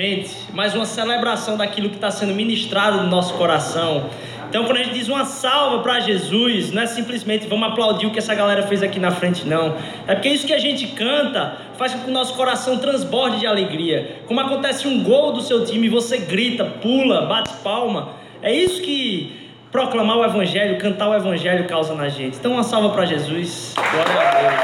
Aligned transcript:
simplesmente, 0.00 0.30
mas 0.54 0.74
uma 0.74 0.86
celebração 0.86 1.56
daquilo 1.56 1.90
que 1.90 1.96
está 1.96 2.10
sendo 2.10 2.34
ministrado 2.34 3.02
no 3.02 3.08
nosso 3.08 3.34
coração. 3.34 4.08
Então, 4.48 4.64
quando 4.64 4.78
a 4.78 4.82
gente 4.82 4.94
diz 4.94 5.08
uma 5.08 5.24
salva 5.24 5.80
para 5.80 6.00
Jesus, 6.00 6.72
não 6.72 6.82
é 6.82 6.86
simplesmente 6.86 7.46
vamos 7.46 7.68
aplaudir 7.68 8.06
o 8.06 8.10
que 8.10 8.18
essa 8.18 8.34
galera 8.34 8.64
fez 8.64 8.82
aqui 8.82 8.98
na 8.98 9.12
frente, 9.12 9.46
não. 9.46 9.76
É 10.08 10.14
porque 10.14 10.28
isso 10.28 10.44
que 10.46 10.52
a 10.52 10.58
gente 10.58 10.88
canta 10.88 11.56
faz 11.78 11.92
com 11.92 12.00
que 12.00 12.10
o 12.10 12.12
nosso 12.12 12.34
coração 12.34 12.78
transborde 12.78 13.38
de 13.38 13.46
alegria. 13.46 14.22
Como 14.26 14.40
acontece 14.40 14.88
um 14.88 15.04
gol 15.04 15.32
do 15.32 15.40
seu 15.40 15.64
time, 15.64 15.88
você 15.88 16.18
grita, 16.18 16.64
pula, 16.64 17.26
bate 17.26 17.52
palma. 17.62 18.14
É 18.42 18.52
isso 18.52 18.82
que 18.82 19.50
proclamar 19.70 20.16
o 20.16 20.24
Evangelho, 20.24 20.78
cantar 20.78 21.10
o 21.10 21.14
Evangelho 21.14 21.68
causa 21.68 21.94
na 21.94 22.08
gente. 22.08 22.36
Então, 22.38 22.52
uma 22.52 22.64
salva 22.64 22.88
para 22.88 23.04
Jesus. 23.04 23.74
Glória 23.76 24.28
a 24.28 24.40
Deus. 24.40 24.54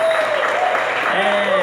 É... 1.15 1.57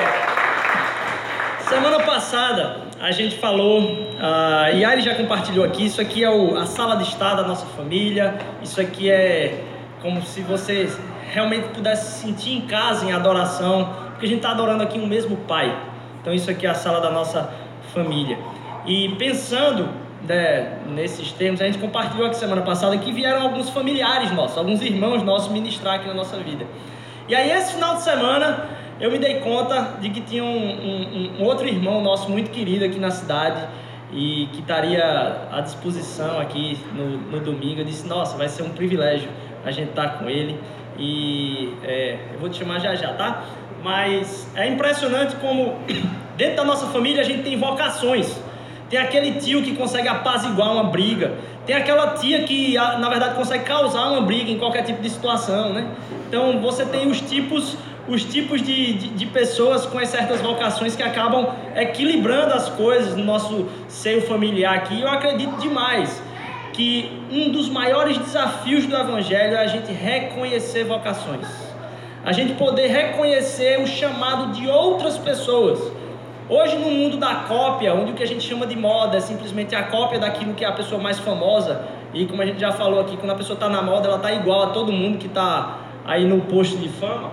Semana 1.67 2.02
passada 2.33 2.77
a 2.99 3.11
gente 3.11 3.37
falou, 3.37 3.81
uh, 3.81 4.75
e 4.75 4.83
Ari 4.83 5.01
já 5.01 5.13
compartilhou 5.13 5.63
aqui, 5.63 5.85
isso 5.85 6.01
aqui 6.01 6.23
é 6.23 6.29
o, 6.31 6.57
a 6.57 6.65
sala 6.65 6.95
de 6.95 7.03
estar 7.03 7.35
da 7.35 7.43
nossa 7.43 7.67
família, 7.67 8.33
isso 8.63 8.81
aqui 8.81 9.08
é 9.08 9.63
como 10.02 10.19
se 10.23 10.41
você 10.41 10.89
realmente 11.31 11.67
pudesse 11.67 12.13
se 12.13 12.25
sentir 12.25 12.53
em 12.53 12.61
casa, 12.61 13.05
em 13.05 13.11
adoração, 13.11 13.93
porque 14.09 14.25
a 14.25 14.30
gente 14.30 14.39
está 14.39 14.49
adorando 14.49 14.81
aqui 14.81 14.97
um 14.97 15.05
mesmo 15.05 15.38
Pai. 15.38 15.77
Então 16.21 16.33
isso 16.33 16.49
aqui 16.49 16.66
é 16.66 16.69
a 16.71 16.73
sala 16.73 16.99
da 16.99 17.11
nossa 17.11 17.53
família. 17.93 18.39
E 18.83 19.09
pensando 19.09 19.89
né, 20.27 20.80
nesses 20.89 21.31
termos, 21.33 21.61
a 21.61 21.65
gente 21.65 21.77
compartilhou 21.77 22.25
aqui 22.25 22.36
semana 22.36 22.63
passada 22.63 22.97
que 22.97 23.11
vieram 23.11 23.43
alguns 23.43 23.69
familiares 23.69 24.31
nossos, 24.31 24.58
alguns 24.58 24.81
irmãos 24.81 25.21
nossos 25.21 25.52
ministrar 25.52 25.95
aqui 25.95 26.08
na 26.08 26.15
nossa 26.15 26.38
vida. 26.38 26.65
E 27.27 27.36
aí 27.36 27.52
esse 27.52 27.73
final 27.73 27.95
de 27.95 28.02
semana 28.02 28.65
eu 28.99 29.11
me 29.11 29.17
dei 29.17 29.39
conta 29.39 29.97
de 29.99 30.09
que 30.09 30.22
tinha 30.22 30.44
um, 30.44 30.47
um, 30.47 31.31
um 31.39 31.44
outro 31.44 31.67
irmão 31.67 32.02
nosso 32.02 32.30
muito 32.30 32.52
querido 32.52 32.86
aqui 32.86 32.99
na 32.99 33.11
cidade 33.11 33.67
e 34.11 34.47
que 34.53 34.61
estaria 34.61 35.47
à 35.52 35.61
disposição 35.61 36.39
aqui 36.39 36.77
no, 36.94 37.17
no 37.17 37.39
domingo. 37.39 37.81
Eu 37.81 37.86
disse, 37.86 38.08
nossa, 38.08 38.38
vai 38.38 38.47
ser 38.47 38.64
um 38.64 38.69
privilégio 38.69 39.30
a 39.66 39.71
gente 39.71 39.89
estar 39.89 40.09
tá 40.09 40.17
com 40.17 40.30
ele 40.30 40.59
e 40.97 41.73
é, 41.83 42.17
eu 42.33 42.39
vou 42.39 42.49
te 42.49 42.59
chamar 42.59 42.80
já 42.80 42.95
já, 42.95 43.14
tá? 43.14 43.44
Mas 43.83 44.47
é 44.55 44.67
impressionante 44.67 45.36
como 45.38 45.75
dentro 46.38 46.58
da 46.58 46.64
nossa 46.64 46.88
família 46.88 47.21
a 47.21 47.25
gente 47.25 47.44
tem 47.44 47.58
vocações. 47.58 48.39
Tem 48.89 48.99
aquele 48.99 49.39
tio 49.39 49.64
que 49.64 49.75
consegue 49.75 50.08
apaziguar 50.08 50.71
uma 50.71 50.83
briga. 50.83 51.33
Tem 51.66 51.75
aquela 51.75 52.11
tia 52.11 52.44
que, 52.44 52.75
na 52.75 53.09
verdade, 53.09 53.36
consegue 53.36 53.64
causar 53.64 54.11
uma 54.11 54.21
briga 54.21 54.52
em 54.52 54.59
qualquer 54.59 54.83
tipo 54.83 55.02
de 55.02 55.09
situação, 55.09 55.73
né? 55.73 55.88
Então, 56.27 56.59
você 56.59 56.86
tem 56.86 57.09
os 57.09 57.19
tipos, 57.21 57.75
os 58.07 58.23
tipos 58.23 58.61
de, 58.61 58.93
de, 58.93 59.07
de 59.09 59.25
pessoas 59.27 59.85
com 59.85 60.03
certas 60.05 60.41
vocações 60.41 60.95
que 60.95 61.03
acabam 61.03 61.47
equilibrando 61.75 62.53
as 62.53 62.69
coisas 62.69 63.15
no 63.15 63.23
nosso 63.23 63.67
seio 63.87 64.21
familiar 64.21 64.75
aqui. 64.75 65.01
Eu 65.01 65.07
acredito 65.07 65.57
demais 65.57 66.21
que 66.73 67.11
um 67.31 67.51
dos 67.51 67.69
maiores 67.69 68.17
desafios 68.17 68.85
do 68.85 68.95
Evangelho 68.95 69.55
é 69.55 69.59
a 69.59 69.67
gente 69.67 69.91
reconhecer 69.91 70.83
vocações. 70.83 71.47
A 72.25 72.31
gente 72.31 72.53
poder 72.53 72.87
reconhecer 72.87 73.80
o 73.80 73.87
chamado 73.87 74.53
de 74.53 74.67
outras 74.67 75.17
pessoas 75.17 75.80
Hoje, 76.49 76.75
no 76.77 76.92
mundo 76.92 77.15
da 77.15 77.36
cópia, 77.47 77.93
onde 77.93 78.11
o 78.11 78.15
que 78.15 78.21
a 78.21 78.27
gente 78.27 78.43
chama 78.43 78.67
de 78.67 78.75
moda 78.75 79.15
é 79.15 79.21
simplesmente 79.21 79.73
a 79.73 79.83
cópia 79.83 80.19
daquilo 80.19 80.53
que 80.53 80.65
é 80.65 80.67
a 80.67 80.73
pessoa 80.73 81.02
mais 81.02 81.17
famosa, 81.17 81.86
e 82.13 82.25
como 82.25 82.42
a 82.42 82.45
gente 82.45 82.59
já 82.59 82.71
falou 82.73 82.99
aqui, 82.99 83.15
quando 83.15 83.31
a 83.31 83.36
pessoa 83.36 83.55
está 83.55 83.69
na 83.69 83.81
moda, 83.81 84.08
ela 84.08 84.17
está 84.17 84.33
igual 84.33 84.63
a 84.63 84.67
todo 84.67 84.92
mundo 84.92 85.17
que 85.17 85.27
está 85.27 85.77
aí 86.05 86.25
no 86.25 86.42
posto 86.42 86.77
de 86.77 86.89
fama. 86.89 87.31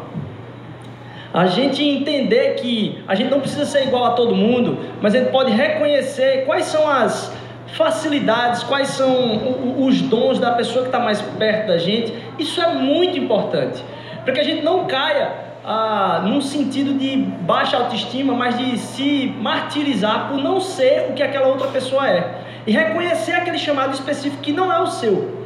A 1.32 1.46
gente 1.46 1.82
entender 1.84 2.56
que 2.56 3.02
a 3.06 3.14
gente 3.14 3.30
não 3.30 3.38
precisa 3.38 3.64
ser 3.64 3.84
igual 3.84 4.04
a 4.04 4.10
todo 4.10 4.34
mundo, 4.34 4.78
mas 5.00 5.14
a 5.14 5.18
gente 5.18 5.30
pode 5.30 5.52
reconhecer 5.52 6.44
quais 6.44 6.64
são 6.64 6.88
as 6.90 7.32
facilidades, 7.74 8.64
quais 8.64 8.88
são 8.88 9.78
os 9.78 10.00
dons 10.02 10.40
da 10.40 10.50
pessoa 10.52 10.82
que 10.82 10.88
está 10.88 10.98
mais 10.98 11.22
perto 11.22 11.68
da 11.68 11.78
gente. 11.78 12.12
Isso 12.36 12.60
é 12.60 12.74
muito 12.74 13.16
importante, 13.16 13.84
para 14.24 14.34
que 14.34 14.40
a 14.40 14.44
gente 14.44 14.62
não 14.64 14.86
caia 14.86 15.30
ah, 15.64 16.22
num 16.24 16.40
sentido 16.40 16.98
de 16.98 17.16
baixa 17.16 17.76
autoestima, 17.76 18.34
mas 18.34 18.58
de 18.58 18.76
se 18.76 19.32
martirizar 19.40 20.28
por 20.28 20.38
não 20.38 20.60
ser 20.60 21.06
o 21.10 21.12
que 21.12 21.22
aquela 21.22 21.46
outra 21.46 21.68
pessoa 21.68 22.08
é. 22.08 22.40
E 22.66 22.72
reconhecer 22.72 23.32
aquele 23.32 23.58
chamado 23.58 23.94
específico 23.94 24.42
que 24.42 24.52
não 24.52 24.72
é 24.72 24.80
o 24.80 24.86
seu. 24.88 25.40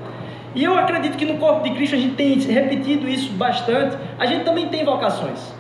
E 0.55 0.65
eu 0.65 0.79
acredito 0.79 1.17
que 1.19 1.27
no 1.27 1.37
corpo 1.39 1.63
de 1.63 1.75
Cristo 1.75 1.95
a 1.95 1.99
gente 1.99 2.15
tem 2.15 2.39
repetido 2.39 3.09
isso 3.09 3.33
bastante. 3.33 3.99
A 4.19 4.25
gente 4.25 4.45
também 4.45 4.69
tem 4.69 4.85
vocações. 4.85 5.54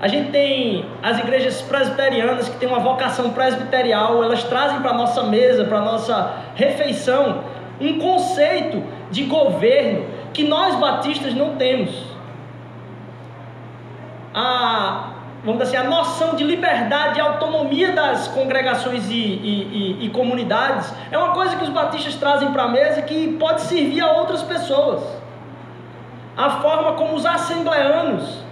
A 0.00 0.08
gente 0.08 0.30
tem 0.30 0.84
as 1.02 1.18
igrejas 1.18 1.62
presbiterianas 1.62 2.48
que 2.48 2.56
têm 2.58 2.68
uma 2.68 2.80
vocação 2.80 3.30
presbiterial, 3.30 4.22
elas 4.22 4.44
trazem 4.44 4.80
para 4.80 4.90
a 4.90 4.94
nossa 4.94 5.22
mesa, 5.22 5.64
para 5.64 5.78
a 5.78 5.82
nossa 5.82 6.34
refeição, 6.54 7.44
um 7.80 7.98
conceito 7.98 8.82
de 9.10 9.24
governo 9.24 10.06
que 10.32 10.44
nós 10.44 10.74
batistas 10.76 11.34
não 11.34 11.56
temos 11.56 12.16
a, 14.38 15.12
vamos 15.42 15.62
dizer 15.62 15.78
assim, 15.78 15.86
a 15.86 15.90
noção 15.90 16.34
de 16.34 16.44
liberdade 16.44 17.18
e 17.18 17.22
autonomia 17.22 17.92
das 17.92 18.28
congregações 18.28 19.08
e, 19.08 19.14
e, 19.14 19.96
e, 20.02 20.06
e 20.06 20.10
comunidades 20.10 20.92
é 21.10 21.16
uma 21.16 21.30
coisa 21.30 21.56
que 21.56 21.64
os 21.64 21.70
batistas 21.70 22.16
trazem 22.16 22.52
para 22.52 22.64
a 22.64 22.68
mesa 22.68 23.00
que 23.00 23.32
pode 23.38 23.62
servir 23.62 24.02
a 24.02 24.12
outras 24.12 24.42
pessoas. 24.42 25.02
A 26.36 26.50
forma 26.60 26.92
como 26.92 27.14
os 27.14 27.24
assembleanos 27.24 28.44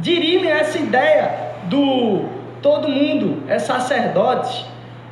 dirimem 0.00 0.50
essa 0.50 0.78
ideia 0.78 1.30
do 1.64 2.24
todo 2.62 2.88
mundo 2.88 3.42
é 3.48 3.58
sacerdote, 3.58 4.66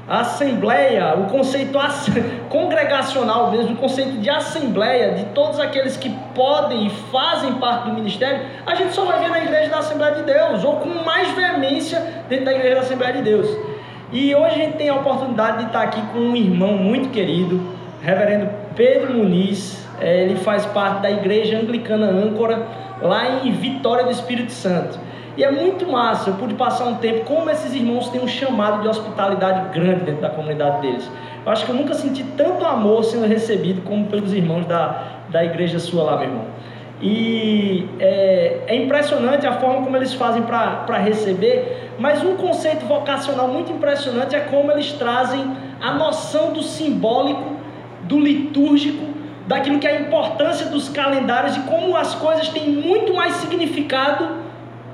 assembleia, 0.08 1.14
o 1.16 1.24
conceito 1.24 1.78
congregacional 2.48 3.50
mesmo, 3.50 3.74
o 3.74 3.76
conceito 3.76 4.18
de 4.18 4.30
assembleia, 4.30 5.12
de 5.14 5.24
todos 5.26 5.58
aqueles 5.58 5.96
que 5.96 6.10
podem 6.34 6.86
e 6.86 6.90
fazem 6.90 7.54
parte 7.54 7.88
do 7.88 7.94
ministério, 7.94 8.40
a 8.64 8.74
gente 8.74 8.94
só 8.94 9.04
vai 9.04 9.18
ver 9.18 9.30
na 9.30 9.38
igreja 9.40 9.70
da 9.70 9.78
Assembleia 9.78 10.14
de 10.14 10.22
Deus, 10.22 10.64
ou 10.64 10.76
com 10.76 11.04
mais 11.04 11.32
veemência 11.32 12.00
dentro 12.28 12.44
da 12.44 12.52
igreja 12.52 12.76
da 12.76 12.80
Assembleia 12.82 13.14
de 13.14 13.22
Deus. 13.22 13.48
E 14.12 14.32
hoje 14.34 14.54
a 14.54 14.58
gente 14.58 14.76
tem 14.76 14.88
a 14.88 14.94
oportunidade 14.94 15.58
de 15.58 15.64
estar 15.64 15.82
aqui 15.82 16.00
com 16.12 16.18
um 16.18 16.36
irmão 16.36 16.74
muito 16.74 17.10
querido, 17.10 17.60
reverendo 18.00 18.48
Pedro 18.76 19.14
Muniz, 19.14 19.84
é, 20.00 20.22
ele 20.22 20.36
faz 20.36 20.64
parte 20.66 21.00
da 21.00 21.10
igreja 21.10 21.58
anglicana 21.58 22.06
âncora, 22.06 22.66
lá 23.00 23.44
em 23.44 23.52
Vitória 23.52 24.04
do 24.04 24.10
Espírito 24.10 24.52
Santo. 24.52 24.98
E 25.36 25.44
é 25.44 25.50
muito 25.50 25.86
massa, 25.86 26.30
eu 26.30 26.34
pude 26.34 26.54
passar 26.54 26.86
um 26.86 26.94
tempo 26.94 27.24
como 27.26 27.50
esses 27.50 27.74
irmãos 27.74 28.08
têm 28.08 28.22
um 28.22 28.28
chamado 28.28 28.80
de 28.80 28.88
hospitalidade 28.88 29.78
grande 29.78 30.04
dentro 30.04 30.22
da 30.22 30.30
comunidade 30.30 30.80
deles. 30.80 31.10
Eu 31.44 31.52
acho 31.52 31.66
que 31.66 31.70
eu 31.70 31.76
nunca 31.76 31.92
senti 31.92 32.24
tanto 32.36 32.64
amor 32.64 33.04
sendo 33.04 33.26
recebido 33.26 33.82
como 33.82 34.06
pelos 34.06 34.32
irmãos 34.32 34.64
da, 34.64 35.02
da 35.28 35.44
igreja 35.44 35.78
sua 35.78 36.04
lá, 36.04 36.16
meu 36.16 36.28
irmão. 36.28 36.44
E 37.02 37.86
é, 38.00 38.60
é 38.66 38.76
impressionante 38.76 39.46
a 39.46 39.52
forma 39.52 39.82
como 39.82 39.94
eles 39.94 40.14
fazem 40.14 40.42
para 40.42 40.96
receber, 40.96 41.90
mas 41.98 42.24
um 42.24 42.36
conceito 42.36 42.86
vocacional 42.86 43.48
muito 43.48 43.70
impressionante 43.70 44.34
é 44.34 44.40
como 44.40 44.72
eles 44.72 44.92
trazem 44.92 45.54
a 45.82 45.92
noção 45.92 46.54
do 46.54 46.62
simbólico, 46.62 47.56
do 48.04 48.18
litúrgico, 48.18 49.04
daquilo 49.46 49.78
que 49.78 49.86
é 49.86 49.96
a 49.96 50.00
importância 50.00 50.66
dos 50.66 50.88
calendários 50.88 51.56
e 51.56 51.60
como 51.60 51.96
as 51.96 52.14
coisas 52.14 52.48
têm 52.48 52.68
muito 52.68 53.14
mais 53.14 53.34
significado 53.34 54.46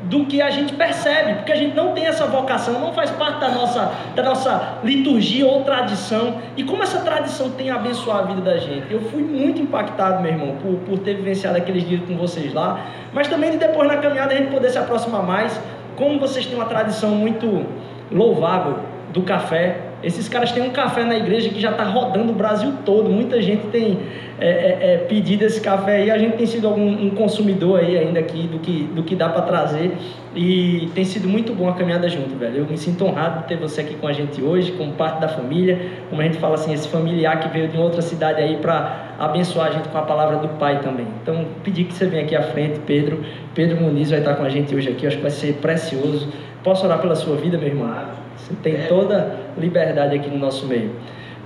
do 0.04 0.26
que 0.26 0.42
a 0.42 0.50
gente 0.50 0.74
percebe, 0.74 1.34
porque 1.36 1.52
a 1.52 1.56
gente 1.56 1.74
não 1.74 1.92
tem 1.92 2.06
essa 2.06 2.26
vocação, 2.26 2.78
não 2.80 2.92
faz 2.92 3.10
parte 3.12 3.40
da 3.40 3.48
nossa, 3.48 3.92
da 4.14 4.22
nossa 4.22 4.78
liturgia 4.82 5.46
ou 5.46 5.62
tradição. 5.62 6.38
E 6.56 6.64
como 6.64 6.82
essa 6.82 7.00
tradição 7.00 7.50
tem 7.50 7.70
abençoado 7.70 8.24
a 8.24 8.34
vida 8.34 8.40
da 8.42 8.58
gente? 8.58 8.92
Eu 8.92 9.00
fui 9.00 9.22
muito 9.22 9.60
impactado, 9.60 10.20
meu 10.20 10.32
irmão, 10.32 10.56
por, 10.56 10.74
por 10.80 10.98
ter 10.98 11.14
vivenciado 11.14 11.56
aqueles 11.56 11.88
dias 11.88 12.02
com 12.06 12.16
vocês 12.16 12.52
lá, 12.52 12.84
mas 13.12 13.28
também 13.28 13.52
de 13.52 13.58
depois 13.58 13.88
na 13.88 13.96
caminhada 13.96 14.34
a 14.34 14.36
gente 14.36 14.50
poder 14.50 14.70
se 14.70 14.78
aproximar 14.78 15.22
mais. 15.22 15.58
Como 15.96 16.18
vocês 16.18 16.44
têm 16.46 16.56
uma 16.56 16.66
tradição 16.66 17.10
muito 17.10 17.64
louvável 18.10 18.80
do 19.12 19.22
café, 19.22 19.91
esses 20.02 20.28
caras 20.28 20.50
têm 20.52 20.62
um 20.62 20.70
café 20.70 21.04
na 21.04 21.16
igreja 21.16 21.48
que 21.48 21.60
já 21.60 21.70
está 21.70 21.84
rodando 21.84 22.32
o 22.32 22.34
Brasil 22.34 22.72
todo. 22.84 23.08
Muita 23.08 23.40
gente 23.40 23.66
tem 23.68 23.98
é, 24.40 24.46
é, 24.46 24.78
é, 24.94 24.96
pedido 25.08 25.44
esse 25.44 25.60
café 25.60 25.96
aí. 25.96 26.10
A 26.10 26.18
gente 26.18 26.36
tem 26.36 26.46
sido 26.46 26.66
algum, 26.66 26.88
um 26.88 27.10
consumidor 27.10 27.78
aí 27.80 27.96
ainda 27.96 28.18
aqui 28.18 28.48
do 28.48 28.58
que, 28.58 28.84
do 28.94 29.02
que 29.04 29.14
dá 29.14 29.28
para 29.28 29.42
trazer. 29.42 29.92
E 30.34 30.90
tem 30.94 31.04
sido 31.04 31.28
muito 31.28 31.54
bom 31.54 31.68
a 31.68 31.74
caminhada 31.74 32.08
junto, 32.08 32.34
velho. 32.36 32.58
Eu 32.58 32.66
me 32.66 32.76
sinto 32.76 33.04
honrado 33.04 33.40
de 33.40 33.48
ter 33.48 33.56
você 33.56 33.82
aqui 33.82 33.94
com 33.94 34.08
a 34.08 34.12
gente 34.12 34.42
hoje, 34.42 34.72
como 34.72 34.92
parte 34.94 35.20
da 35.20 35.28
família. 35.28 35.78
Como 36.10 36.20
a 36.20 36.24
gente 36.24 36.38
fala 36.38 36.54
assim, 36.54 36.72
esse 36.72 36.88
familiar 36.88 37.38
que 37.38 37.48
veio 37.48 37.68
de 37.68 37.78
outra 37.78 38.02
cidade 38.02 38.40
aí 38.40 38.56
para 38.56 39.14
abençoar 39.20 39.68
a 39.68 39.70
gente 39.70 39.88
com 39.88 39.98
a 39.98 40.02
palavra 40.02 40.38
do 40.38 40.48
Pai 40.58 40.80
também. 40.80 41.06
Então, 41.22 41.46
pedir 41.62 41.84
que 41.84 41.94
você 41.94 42.06
venha 42.06 42.24
aqui 42.24 42.34
à 42.34 42.42
frente, 42.42 42.80
Pedro. 42.80 43.22
Pedro 43.54 43.80
Muniz 43.80 44.10
vai 44.10 44.18
estar 44.18 44.34
com 44.34 44.42
a 44.42 44.48
gente 44.48 44.74
hoje 44.74 44.88
aqui. 44.88 45.04
Eu 45.04 45.08
acho 45.08 45.18
que 45.18 45.22
vai 45.22 45.30
ser 45.30 45.54
precioso. 45.54 46.28
Posso 46.64 46.84
orar 46.86 46.98
pela 47.00 47.14
sua 47.14 47.36
vida, 47.36 47.56
meu 47.58 47.68
irmão? 47.68 48.21
Você 48.36 48.54
tem 48.62 48.76
toda 48.88 49.36
liberdade 49.58 50.16
aqui 50.16 50.28
no 50.28 50.38
nosso 50.38 50.66
meio. 50.66 50.90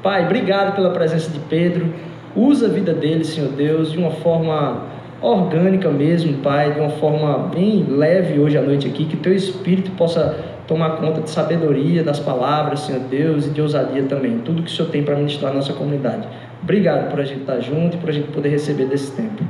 Pai, 0.02 0.24
obrigado 0.24 0.74
pela 0.74 0.90
presença 0.90 1.30
de 1.30 1.38
Pedro. 1.40 1.92
Usa 2.34 2.66
a 2.66 2.68
vida 2.68 2.92
dele, 2.92 3.24
Senhor 3.24 3.50
Deus, 3.50 3.92
de 3.92 3.98
uma 3.98 4.10
forma 4.10 4.82
orgânica 5.20 5.90
mesmo, 5.90 6.38
Pai, 6.38 6.72
de 6.72 6.80
uma 6.80 6.90
forma 6.90 7.48
bem 7.54 7.84
leve 7.88 8.38
hoje 8.38 8.58
à 8.58 8.62
noite 8.62 8.86
aqui, 8.86 9.04
que 9.06 9.16
teu 9.16 9.34
Espírito 9.34 9.90
possa 9.92 10.36
tomar 10.66 10.96
conta 10.96 11.20
de 11.20 11.30
sabedoria, 11.30 12.02
das 12.02 12.20
palavras, 12.20 12.80
Senhor 12.80 13.00
Deus, 13.02 13.46
e 13.46 13.50
de 13.50 13.60
ousadia 13.60 14.02
também. 14.04 14.38
Tudo 14.38 14.62
que 14.62 14.70
o 14.70 14.74
Senhor 14.74 14.90
tem 14.90 15.02
para 15.02 15.16
ministrar 15.16 15.52
na 15.52 15.58
nossa 15.58 15.72
comunidade. 15.72 16.26
Obrigado 16.62 17.10
por 17.10 17.20
a 17.20 17.24
gente 17.24 17.40
estar 17.40 17.60
junto 17.60 17.96
e 17.96 18.00
por 18.00 18.10
a 18.10 18.12
gente 18.12 18.28
poder 18.28 18.48
receber 18.48 18.86
desse 18.86 19.12
tempo. 19.12 19.42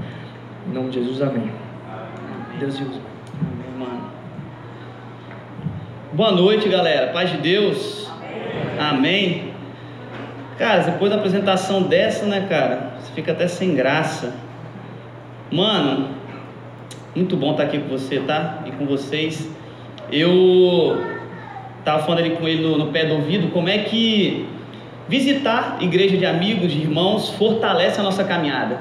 Em 0.68 0.74
nome 0.74 0.90
de 0.90 1.00
Jesus, 1.00 1.22
amém. 1.22 1.50
Deus 2.58 2.76
te 2.76 2.82
use. 2.82 3.05
Boa 6.16 6.32
noite, 6.32 6.66
galera. 6.70 7.08
Paz 7.08 7.30
de 7.30 7.36
Deus. 7.36 8.10
Amém. 8.80 8.88
Amém. 8.88 9.52
Cara, 10.56 10.84
depois 10.84 11.10
da 11.10 11.18
apresentação 11.18 11.82
dessa, 11.82 12.24
né, 12.24 12.46
cara, 12.48 12.94
você 12.98 13.12
fica 13.12 13.32
até 13.32 13.46
sem 13.46 13.74
graça. 13.74 14.32
Mano, 15.52 16.08
muito 17.14 17.36
bom 17.36 17.50
estar 17.50 17.64
aqui 17.64 17.78
com 17.80 17.88
você, 17.88 18.20
tá? 18.20 18.62
E 18.64 18.70
com 18.70 18.86
vocês. 18.86 19.46
Eu 20.10 20.96
tava 21.84 22.02
falando 22.04 22.20
ali 22.20 22.30
com 22.30 22.48
ele 22.48 22.62
no, 22.62 22.78
no 22.78 22.86
pé 22.86 23.04
do 23.04 23.16
ouvido 23.16 23.52
como 23.52 23.68
é 23.68 23.76
que 23.80 24.48
visitar 25.06 25.76
igreja 25.82 26.16
de 26.16 26.24
amigos, 26.24 26.72
de 26.72 26.80
irmãos, 26.80 27.28
fortalece 27.32 28.00
a 28.00 28.02
nossa 28.02 28.24
caminhada. 28.24 28.80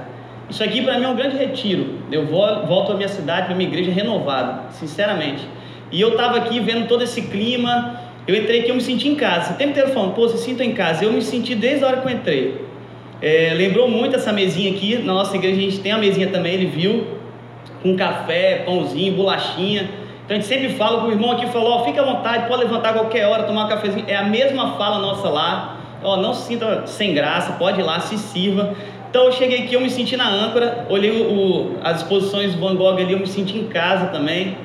Isso 0.50 0.64
aqui 0.64 0.82
para 0.82 0.98
mim 0.98 1.04
é 1.04 1.10
um 1.10 1.16
grande 1.18 1.36
retiro. 1.36 1.96
Eu 2.10 2.28
volto 2.28 2.94
à 2.94 2.96
minha 2.96 3.10
cidade, 3.10 3.48
para 3.48 3.56
minha 3.56 3.68
igreja 3.68 3.92
renovada, 3.92 4.70
sinceramente. 4.72 5.46
E 5.92 6.02
eu 6.02 6.10
estava 6.10 6.38
aqui 6.38 6.60
vendo 6.60 6.88
todo 6.88 7.04
esse 7.04 7.22
clima. 7.24 8.02
Eu 8.28 8.36
entrei 8.36 8.62
aqui, 8.62 8.70
eu 8.70 8.76
me 8.76 8.82
senti 8.82 9.08
em 9.08 9.16
casa. 9.16 9.54
O 9.54 9.56
tempo 9.56 9.72
inteiro 9.72 9.92
falando, 9.92 10.14
pô, 10.14 10.28
você 10.28 10.38
sinta 10.38 10.64
em 10.64 10.74
casa. 10.74 11.06
Eu 11.06 11.12
me 11.12 11.22
senti 11.22 11.54
desde 11.56 11.84
a 11.84 11.88
hora 11.88 11.98
que 11.98 12.08
eu 12.08 12.12
entrei. 12.12 12.66
É, 13.22 13.54
lembrou 13.56 13.88
muito 13.88 14.16
essa 14.16 14.34
mesinha 14.34 14.72
aqui. 14.72 14.98
Na 14.98 15.14
nossa 15.14 15.36
igreja 15.36 15.58
a 15.58 15.62
gente 15.62 15.80
tem 15.80 15.92
a 15.92 15.98
mesinha 15.98 16.28
também, 16.28 16.54
ele 16.54 16.66
viu. 16.66 17.08
Com 17.82 17.96
café, 17.96 18.64
pãozinho, 18.66 19.14
bolachinha. 19.14 19.90
Então 20.26 20.36
a 20.36 20.40
gente 20.40 20.48
sempre 20.48 20.70
fala, 20.70 21.06
o 21.06 21.12
irmão 21.12 21.32
aqui 21.32 21.46
falou, 21.48 21.72
ó, 21.72 21.86
fica 21.86 22.02
à 22.02 22.04
vontade, 22.04 22.48
pode 22.48 22.64
levantar 22.64 22.94
qualquer 22.94 23.28
hora, 23.28 23.44
tomar 23.44 23.66
um 23.66 23.70
cafezinho. 23.70 24.06
É 24.08 24.16
a 24.16 24.24
mesma 24.24 24.76
fala 24.76 24.98
nossa 25.00 25.30
lá. 25.30 25.78
Ó, 26.04 26.18
não 26.18 26.34
se 26.34 26.48
sinta 26.48 26.86
sem 26.88 27.14
graça, 27.14 27.54
pode 27.54 27.80
ir 27.80 27.84
lá, 27.84 28.00
se 28.00 28.18
sirva. 28.18 28.76
Então 29.10 29.26
eu 29.26 29.32
cheguei 29.32 29.64
aqui, 29.64 29.76
eu 29.76 29.82
me 29.82 29.90
senti 29.90 30.18
na 30.18 30.28
âncora, 30.28 30.88
olhei 30.90 31.10
o, 31.10 31.32
o, 31.32 31.78
as 31.82 32.02
exposições 32.02 32.54
Van 32.56 32.76
Gogh 32.76 32.98
ali, 32.98 33.14
eu 33.14 33.20
me 33.20 33.28
senti 33.28 33.58
em 33.58 33.68
casa 33.68 34.08
também. 34.08 34.58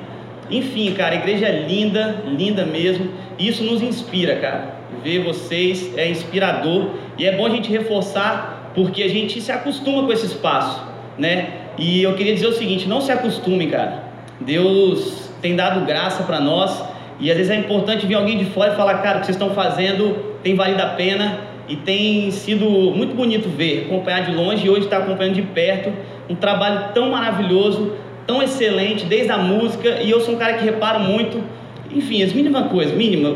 Enfim, 0.51 0.93
cara, 0.93 1.15
a 1.15 1.17
igreja 1.17 1.47
é 1.47 1.65
linda, 1.65 2.23
linda 2.27 2.65
mesmo. 2.65 3.09
Isso 3.39 3.63
nos 3.63 3.81
inspira, 3.81 4.35
cara. 4.35 4.75
Ver 5.01 5.23
vocês 5.23 5.97
é 5.97 6.09
inspirador 6.09 6.91
e 7.17 7.25
é 7.25 7.35
bom 7.35 7.45
a 7.45 7.49
gente 7.49 7.71
reforçar 7.71 8.71
porque 8.75 9.01
a 9.01 9.07
gente 9.07 9.39
se 9.39 9.51
acostuma 9.51 10.03
com 10.03 10.11
esse 10.11 10.25
espaço, 10.25 10.83
né? 11.17 11.49
E 11.77 12.03
eu 12.03 12.13
queria 12.15 12.33
dizer 12.33 12.47
o 12.47 12.53
seguinte: 12.53 12.87
não 12.87 12.99
se 12.99 13.11
acostume, 13.11 13.67
cara. 13.67 14.03
Deus 14.41 15.29
tem 15.41 15.55
dado 15.55 15.85
graça 15.85 16.23
para 16.23 16.39
nós 16.39 16.83
e 17.19 17.31
às 17.31 17.37
vezes 17.37 17.51
é 17.51 17.55
importante 17.55 18.05
vir 18.05 18.15
alguém 18.15 18.37
de 18.37 18.45
fora 18.45 18.73
e 18.73 18.75
falar, 18.75 18.95
cara, 18.95 19.17
o 19.17 19.19
que 19.21 19.27
vocês 19.27 19.35
estão 19.35 19.53
fazendo 19.53 20.35
tem 20.43 20.55
valido 20.55 20.81
a 20.81 20.87
pena 20.87 21.39
e 21.67 21.75
tem 21.75 22.29
sido 22.31 22.65
muito 22.65 23.15
bonito 23.15 23.47
ver, 23.47 23.85
acompanhar 23.85 24.25
de 24.25 24.35
longe 24.35 24.65
e 24.65 24.69
hoje 24.69 24.81
estar 24.81 24.97
acompanhando 24.97 25.35
de 25.35 25.43
perto 25.43 25.93
um 26.29 26.35
trabalho 26.35 26.93
tão 26.93 27.09
maravilhoso 27.11 27.93
tão 28.25 28.41
excelente, 28.41 29.05
desde 29.05 29.31
a 29.31 29.37
música, 29.37 30.01
e 30.01 30.09
eu 30.09 30.19
sou 30.21 30.35
um 30.35 30.37
cara 30.37 30.53
que 30.53 30.65
reparo 30.65 30.99
muito, 30.99 31.43
enfim, 31.89 32.23
as 32.23 32.33
mínimas 32.33 32.71
coisas, 32.71 32.95
mínima, 32.95 33.35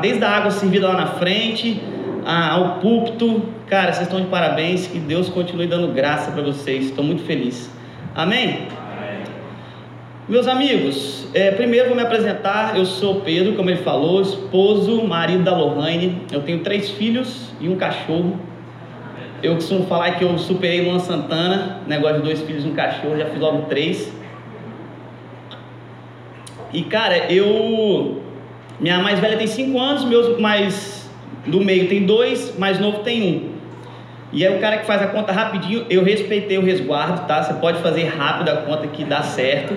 desde 0.00 0.24
a 0.24 0.30
água 0.30 0.50
servida 0.50 0.88
lá 0.88 0.94
na 0.94 1.06
frente, 1.06 1.80
ao 2.24 2.80
púlpito, 2.80 3.42
cara, 3.66 3.92
vocês 3.92 4.06
estão 4.06 4.20
de 4.20 4.26
parabéns, 4.26 4.86
que 4.86 4.98
Deus 4.98 5.28
continue 5.28 5.66
dando 5.66 5.88
graça 5.94 6.30
para 6.30 6.42
vocês, 6.42 6.86
estou 6.86 7.04
muito 7.04 7.22
feliz. 7.22 7.70
Amém? 8.14 8.68
Meus 10.28 10.46
amigos, 10.46 11.26
é, 11.32 11.50
primeiro 11.52 11.86
vou 11.86 11.96
me 11.96 12.02
apresentar. 12.02 12.76
Eu 12.76 12.84
sou 12.84 13.22
Pedro, 13.22 13.54
como 13.54 13.70
ele 13.70 13.78
falou, 13.78 14.20
esposo, 14.20 15.02
marido 15.04 15.42
da 15.42 15.56
Lohane. 15.56 16.20
Eu 16.30 16.42
tenho 16.42 16.58
três 16.58 16.90
filhos 16.90 17.50
e 17.58 17.66
um 17.66 17.76
cachorro. 17.76 18.38
Eu 19.40 19.54
costumo 19.54 19.86
falar 19.86 20.12
que 20.12 20.24
eu 20.24 20.36
superei 20.36 20.80
Luan 20.82 20.98
Santana, 20.98 21.80
negócio 21.86 22.16
de 22.16 22.22
dois 22.22 22.40
filhos 22.40 22.64
e 22.64 22.68
um 22.68 22.74
cachorro, 22.74 23.16
já 23.16 23.26
fiz 23.26 23.38
logo 23.38 23.66
três. 23.66 24.12
E 26.72 26.82
cara, 26.82 27.32
eu. 27.32 28.20
Minha 28.80 28.98
mais 28.98 29.18
velha 29.20 29.36
tem 29.36 29.46
cinco 29.46 29.78
anos, 29.78 30.04
meus 30.04 30.40
mais 30.40 31.08
do 31.46 31.60
meio 31.60 31.88
tem 31.88 32.04
dois, 32.04 32.58
mais 32.58 32.80
novo 32.80 32.98
tem 33.00 33.22
um. 33.22 33.58
E 34.32 34.44
aí 34.44 34.56
o 34.56 34.60
cara 34.60 34.78
que 34.78 34.86
faz 34.86 35.00
a 35.02 35.06
conta 35.06 35.32
rapidinho, 35.32 35.86
eu 35.88 36.02
respeitei 36.04 36.58
o 36.58 36.62
resguardo, 36.62 37.26
tá? 37.26 37.42
Você 37.42 37.54
pode 37.54 37.80
fazer 37.80 38.04
rápido 38.04 38.48
a 38.50 38.56
conta 38.58 38.88
que 38.88 39.04
dá 39.04 39.22
certo. 39.22 39.74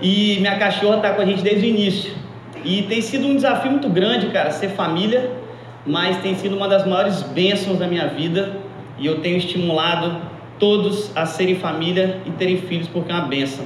E 0.00 0.36
minha 0.40 0.56
cachorra 0.58 0.98
tá 0.98 1.10
com 1.14 1.22
a 1.22 1.24
gente 1.24 1.42
desde 1.42 1.66
o 1.66 1.68
início. 1.68 2.12
E 2.64 2.82
tem 2.82 3.00
sido 3.00 3.26
um 3.26 3.34
desafio 3.34 3.70
muito 3.70 3.88
grande, 3.88 4.26
cara, 4.28 4.50
ser 4.50 4.68
família 4.68 5.47
mas 5.88 6.18
tem 6.18 6.34
sido 6.34 6.54
uma 6.54 6.68
das 6.68 6.86
maiores 6.86 7.22
bênçãos 7.22 7.78
da 7.78 7.88
minha 7.88 8.06
vida 8.08 8.56
e 8.98 9.06
eu 9.06 9.20
tenho 9.20 9.38
estimulado 9.38 10.20
todos 10.58 11.10
a 11.16 11.24
serem 11.24 11.54
família 11.54 12.20
e 12.26 12.30
terem 12.32 12.58
filhos 12.58 12.86
porque 12.88 13.10
é 13.10 13.14
uma 13.14 13.26
bênção. 13.26 13.64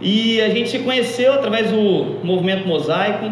E 0.00 0.40
a 0.40 0.48
gente 0.48 0.68
se 0.68 0.80
conheceu 0.80 1.32
através 1.32 1.70
do 1.70 2.18
movimento 2.24 2.66
mosaico 2.66 3.30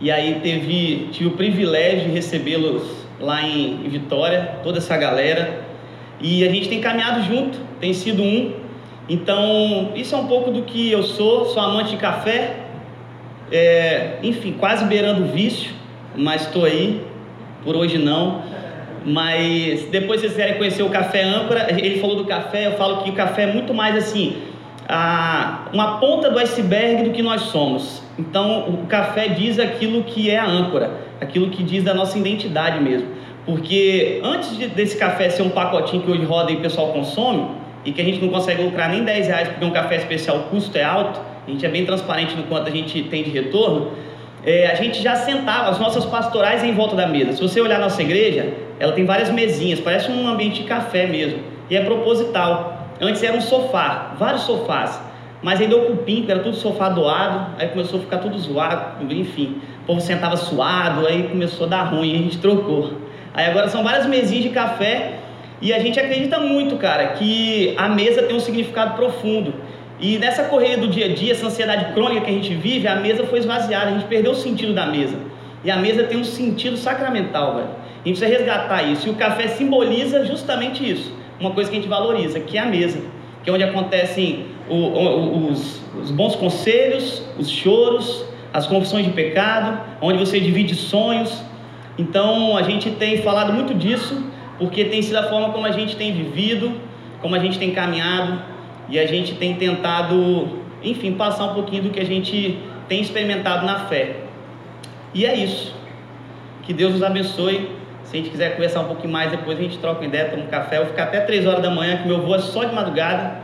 e 0.00 0.10
aí 0.10 0.40
teve, 0.42 1.08
tive 1.12 1.28
o 1.28 1.32
privilégio 1.32 2.08
de 2.08 2.10
recebê-los 2.10 3.04
lá 3.20 3.42
em 3.42 3.86
Vitória, 3.88 4.58
toda 4.62 4.78
essa 4.78 4.96
galera. 4.96 5.62
E 6.20 6.46
a 6.46 6.50
gente 6.50 6.68
tem 6.68 6.80
caminhado 6.80 7.22
junto, 7.22 7.58
tem 7.80 7.92
sido 7.92 8.22
um. 8.22 8.52
Então, 9.08 9.92
isso 9.94 10.14
é 10.14 10.18
um 10.18 10.26
pouco 10.26 10.50
do 10.50 10.62
que 10.62 10.90
eu 10.90 11.02
sou, 11.02 11.46
sou 11.46 11.62
amante 11.62 11.90
de 11.90 11.96
café, 11.98 12.60
é, 13.52 14.18
enfim, 14.22 14.52
quase 14.58 14.86
beirando 14.86 15.24
o 15.24 15.26
vício 15.26 15.73
mas 16.16 16.42
estou 16.42 16.64
aí. 16.64 17.02
Por 17.64 17.76
hoje 17.76 17.98
não. 17.98 18.42
Mas 19.04 19.84
depois 19.90 20.20
vocês 20.20 20.32
quiserem 20.32 20.56
conhecer 20.56 20.82
o 20.82 20.88
Café 20.88 21.22
Âncora, 21.22 21.66
ele 21.70 22.00
falou 22.00 22.16
do 22.16 22.24
café, 22.24 22.66
eu 22.66 22.72
falo 22.72 23.02
que 23.02 23.10
o 23.10 23.12
café 23.12 23.42
é 23.42 23.52
muito 23.52 23.74
mais 23.74 23.94
assim, 23.96 24.38
a, 24.88 25.66
uma 25.72 25.98
ponta 25.98 26.30
do 26.30 26.38
iceberg 26.38 27.04
do 27.04 27.10
que 27.10 27.22
nós 27.22 27.42
somos. 27.42 28.02
Então 28.18 28.68
o 28.70 28.86
café 28.86 29.28
diz 29.28 29.58
aquilo 29.58 30.04
que 30.04 30.30
é 30.30 30.38
a 30.38 30.46
âncora, 30.46 30.90
aquilo 31.20 31.50
que 31.50 31.62
diz 31.62 31.84
da 31.84 31.92
nossa 31.92 32.18
identidade 32.18 32.82
mesmo. 32.82 33.08
Porque 33.44 34.22
antes 34.24 34.56
de, 34.56 34.68
desse 34.68 34.96
café 34.96 35.28
ser 35.28 35.42
um 35.42 35.50
pacotinho 35.50 36.02
que 36.02 36.10
hoje 36.10 36.24
roda 36.24 36.50
e 36.50 36.56
o 36.56 36.60
pessoal 36.60 36.92
consome, 36.92 37.46
e 37.84 37.92
que 37.92 38.00
a 38.00 38.04
gente 38.04 38.20
não 38.20 38.28
consegue 38.30 38.62
lucrar 38.62 38.88
nem 38.88 39.04
10 39.04 39.26
reais 39.26 39.48
porque 39.48 39.64
um 39.64 39.70
café 39.70 39.96
especial 39.96 40.38
o 40.38 40.42
custo 40.44 40.76
é 40.78 40.82
alto, 40.82 41.20
a 41.46 41.50
gente 41.50 41.64
é 41.64 41.68
bem 41.68 41.84
transparente 41.84 42.34
no 42.34 42.44
quanto 42.44 42.68
a 42.68 42.70
gente 42.70 43.02
tem 43.04 43.22
de 43.22 43.30
retorno, 43.30 43.92
é, 44.46 44.66
a 44.66 44.74
gente 44.74 45.02
já 45.02 45.16
sentava, 45.16 45.70
as 45.70 45.78
nossas 45.78 46.04
pastorais 46.04 46.62
em 46.62 46.72
volta 46.72 46.94
da 46.94 47.06
mesa. 47.06 47.32
Se 47.32 47.40
você 47.40 47.60
olhar 47.60 47.78
nossa 47.78 48.02
igreja, 48.02 48.52
ela 48.78 48.92
tem 48.92 49.06
várias 49.06 49.30
mesinhas, 49.30 49.80
parece 49.80 50.10
um 50.10 50.28
ambiente 50.28 50.62
de 50.62 50.68
café 50.68 51.06
mesmo. 51.06 51.38
E 51.70 51.76
é 51.76 51.82
proposital. 51.82 52.88
Antes 53.00 53.22
era 53.22 53.36
um 53.36 53.40
sofá, 53.40 54.14
vários 54.18 54.42
sofás. 54.42 55.00
Mas 55.42 55.60
aí 55.60 55.66
deu 55.66 55.82
cupim, 55.82 56.24
era 56.28 56.40
tudo 56.40 56.56
sofá 56.56 56.88
doado, 56.88 57.54
aí 57.58 57.68
começou 57.68 57.98
a 57.98 58.02
ficar 58.02 58.18
tudo 58.18 58.38
zoado, 58.38 59.12
enfim. 59.12 59.60
O 59.82 59.86
povo 59.86 60.00
sentava 60.00 60.36
suado, 60.36 61.06
aí 61.06 61.24
começou 61.24 61.66
a 61.66 61.70
dar 61.70 61.82
ruim, 61.84 62.14
a 62.14 62.18
gente 62.18 62.38
trocou. 62.38 62.92
Aí 63.32 63.46
agora 63.46 63.68
são 63.68 63.82
várias 63.82 64.06
mesinhas 64.06 64.44
de 64.44 64.50
café 64.50 65.18
e 65.60 65.72
a 65.72 65.78
gente 65.78 65.98
acredita 65.98 66.38
muito, 66.38 66.76
cara, 66.76 67.08
que 67.08 67.74
a 67.76 67.88
mesa 67.88 68.22
tem 68.22 68.36
um 68.36 68.40
significado 68.40 68.94
profundo. 68.94 69.54
E 70.04 70.18
nessa 70.18 70.44
correria 70.44 70.76
do 70.76 70.86
dia 70.86 71.06
a 71.06 71.14
dia, 71.14 71.32
essa 71.32 71.46
ansiedade 71.46 71.94
crônica 71.94 72.26
que 72.26 72.30
a 72.30 72.34
gente 72.34 72.54
vive, 72.54 72.86
a 72.86 72.96
mesa 72.96 73.24
foi 73.24 73.38
esvaziada, 73.38 73.86
a 73.86 73.92
gente 73.92 74.04
perdeu 74.04 74.32
o 74.32 74.34
sentido 74.34 74.74
da 74.74 74.84
mesa. 74.84 75.16
E 75.64 75.70
a 75.70 75.78
mesa 75.78 76.04
tem 76.04 76.18
um 76.18 76.24
sentido 76.24 76.76
sacramental, 76.76 77.54
velho. 77.54 77.68
A 77.68 78.06
gente 78.06 78.18
precisa 78.18 78.26
resgatar 78.26 78.82
isso. 78.82 79.08
E 79.08 79.10
o 79.10 79.14
café 79.14 79.48
simboliza 79.48 80.26
justamente 80.26 80.86
isso. 80.86 81.10
Uma 81.40 81.52
coisa 81.52 81.70
que 81.70 81.78
a 81.78 81.80
gente 81.80 81.88
valoriza, 81.88 82.38
que 82.38 82.58
é 82.58 82.60
a 82.60 82.66
mesa. 82.66 83.00
Que 83.42 83.48
é 83.48 83.52
onde 83.54 83.64
acontecem 83.64 84.44
o, 84.68 84.74
o, 84.74 85.50
os, 85.50 85.80
os 85.98 86.10
bons 86.10 86.36
conselhos, 86.36 87.22
os 87.38 87.48
choros, 87.48 88.26
as 88.52 88.66
confissões 88.66 89.06
de 89.06 89.12
pecado, 89.12 89.80
onde 90.02 90.18
você 90.18 90.38
divide 90.38 90.74
sonhos. 90.74 91.42
Então 91.96 92.58
a 92.58 92.62
gente 92.62 92.90
tem 92.90 93.22
falado 93.22 93.54
muito 93.54 93.72
disso, 93.72 94.22
porque 94.58 94.84
tem 94.84 95.00
sido 95.00 95.16
a 95.16 95.22
forma 95.30 95.48
como 95.48 95.64
a 95.64 95.72
gente 95.72 95.96
tem 95.96 96.12
vivido, 96.12 96.78
como 97.22 97.34
a 97.34 97.38
gente 97.38 97.58
tem 97.58 97.70
caminhado 97.70 98.52
e 98.88 98.98
a 98.98 99.06
gente 99.06 99.34
tem 99.34 99.54
tentado, 99.54 100.58
enfim, 100.82 101.12
passar 101.12 101.46
um 101.46 101.54
pouquinho 101.54 101.84
do 101.84 101.90
que 101.90 102.00
a 102.00 102.04
gente 102.04 102.58
tem 102.88 103.00
experimentado 103.00 103.64
na 103.64 103.80
fé. 103.86 104.16
E 105.12 105.24
é 105.24 105.34
isso. 105.34 105.74
Que 106.62 106.72
Deus 106.72 106.92
nos 106.92 107.02
abençoe. 107.02 107.70
Se 108.04 108.16
a 108.16 108.20
gente 108.20 108.30
quiser 108.30 108.52
conversar 108.52 108.80
um 108.80 108.86
pouquinho 108.86 109.12
mais, 109.12 109.30
depois 109.30 109.58
a 109.58 109.62
gente 109.62 109.78
troca 109.78 110.00
uma 110.00 110.06
ideia, 110.06 110.26
toma 110.26 110.42
um 110.42 110.46
café. 110.46 110.76
Eu 110.76 110.82
vou 110.82 110.90
ficar 110.90 111.04
até 111.04 111.20
3 111.20 111.46
horas 111.46 111.62
da 111.62 111.70
manhã, 111.70 111.96
que 111.96 112.06
meu 112.06 112.20
voo 112.20 112.34
é 112.34 112.38
só 112.38 112.64
de 112.64 112.74
madrugada. 112.74 113.38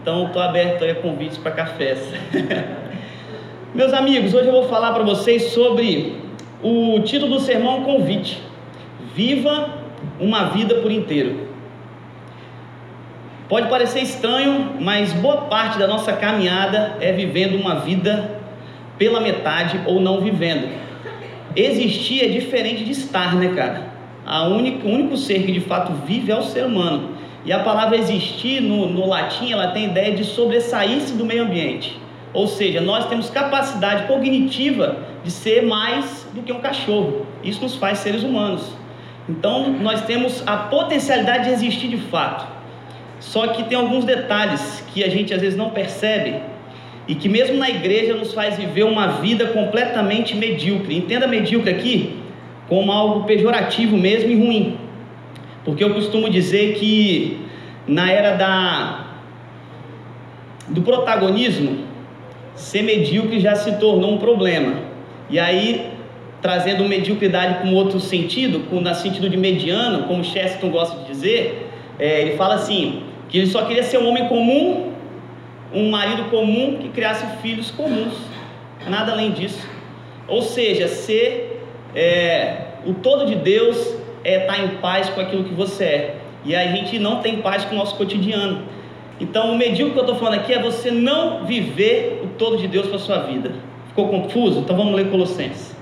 Então 0.00 0.26
estou 0.26 0.40
aberto 0.40 0.84
a 0.84 0.94
convites 0.94 1.36
para 1.38 1.52
cafés. 1.52 2.12
Meus 3.74 3.92
amigos, 3.92 4.32
hoje 4.32 4.46
eu 4.46 4.52
vou 4.52 4.68
falar 4.68 4.92
para 4.92 5.02
vocês 5.02 5.50
sobre 5.50 6.16
o 6.62 7.00
título 7.00 7.34
do 7.34 7.40
sermão 7.40 7.84
Convite. 7.84 8.40
Viva 9.14 9.70
uma 10.18 10.44
vida 10.50 10.76
por 10.76 10.90
inteiro. 10.90 11.47
Pode 13.48 13.70
parecer 13.70 14.00
estranho, 14.00 14.74
mas 14.78 15.14
boa 15.14 15.42
parte 15.42 15.78
da 15.78 15.86
nossa 15.86 16.12
caminhada 16.12 16.98
é 17.00 17.12
vivendo 17.12 17.54
uma 17.54 17.76
vida 17.76 18.38
pela 18.98 19.20
metade 19.20 19.80
ou 19.86 20.00
não 20.00 20.20
vivendo. 20.20 20.68
Existir 21.56 22.24
é 22.24 22.28
diferente 22.28 22.84
de 22.84 22.92
estar, 22.92 23.34
né, 23.36 23.54
cara? 23.54 23.88
A 24.26 24.46
única, 24.46 24.86
o 24.86 24.90
único 24.90 25.16
ser 25.16 25.44
que 25.44 25.52
de 25.52 25.60
fato 25.60 25.94
vive 26.06 26.30
é 26.30 26.36
o 26.36 26.42
ser 26.42 26.66
humano. 26.66 27.12
E 27.42 27.50
a 27.50 27.60
palavra 27.60 27.96
existir 27.96 28.60
no, 28.60 28.86
no 28.86 29.08
latim, 29.08 29.50
ela 29.50 29.68
tem 29.68 29.86
a 29.86 29.88
ideia 29.88 30.14
de 30.14 30.24
sobressair-se 30.24 31.14
do 31.14 31.24
meio 31.24 31.44
ambiente. 31.44 31.98
Ou 32.34 32.46
seja, 32.46 32.82
nós 32.82 33.06
temos 33.06 33.30
capacidade 33.30 34.06
cognitiva 34.06 34.98
de 35.24 35.30
ser 35.30 35.62
mais 35.62 36.28
do 36.34 36.42
que 36.42 36.52
um 36.52 36.60
cachorro. 36.60 37.24
Isso 37.42 37.62
nos 37.62 37.76
faz 37.76 38.00
seres 38.00 38.22
humanos. 38.22 38.70
Então, 39.26 39.70
nós 39.70 40.02
temos 40.02 40.42
a 40.46 40.56
potencialidade 40.56 41.44
de 41.44 41.50
existir 41.52 41.88
de 41.88 41.96
fato. 41.96 42.57
Só 43.20 43.48
que 43.48 43.64
tem 43.64 43.76
alguns 43.76 44.04
detalhes 44.04 44.84
que 44.92 45.02
a 45.02 45.08
gente 45.08 45.34
às 45.34 45.40
vezes 45.40 45.56
não 45.56 45.70
percebe 45.70 46.36
e 47.06 47.14
que 47.14 47.28
mesmo 47.28 47.56
na 47.56 47.70
igreja 47.70 48.14
nos 48.14 48.32
faz 48.32 48.56
viver 48.56 48.84
uma 48.84 49.08
vida 49.20 49.46
completamente 49.46 50.36
medíocre. 50.36 50.96
Entenda 50.96 51.26
medíocre 51.26 51.70
aqui 51.70 52.16
como 52.68 52.92
algo 52.92 53.24
pejorativo 53.24 53.96
mesmo 53.96 54.30
e 54.30 54.36
ruim. 54.36 54.76
Porque 55.64 55.82
eu 55.82 55.94
costumo 55.94 56.28
dizer 56.28 56.74
que 56.74 57.38
na 57.86 58.10
era 58.10 58.36
da 58.36 59.04
do 60.68 60.82
protagonismo, 60.82 61.78
ser 62.54 62.82
medíocre 62.82 63.40
já 63.40 63.54
se 63.54 63.78
tornou 63.78 64.12
um 64.12 64.18
problema. 64.18 64.74
E 65.30 65.38
aí, 65.38 65.90
trazendo 66.42 66.84
mediocridade 66.84 67.62
com 67.62 67.74
outro 67.74 67.98
sentido, 67.98 68.68
com 68.68 68.80
no 68.80 68.94
sentido 68.94 69.30
de 69.30 69.36
mediano, 69.38 70.04
como 70.04 70.22
Chesterton 70.22 70.68
gosta 70.68 70.98
de 71.00 71.06
dizer, 71.06 71.70
é, 71.98 72.20
ele 72.20 72.36
fala 72.36 72.56
assim, 72.56 73.02
que 73.28 73.38
ele 73.38 73.46
só 73.46 73.64
queria 73.64 73.82
ser 73.82 73.98
um 73.98 74.08
homem 74.08 74.26
comum, 74.26 74.92
um 75.72 75.90
marido 75.90 76.30
comum 76.30 76.78
que 76.78 76.88
criasse 76.88 77.26
filhos 77.42 77.70
comuns, 77.70 78.14
nada 78.86 79.12
além 79.12 79.32
disso. 79.32 79.68
Ou 80.26 80.42
seja, 80.42 80.88
ser 80.88 81.62
é, 81.94 82.56
o 82.86 82.94
todo 82.94 83.26
de 83.26 83.34
Deus 83.34 83.96
é 84.24 84.40
estar 84.42 84.62
em 84.62 84.68
paz 84.76 85.08
com 85.10 85.20
aquilo 85.20 85.44
que 85.44 85.54
você 85.54 85.84
é. 85.84 86.16
E 86.44 86.54
a 86.54 86.66
gente 86.68 86.98
não 86.98 87.20
tem 87.20 87.42
paz 87.42 87.64
com 87.64 87.74
o 87.74 87.78
nosso 87.78 87.96
cotidiano. 87.96 88.62
Então, 89.20 89.52
o 89.52 89.58
medíocre 89.58 89.94
que 89.94 89.98
eu 89.98 90.04
estou 90.04 90.16
falando 90.16 90.34
aqui 90.34 90.52
é 90.52 90.62
você 90.62 90.90
não 90.90 91.44
viver 91.44 92.20
o 92.22 92.28
todo 92.38 92.56
de 92.56 92.68
Deus 92.68 92.86
para 92.86 92.98
sua 92.98 93.18
vida. 93.22 93.52
Ficou 93.88 94.08
confuso? 94.08 94.60
Então 94.60 94.76
vamos 94.76 94.94
ler 94.94 95.10
Colossenses. 95.10 95.76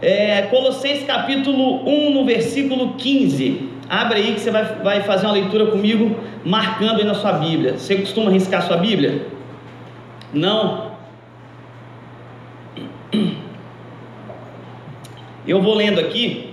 É, 0.00 0.42
Colossenses 0.42 1.04
capítulo 1.04 1.88
1, 1.88 2.10
no 2.10 2.24
versículo 2.24 2.94
15. 2.94 3.67
Abre 3.88 4.18
aí 4.18 4.34
que 4.34 4.40
você 4.40 4.50
vai, 4.50 4.64
vai 4.64 5.02
fazer 5.02 5.26
uma 5.26 5.32
leitura 5.32 5.66
comigo, 5.66 6.16
marcando 6.44 6.98
aí 6.98 7.04
na 7.04 7.14
sua 7.14 7.32
Bíblia. 7.32 7.78
Você 7.78 7.96
costuma 7.96 8.30
riscar 8.30 8.62
sua 8.62 8.76
Bíblia? 8.76 9.26
Não? 10.32 10.92
Eu 15.46 15.62
vou 15.62 15.74
lendo 15.74 15.98
aqui, 15.98 16.48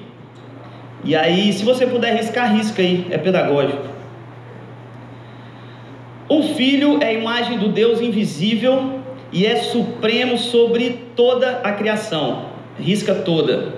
e 1.06 1.16
aí, 1.16 1.54
se 1.54 1.64
você 1.64 1.86
puder 1.86 2.16
riscar, 2.16 2.52
risca 2.52 2.82
aí, 2.82 3.06
é 3.12 3.18
pedagógico. 3.20 3.84
O 6.28 6.42
Filho 6.42 6.98
é 7.00 7.10
a 7.10 7.14
imagem 7.14 7.60
do 7.60 7.70
Deus 7.70 8.02
invisível 8.02 9.02
e 9.32 9.46
é 9.46 9.58
supremo 9.58 10.36
sobre 10.40 11.02
toda 11.16 11.60
a 11.64 11.74
criação. 11.74 12.46
Risca 12.80 13.14
toda. 13.14 13.76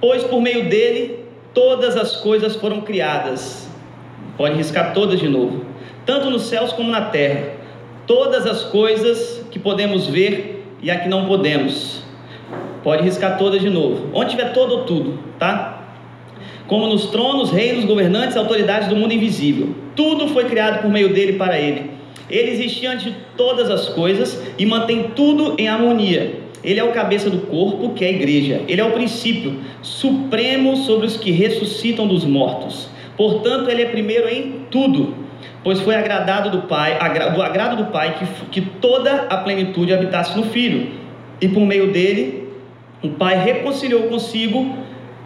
Pois 0.00 0.24
por 0.24 0.40
meio 0.40 0.70
dele 0.70 1.25
todas 1.56 1.96
as 1.96 2.16
coisas 2.16 2.54
foram 2.56 2.82
criadas. 2.82 3.66
Pode 4.36 4.56
riscar 4.56 4.92
todas 4.92 5.18
de 5.18 5.26
novo. 5.26 5.64
Tanto 6.04 6.28
nos 6.28 6.42
céus 6.42 6.70
como 6.70 6.90
na 6.90 7.06
terra. 7.06 7.54
Todas 8.06 8.46
as 8.46 8.64
coisas 8.64 9.42
que 9.50 9.58
podemos 9.58 10.06
ver 10.06 10.66
e 10.82 10.90
a 10.90 11.00
que 11.00 11.08
não 11.08 11.24
podemos. 11.24 12.02
Pode 12.82 13.02
riscar 13.02 13.38
todas 13.38 13.62
de 13.62 13.70
novo. 13.70 14.10
Onde 14.12 14.32
tiver 14.32 14.52
todo 14.52 14.84
tudo, 14.84 15.18
tá? 15.38 15.72
como 16.66 16.88
nos 16.88 17.06
tronos, 17.06 17.50
reinos, 17.50 17.84
governantes, 17.84 18.36
autoridades 18.36 18.88
do 18.88 18.96
mundo 18.96 19.14
invisível. 19.14 19.74
Tudo 19.94 20.28
foi 20.28 20.44
criado 20.44 20.82
por 20.82 20.90
meio 20.90 21.12
dele 21.14 21.34
para 21.34 21.58
ele. 21.58 21.90
Ele 22.28 22.50
existe 22.50 22.84
antes 22.86 23.04
de 23.04 23.14
todas 23.36 23.70
as 23.70 23.88
coisas 23.88 24.42
e 24.58 24.66
mantém 24.66 25.12
tudo 25.14 25.54
em 25.58 25.68
harmonia. 25.68 26.40
Ele 26.66 26.80
é 26.80 26.84
o 26.84 26.92
cabeça 26.92 27.30
do 27.30 27.38
corpo, 27.46 27.94
que 27.94 28.04
é 28.04 28.08
a 28.08 28.10
igreja. 28.10 28.62
Ele 28.68 28.80
é 28.80 28.84
o 28.84 28.90
princípio 28.90 29.60
supremo 29.80 30.76
sobre 30.76 31.06
os 31.06 31.16
que 31.16 31.30
ressuscitam 31.30 32.06
dos 32.06 32.24
mortos. 32.24 32.90
Portanto, 33.16 33.70
ele 33.70 33.82
é 33.82 33.86
primeiro 33.86 34.28
em 34.28 34.66
tudo, 34.70 35.14
pois 35.64 35.80
foi 35.80 35.94
agradado 35.94 36.50
do 36.50 36.66
Pai, 36.66 36.98
do 37.34 37.40
agrado 37.40 37.76
do 37.82 37.90
Pai 37.90 38.18
que, 38.18 38.60
que 38.60 38.60
toda 38.60 39.22
a 39.30 39.38
plenitude 39.38 39.94
habitasse 39.94 40.36
no 40.36 40.44
Filho. 40.44 40.90
E 41.40 41.48
por 41.48 41.60
meio 41.60 41.92
dele, 41.92 42.48
o 43.02 43.10
Pai 43.10 43.42
reconciliou 43.42 44.02
consigo 44.08 44.76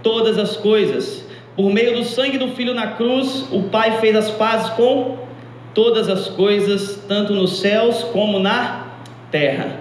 todas 0.03 0.39
as 0.39 0.57
coisas 0.57 1.29
por 1.57 1.71
meio 1.73 1.95
do 1.95 2.05
sangue 2.05 2.39
do 2.39 2.49
Filho 2.49 2.75
na 2.75 2.89
cruz, 2.89 3.47
o 3.53 3.65
Pai 3.65 3.99
fez 3.99 4.17
as 4.17 4.31
pazes 4.31 4.71
com 4.71 5.19
todas 5.75 6.09
as 6.09 6.29
coisas, 6.29 7.05
tanto 7.07 7.33
nos 7.35 7.61
céus 7.61 8.03
como 8.05 8.39
na 8.39 8.87
terra. 9.31 9.80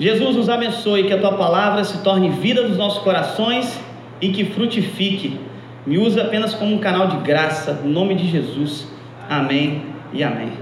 Jesus 0.00 0.36
nos 0.36 0.48
abençoe, 0.48 1.04
que 1.04 1.12
a 1.12 1.18
tua 1.18 1.32
palavra 1.32 1.82
se 1.82 1.98
torne 2.02 2.28
vida 2.30 2.62
dos 2.62 2.76
nossos 2.76 3.02
corações 3.02 3.80
e 4.20 4.28
que 4.28 4.44
frutifique. 4.44 5.40
Me 5.84 5.98
use 5.98 6.20
apenas 6.20 6.54
como 6.54 6.74
um 6.74 6.78
canal 6.78 7.08
de 7.08 7.16
graça, 7.18 7.72
no 7.82 7.90
nome 7.90 8.14
de 8.14 8.28
Jesus. 8.28 8.86
Amém 9.28 9.82
e 10.12 10.22
amém. 10.22 10.52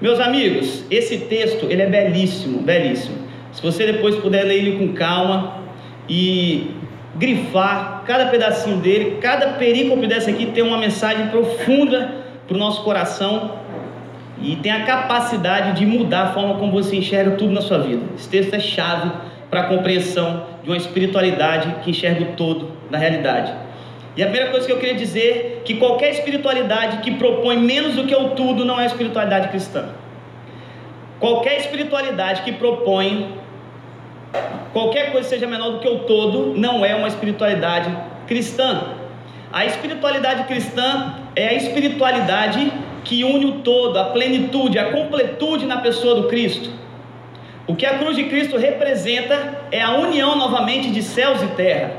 Meus 0.00 0.20
amigos, 0.20 0.84
esse 0.90 1.18
texto 1.18 1.66
ele 1.68 1.82
é 1.82 1.86
belíssimo, 1.86 2.60
belíssimo. 2.60 3.16
Se 3.50 3.62
você 3.62 3.90
depois 3.90 4.14
puder 4.16 4.44
ler 4.44 4.58
ele 4.58 4.78
com 4.78 4.92
calma 4.92 5.58
e 6.08 6.70
grifar 7.16 8.04
cada 8.06 8.26
pedacinho 8.26 8.76
dele, 8.76 9.18
cada 9.20 9.54
perícope 9.54 10.06
dessa 10.06 10.30
aqui 10.30 10.46
tem 10.46 10.62
uma 10.62 10.78
mensagem 10.78 11.28
profunda 11.28 12.14
para 12.46 12.54
o 12.54 12.58
nosso 12.58 12.84
coração 12.84 13.65
e 14.40 14.56
tem 14.56 14.72
a 14.72 14.84
capacidade 14.84 15.78
de 15.78 15.86
mudar 15.86 16.22
a 16.22 16.32
forma 16.32 16.54
como 16.56 16.72
você 16.72 16.96
enxerga 16.96 17.32
tudo 17.32 17.52
na 17.52 17.60
sua 17.60 17.78
vida. 17.78 18.02
Esse 18.16 18.28
texto 18.28 18.54
é 18.54 18.60
chave 18.60 19.10
para 19.50 19.60
a 19.60 19.64
compreensão 19.64 20.46
de 20.62 20.68
uma 20.68 20.76
espiritualidade 20.76 21.76
que 21.82 21.90
enxerga 21.90 22.22
o 22.22 22.36
todo 22.36 22.72
da 22.90 22.98
realidade. 22.98 23.52
E 24.16 24.22
a 24.22 24.26
primeira 24.26 24.50
coisa 24.50 24.66
que 24.66 24.72
eu 24.72 24.78
queria 24.78 24.94
dizer 24.94 25.58
é 25.58 25.64
que 25.64 25.74
qualquer 25.74 26.10
espiritualidade 26.10 26.98
que 26.98 27.12
propõe 27.12 27.58
menos 27.58 27.94
do 27.94 28.04
que 28.04 28.14
o 28.14 28.30
tudo 28.30 28.64
não 28.64 28.80
é 28.80 28.86
espiritualidade 28.86 29.48
cristã. 29.48 29.90
Qualquer 31.20 31.58
espiritualidade 31.58 32.42
que 32.42 32.52
propõe 32.52 33.36
qualquer 34.72 35.12
coisa 35.12 35.28
seja 35.28 35.46
menor 35.46 35.70
do 35.70 35.78
que 35.78 35.88
o 35.88 36.00
todo, 36.00 36.54
não 36.58 36.84
é 36.84 36.94
uma 36.94 37.08
espiritualidade 37.08 37.90
cristã. 38.26 38.92
A 39.52 39.64
espiritualidade 39.64 40.44
cristã 40.44 41.14
é 41.34 41.48
a 41.48 41.54
espiritualidade 41.54 42.70
que 43.06 43.22
une 43.22 43.46
o 43.46 43.52
todo, 43.60 43.96
a 43.96 44.06
plenitude, 44.06 44.78
a 44.78 44.90
completude 44.90 45.64
na 45.64 45.78
pessoa 45.78 46.16
do 46.16 46.24
Cristo. 46.24 46.68
O 47.64 47.74
que 47.76 47.86
a 47.86 47.98
cruz 47.98 48.16
de 48.16 48.24
Cristo 48.24 48.56
representa 48.56 49.62
é 49.70 49.80
a 49.80 49.92
união 49.92 50.36
novamente 50.36 50.90
de 50.90 51.02
céus 51.02 51.40
e 51.40 51.46
terra, 51.48 51.92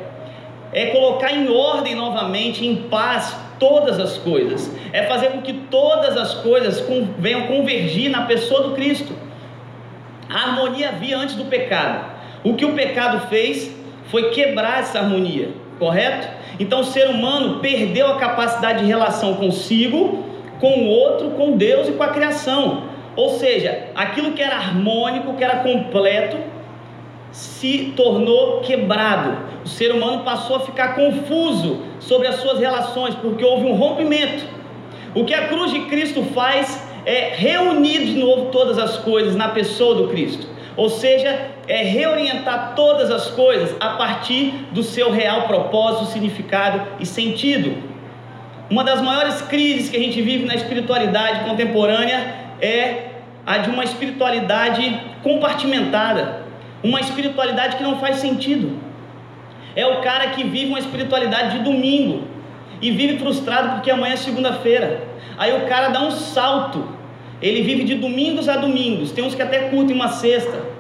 é 0.74 0.88
colocar 0.88 1.32
em 1.32 1.50
ordem 1.50 1.96
novamente, 1.96 2.66
em 2.66 2.76
paz, 2.76 3.36
todas 3.58 4.00
as 4.00 4.18
coisas, 4.18 4.70
é 4.92 5.04
fazer 5.04 5.32
com 5.32 5.42
que 5.42 5.54
todas 5.54 6.18
as 6.18 6.36
coisas 6.36 6.84
venham 7.18 7.48
convergir 7.48 8.12
na 8.12 8.24
pessoa 8.24 8.64
do 8.64 8.76
Cristo. 8.76 9.14
A 10.30 10.50
harmonia 10.50 10.90
havia 10.90 11.18
antes 11.18 11.36
do 11.36 11.46
pecado, 11.46 12.06
o 12.44 12.54
que 12.54 12.66
o 12.66 12.74
pecado 12.74 13.28
fez 13.28 13.74
foi 14.08 14.30
quebrar 14.32 14.80
essa 14.80 15.00
harmonia, 15.00 15.52
correto? 15.80 16.28
Então 16.60 16.82
o 16.82 16.86
ser 16.86 17.10
humano 17.10 17.60
perdeu 17.60 18.08
a 18.08 18.18
capacidade 18.18 18.80
de 18.80 18.86
relação 18.86 19.36
consigo, 19.36 20.37
com 20.60 20.68
o 20.68 20.88
outro, 20.88 21.32
com 21.32 21.58
Deus 21.58 21.88
e 21.88 21.92
com 21.94 22.04
a 22.04 22.10
criação. 22.10 22.84
Ou 23.16 23.32
seja, 23.38 23.90
aquilo 23.96 24.34
que 24.34 24.42
era 24.42 24.56
harmônico, 24.56 25.34
que 25.34 25.44
era 25.44 25.58
completo, 25.58 26.38
se 27.32 27.94
tornou 27.96 28.62
quebrado. 28.62 29.38
O 29.66 29.68
ser 29.68 29.92
humano 29.92 30.24
passou 30.24 30.58
a 30.58 30.60
ficar 30.62 30.96
confuso 30.96 31.82
sobre 32.00 32.28
as 32.28 32.36
suas 32.36 32.60
relações, 32.60 33.16
porque 33.16 33.44
houve 33.44 33.66
um 33.66 33.74
rompimento. 33.74 34.46
O 35.16 35.26
que 35.26 35.34
a 35.34 35.48
cruz 35.48 35.72
de 35.72 35.82
Cristo 35.82 36.24
faz 36.34 36.88
é 37.06 37.34
reunir 37.36 38.06
de 38.06 38.20
novo 38.20 38.52
todas 38.52 38.78
as 38.78 38.98
coisas 38.98 39.36
na 39.36 39.50
pessoa 39.50 39.96
do 39.96 40.08
Cristo. 40.10 40.48
Ou 40.76 40.90
seja, 40.90 41.50
é 41.68 41.82
reorientar 41.84 42.74
todas 42.76 43.10
as 43.10 43.32
coisas 43.32 43.76
a 43.80 43.92
partir 43.92 44.52
do 44.72 44.84
seu 44.84 45.12
real 45.12 45.48
propósito, 45.48 46.12
significado 46.12 46.84
e 47.00 47.06
sentido. 47.06 47.87
Uma 48.70 48.84
das 48.84 49.02
maiores 49.02 49.42
crises 49.44 49.90
que 49.90 49.98
a 49.98 50.00
gente 50.00 50.22
vive 50.22 50.46
na 50.46 50.56
espiritualidade 50.56 51.46
contemporânea 51.46 52.36
é 52.62 53.12
a 53.46 53.60
de 53.60 53.70
uma 53.70 53.84
espiritualidade 53.84 55.02
compartimentada, 55.24 56.42
uma 56.84 57.00
espiritualidade 57.00 57.78
que 57.78 57.84
não 57.84 58.00
faz 58.00 58.18
sentido. 58.18 58.78
É 59.76 59.86
o 59.86 60.02
cara 60.02 60.32
que 60.32 60.44
vive 60.44 60.68
uma 60.68 60.80
espiritualidade 60.80 61.58
de 61.58 61.64
domingo 61.64 62.28
e 62.82 62.92
vive 62.92 63.18
frustrado 63.20 63.76
porque 63.76 63.90
amanhã 63.90 64.14
é 64.14 64.18
segunda-feira. 64.18 65.02
Aí 65.38 65.56
o 65.56 65.68
cara 65.68 65.90
dá 65.90 66.02
um 66.02 66.12
salto 66.12 66.98
ele 67.42 67.62
vive 67.62 67.84
de 67.84 67.96
domingos 67.96 68.50
a 68.50 68.58
domingos. 68.58 69.12
Tem 69.12 69.24
uns 69.24 69.36
que 69.36 69.42
até 69.42 69.70
curtem 69.70 69.96
uma 69.96 70.10
sexta. 70.10 70.77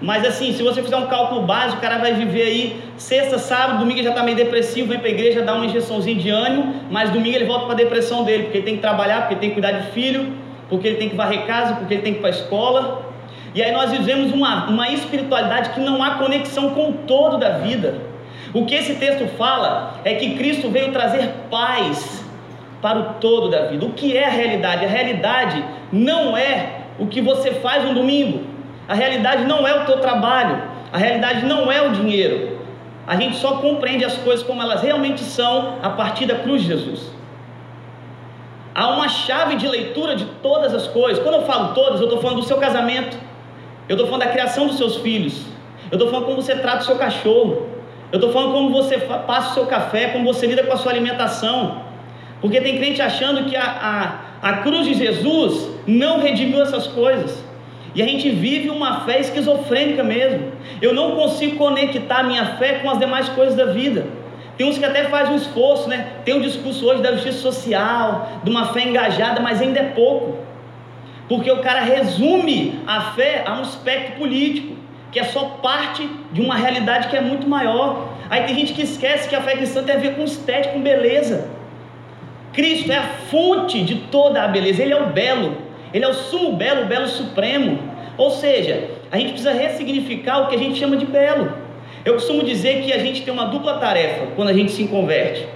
Mas 0.00 0.24
assim, 0.24 0.52
se 0.52 0.62
você 0.62 0.80
fizer 0.80 0.96
um 0.96 1.06
cálculo 1.06 1.42
básico, 1.42 1.78
o 1.78 1.80
cara 1.80 1.98
vai 1.98 2.14
viver 2.14 2.42
aí 2.42 2.82
sexta, 2.96 3.36
sábado, 3.38 3.80
domingo 3.80 4.00
já 4.02 4.10
está 4.10 4.22
meio 4.22 4.36
depressivo, 4.36 4.88
vem 4.88 4.98
para 4.98 5.08
a 5.08 5.10
igreja, 5.10 5.42
dá 5.42 5.54
uma 5.54 5.66
injeçãozinha 5.66 6.16
de 6.16 6.30
ânimo, 6.30 6.82
mas 6.88 7.10
domingo 7.10 7.34
ele 7.34 7.46
volta 7.46 7.64
para 7.64 7.74
a 7.74 7.78
depressão 7.78 8.22
dele, 8.22 8.44
porque 8.44 8.58
ele 8.58 8.64
tem 8.64 8.76
que 8.76 8.80
trabalhar, 8.80 9.22
porque 9.22 9.34
ele 9.34 9.40
tem 9.40 9.48
que 9.50 9.54
cuidar 9.54 9.72
de 9.72 9.90
filho, 9.90 10.32
porque 10.68 10.86
ele 10.86 10.96
tem 10.98 11.08
que 11.08 11.16
varrer 11.16 11.46
casa, 11.46 11.74
porque 11.74 11.94
ele 11.94 12.02
tem 12.02 12.12
que 12.12 12.18
ir 12.18 12.22
para 12.22 12.30
a 12.30 12.32
escola. 12.32 13.02
E 13.54 13.62
aí 13.62 13.72
nós 13.72 13.90
vivemos 13.90 14.32
uma, 14.32 14.66
uma 14.66 14.88
espiritualidade 14.88 15.70
que 15.70 15.80
não 15.80 16.02
há 16.02 16.12
conexão 16.12 16.70
com 16.70 16.90
o 16.90 16.92
todo 16.92 17.36
da 17.38 17.58
vida. 17.58 17.96
O 18.54 18.66
que 18.66 18.74
esse 18.74 18.94
texto 18.94 19.26
fala 19.36 19.94
é 20.04 20.14
que 20.14 20.36
Cristo 20.36 20.68
veio 20.70 20.92
trazer 20.92 21.28
paz 21.50 22.24
para 22.80 22.98
o 22.98 23.02
todo 23.14 23.50
da 23.50 23.66
vida. 23.66 23.84
O 23.84 23.92
que 23.92 24.16
é 24.16 24.26
a 24.26 24.30
realidade? 24.30 24.84
A 24.84 24.88
realidade 24.88 25.64
não 25.92 26.36
é 26.36 26.82
o 26.98 27.06
que 27.06 27.20
você 27.20 27.52
faz 27.52 27.84
no 27.84 27.94
domingo. 27.94 28.57
A 28.88 28.94
realidade 28.94 29.44
não 29.44 29.68
é 29.68 29.82
o 29.82 29.84
teu 29.84 29.98
trabalho. 30.00 30.62
A 30.90 30.96
realidade 30.96 31.44
não 31.44 31.70
é 31.70 31.86
o 31.86 31.92
dinheiro. 31.92 32.58
A 33.06 33.16
gente 33.16 33.36
só 33.36 33.58
compreende 33.58 34.04
as 34.04 34.16
coisas 34.16 34.44
como 34.44 34.62
elas 34.62 34.82
realmente 34.82 35.20
são 35.20 35.78
a 35.82 35.90
partir 35.90 36.24
da 36.26 36.36
cruz 36.36 36.62
de 36.62 36.68
Jesus. 36.68 37.12
Há 38.74 38.88
uma 38.88 39.08
chave 39.08 39.56
de 39.56 39.68
leitura 39.68 40.16
de 40.16 40.24
todas 40.42 40.74
as 40.74 40.86
coisas. 40.86 41.22
Quando 41.22 41.34
eu 41.34 41.42
falo 41.42 41.74
todas, 41.74 42.00
eu 42.00 42.06
estou 42.06 42.20
falando 42.20 42.40
do 42.40 42.46
seu 42.46 42.56
casamento. 42.56 43.18
Eu 43.88 43.94
estou 43.94 44.06
falando 44.06 44.24
da 44.24 44.30
criação 44.30 44.66
dos 44.66 44.76
seus 44.76 44.96
filhos. 44.96 45.46
Eu 45.90 45.96
estou 45.96 46.08
falando 46.10 46.26
como 46.26 46.40
você 46.40 46.54
trata 46.56 46.82
o 46.82 46.86
seu 46.86 46.96
cachorro. 46.96 47.66
Eu 48.10 48.16
estou 48.18 48.32
falando 48.32 48.52
como 48.52 48.70
você 48.70 48.98
passa 48.98 49.50
o 49.50 49.54
seu 49.54 49.66
café, 49.66 50.08
como 50.08 50.24
você 50.24 50.46
lida 50.46 50.62
com 50.62 50.72
a 50.72 50.76
sua 50.76 50.92
alimentação. 50.92 51.82
Porque 52.40 52.60
tem 52.60 52.78
crente 52.78 53.02
achando 53.02 53.44
que 53.44 53.56
a, 53.56 54.20
a, 54.42 54.48
a 54.50 54.52
cruz 54.58 54.86
de 54.86 54.94
Jesus 54.94 55.70
não 55.86 56.20
redimiu 56.20 56.62
essas 56.62 56.86
coisas. 56.86 57.47
E 57.94 58.02
a 58.02 58.06
gente 58.06 58.30
vive 58.30 58.70
uma 58.70 59.00
fé 59.00 59.20
esquizofrênica 59.20 60.04
mesmo. 60.04 60.52
Eu 60.80 60.92
não 60.94 61.16
consigo 61.16 61.56
conectar 61.56 62.22
minha 62.22 62.56
fé 62.56 62.74
com 62.80 62.90
as 62.90 62.98
demais 62.98 63.28
coisas 63.30 63.54
da 63.54 63.66
vida. 63.66 64.06
Tem 64.56 64.66
uns 64.68 64.76
que 64.76 64.84
até 64.84 65.04
fazem 65.04 65.34
um 65.34 65.36
esforço, 65.36 65.88
né? 65.88 66.14
Tem 66.24 66.34
um 66.34 66.40
discurso 66.40 66.84
hoje 66.84 67.02
da 67.02 67.12
justiça 67.12 67.38
social, 67.38 68.40
de 68.42 68.50
uma 68.50 68.72
fé 68.72 68.82
engajada, 68.82 69.40
mas 69.40 69.62
ainda 69.62 69.78
é 69.78 69.84
pouco. 69.84 70.38
Porque 71.28 71.50
o 71.50 71.58
cara 71.58 71.80
resume 71.80 72.80
a 72.86 73.12
fé 73.12 73.44
a 73.46 73.52
um 73.54 73.60
aspecto 73.60 74.18
político, 74.18 74.74
que 75.12 75.20
é 75.20 75.24
só 75.24 75.44
parte 75.62 76.08
de 76.32 76.40
uma 76.40 76.56
realidade 76.56 77.08
que 77.08 77.16
é 77.16 77.20
muito 77.20 77.48
maior. 77.48 78.08
Aí 78.28 78.44
tem 78.44 78.54
gente 78.56 78.72
que 78.72 78.82
esquece 78.82 79.28
que 79.28 79.36
a 79.36 79.40
fé 79.40 79.52
cristã 79.52 79.82
tem 79.82 79.94
a 79.94 79.98
ver 79.98 80.16
com 80.16 80.24
estética, 80.24 80.74
com 80.74 80.82
beleza. 80.82 81.48
Cristo 82.52 82.90
é 82.90 82.96
a 82.96 83.04
fonte 83.30 83.82
de 83.82 83.94
toda 84.10 84.42
a 84.42 84.48
beleza, 84.48 84.82
Ele 84.82 84.92
é 84.92 85.00
o 85.00 85.06
belo, 85.06 85.56
Ele 85.92 86.04
é 86.04 86.08
o 86.08 86.14
sumo 86.14 86.56
belo, 86.56 86.82
o 86.82 86.86
belo 86.86 87.06
supremo. 87.08 87.78
Ou 88.16 88.30
seja, 88.30 88.90
a 89.10 89.16
gente 89.16 89.30
precisa 89.30 89.52
ressignificar 89.52 90.40
o 90.40 90.46
que 90.48 90.56
a 90.56 90.58
gente 90.58 90.78
chama 90.78 90.96
de 90.96 91.06
belo. 91.06 91.52
Eu 92.04 92.14
costumo 92.14 92.42
dizer 92.42 92.82
que 92.82 92.92
a 92.92 92.98
gente 92.98 93.22
tem 93.22 93.32
uma 93.32 93.46
dupla 93.46 93.78
tarefa 93.78 94.26
quando 94.36 94.48
a 94.48 94.52
gente 94.52 94.72
se 94.72 94.84
converte, 94.88 95.46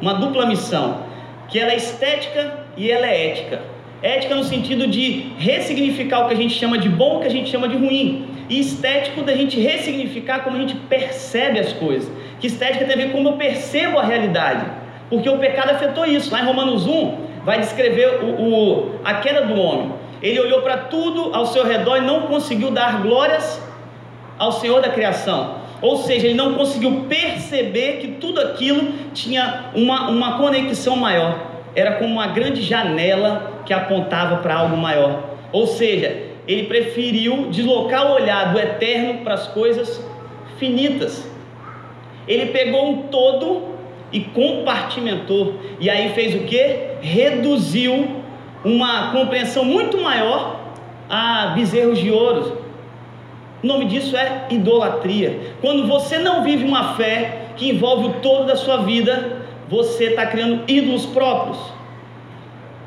uma 0.00 0.14
dupla 0.14 0.46
missão, 0.46 1.02
que 1.48 1.58
ela 1.58 1.72
é 1.72 1.76
estética 1.76 2.64
e 2.76 2.90
ela 2.90 3.06
é 3.06 3.30
ética. 3.30 3.62
Ética 4.02 4.34
no 4.34 4.44
sentido 4.44 4.86
de 4.86 5.32
ressignificar 5.38 6.24
o 6.24 6.28
que 6.28 6.34
a 6.34 6.36
gente 6.36 6.54
chama 6.54 6.76
de 6.76 6.88
bom, 6.88 7.16
o 7.16 7.20
que 7.20 7.26
a 7.26 7.30
gente 7.30 7.50
chama 7.50 7.68
de 7.68 7.76
ruim. 7.76 8.26
E 8.50 8.60
estético 8.60 9.22
da 9.22 9.34
gente 9.34 9.58
ressignificar 9.58 10.40
como 10.40 10.56
a 10.56 10.60
gente 10.60 10.74
percebe 10.74 11.58
as 11.58 11.72
coisas. 11.72 12.10
Que 12.38 12.46
estética 12.46 12.84
tem 12.84 12.94
a 12.94 12.98
ver 12.98 13.06
com 13.06 13.18
como 13.18 13.30
eu 13.30 13.32
percebo 13.34 13.98
a 13.98 14.04
realidade 14.04 14.84
porque 15.08 15.28
o 15.28 15.38
pecado 15.38 15.70
afetou 15.70 16.04
isso. 16.06 16.32
Lá 16.32 16.40
em 16.40 16.44
Romanos 16.44 16.86
1, 16.86 17.16
vai 17.44 17.60
descrever 17.60 18.24
o, 18.24 18.42
o 18.42 19.00
a 19.04 19.14
queda 19.14 19.42
do 19.42 19.58
homem. 19.58 19.92
Ele 20.22 20.40
olhou 20.40 20.62
para 20.62 20.78
tudo 20.78 21.34
ao 21.34 21.46
seu 21.46 21.64
redor 21.64 21.98
e 21.98 22.00
não 22.00 22.22
conseguiu 22.22 22.70
dar 22.70 23.02
glórias 23.02 23.60
ao 24.38 24.52
Senhor 24.52 24.80
da 24.80 24.88
criação. 24.88 25.56
Ou 25.82 25.98
seja, 25.98 26.26
ele 26.26 26.34
não 26.34 26.54
conseguiu 26.54 27.04
perceber 27.08 27.98
que 27.98 28.08
tudo 28.12 28.40
aquilo 28.40 28.92
tinha 29.12 29.66
uma, 29.74 30.08
uma 30.08 30.38
conexão 30.38 30.96
maior. 30.96 31.38
Era 31.76 31.96
como 31.96 32.10
uma 32.10 32.28
grande 32.28 32.62
janela 32.62 33.60
que 33.66 33.72
apontava 33.72 34.38
para 34.38 34.54
algo 34.54 34.76
maior. 34.76 35.24
Ou 35.52 35.66
seja, 35.66 36.22
ele 36.48 36.64
preferiu 36.64 37.48
deslocar 37.50 38.06
o 38.06 38.14
olhar 38.14 38.52
do 38.52 38.58
eterno 38.58 39.22
para 39.22 39.34
as 39.34 39.46
coisas 39.48 40.02
finitas. 40.58 41.28
Ele 42.26 42.46
pegou 42.46 42.88
um 42.88 43.02
todo 43.08 43.73
e 44.14 44.20
compartimentou. 44.20 45.56
E 45.80 45.90
aí 45.90 46.10
fez 46.10 46.36
o 46.36 46.44
que? 46.44 46.76
Reduziu 47.02 48.22
uma 48.64 49.10
compreensão 49.10 49.64
muito 49.64 50.00
maior 50.00 50.60
a 51.10 51.48
bezerros 51.48 51.98
de 51.98 52.10
ouro. 52.12 52.62
O 53.62 53.66
nome 53.66 53.86
disso 53.86 54.16
é 54.16 54.46
idolatria. 54.50 55.54
Quando 55.60 55.88
você 55.88 56.18
não 56.18 56.44
vive 56.44 56.64
uma 56.64 56.94
fé 56.94 57.48
que 57.56 57.68
envolve 57.68 58.06
o 58.06 58.12
todo 58.20 58.46
da 58.46 58.54
sua 58.54 58.78
vida, 58.78 59.42
você 59.68 60.04
está 60.04 60.26
criando 60.26 60.62
ídolos 60.68 61.06
próprios. 61.06 61.58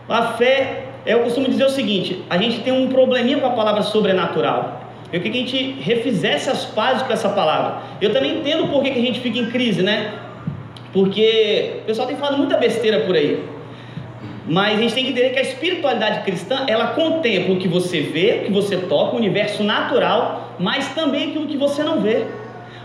A 0.07 0.33
fé, 0.33 0.85
eu 1.05 1.19
costumo 1.19 1.49
dizer 1.49 1.65
o 1.65 1.69
seguinte: 1.69 2.23
a 2.29 2.37
gente 2.37 2.61
tem 2.61 2.71
um 2.71 2.87
probleminha 2.87 3.39
com 3.39 3.47
a 3.47 3.51
palavra 3.51 3.81
sobrenatural. 3.81 4.81
Eu 5.11 5.21
queria 5.21 5.43
que 5.43 5.55
a 5.55 5.59
gente 5.59 5.81
refizesse 5.81 6.49
as 6.49 6.65
pazes 6.65 7.03
com 7.03 7.11
essa 7.11 7.29
palavra. 7.29 7.81
Eu 7.99 8.13
também 8.13 8.39
entendo 8.39 8.67
por 8.67 8.81
que 8.81 8.89
a 8.89 8.93
gente 8.93 9.19
fica 9.19 9.39
em 9.39 9.49
crise, 9.49 9.81
né? 9.81 10.26
Porque 10.93 11.79
o 11.81 11.85
pessoal 11.85 12.07
tem 12.07 12.17
falado 12.17 12.37
muita 12.37 12.57
besteira 12.57 13.01
por 13.01 13.15
aí. 13.15 13.43
Mas 14.47 14.77
a 14.77 14.81
gente 14.81 14.93
tem 14.93 15.03
que 15.03 15.11
entender 15.11 15.31
que 15.31 15.39
a 15.39 15.41
espiritualidade 15.41 16.23
cristã, 16.23 16.63
ela 16.67 16.87
contempla 16.87 17.53
o 17.53 17.57
que 17.57 17.67
você 17.67 17.99
vê, 17.99 18.39
o 18.41 18.45
que 18.45 18.51
você 18.51 18.77
toca, 18.77 19.15
o 19.15 19.17
universo 19.17 19.61
natural, 19.61 20.55
mas 20.57 20.87
também 20.93 21.29
aquilo 21.29 21.47
que 21.47 21.57
você 21.57 21.83
não 21.83 21.99
vê. 21.99 22.25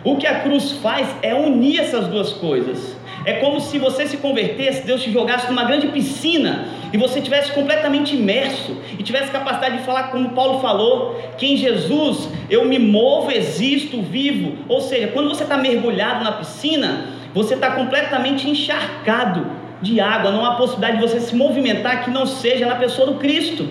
O 0.04 0.16
que 0.16 0.26
a 0.26 0.40
cruz 0.40 0.72
faz 0.72 1.08
é 1.22 1.32
unir 1.32 1.78
essas 1.78 2.08
duas 2.08 2.32
coisas. 2.32 2.96
É 3.24 3.34
como 3.34 3.60
se 3.60 3.78
você 3.78 4.06
se 4.08 4.16
convertesse, 4.16 4.84
Deus 4.84 5.00
te 5.00 5.12
jogasse 5.12 5.46
numa 5.46 5.62
grande 5.62 5.86
piscina 5.88 6.66
e 6.92 6.96
você 6.96 7.20
tivesse 7.20 7.52
completamente 7.52 8.16
imerso 8.16 8.76
e 8.98 9.02
tivesse 9.04 9.30
capacidade 9.30 9.78
de 9.78 9.84
falar 9.84 10.04
como 10.10 10.30
Paulo 10.30 10.60
falou, 10.60 11.20
que 11.38 11.46
em 11.46 11.56
Jesus 11.56 12.28
eu 12.50 12.64
me 12.64 12.80
movo, 12.80 13.30
existo, 13.30 14.02
vivo. 14.02 14.58
Ou 14.68 14.80
seja, 14.80 15.06
quando 15.08 15.28
você 15.28 15.44
está 15.44 15.56
mergulhado 15.56 16.24
na 16.24 16.32
piscina, 16.32 17.06
você 17.34 17.54
está 17.54 17.72
completamente 17.72 18.48
encharcado 18.48 19.46
de 19.80 20.00
água, 20.00 20.30
não 20.30 20.44
há 20.44 20.54
possibilidade 20.54 20.98
de 20.98 21.02
você 21.02 21.20
se 21.20 21.34
movimentar 21.34 22.04
que 22.04 22.10
não 22.10 22.24
seja 22.24 22.66
na 22.66 22.76
pessoa 22.76 23.06
do 23.06 23.14
Cristo. 23.14 23.68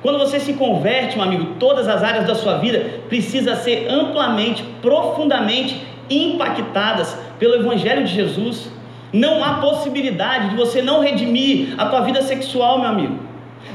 Quando 0.00 0.18
você 0.18 0.40
se 0.40 0.54
converte, 0.54 1.16
meu 1.16 1.24
amigo, 1.24 1.54
todas 1.60 1.86
as 1.86 2.02
áreas 2.02 2.26
da 2.26 2.34
sua 2.34 2.58
vida 2.58 3.00
precisam 3.08 3.54
ser 3.56 3.86
amplamente, 3.88 4.64
profundamente 4.80 5.80
impactadas 6.10 7.16
pelo 7.38 7.54
Evangelho 7.54 8.04
de 8.04 8.12
Jesus. 8.12 8.68
Não 9.12 9.44
há 9.44 9.54
possibilidade 9.54 10.50
de 10.50 10.56
você 10.56 10.82
não 10.82 11.00
redimir 11.00 11.74
a 11.78 11.86
tua 11.86 12.00
vida 12.00 12.22
sexual, 12.22 12.80
meu 12.80 12.88
amigo. 12.88 13.18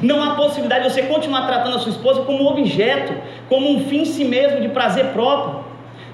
Não 0.01 0.21
há 0.21 0.35
possibilidade 0.35 0.83
de 0.83 0.93
você 0.93 1.03
continuar 1.03 1.47
tratando 1.47 1.77
a 1.77 1.79
sua 1.79 1.91
esposa 1.91 2.21
como 2.23 2.45
objeto, 2.45 3.13
como 3.47 3.71
um 3.71 3.85
fim 3.87 4.01
em 4.01 4.05
si 4.05 4.25
mesmo 4.25 4.59
de 4.61 4.69
prazer 4.69 5.07
próprio. 5.07 5.65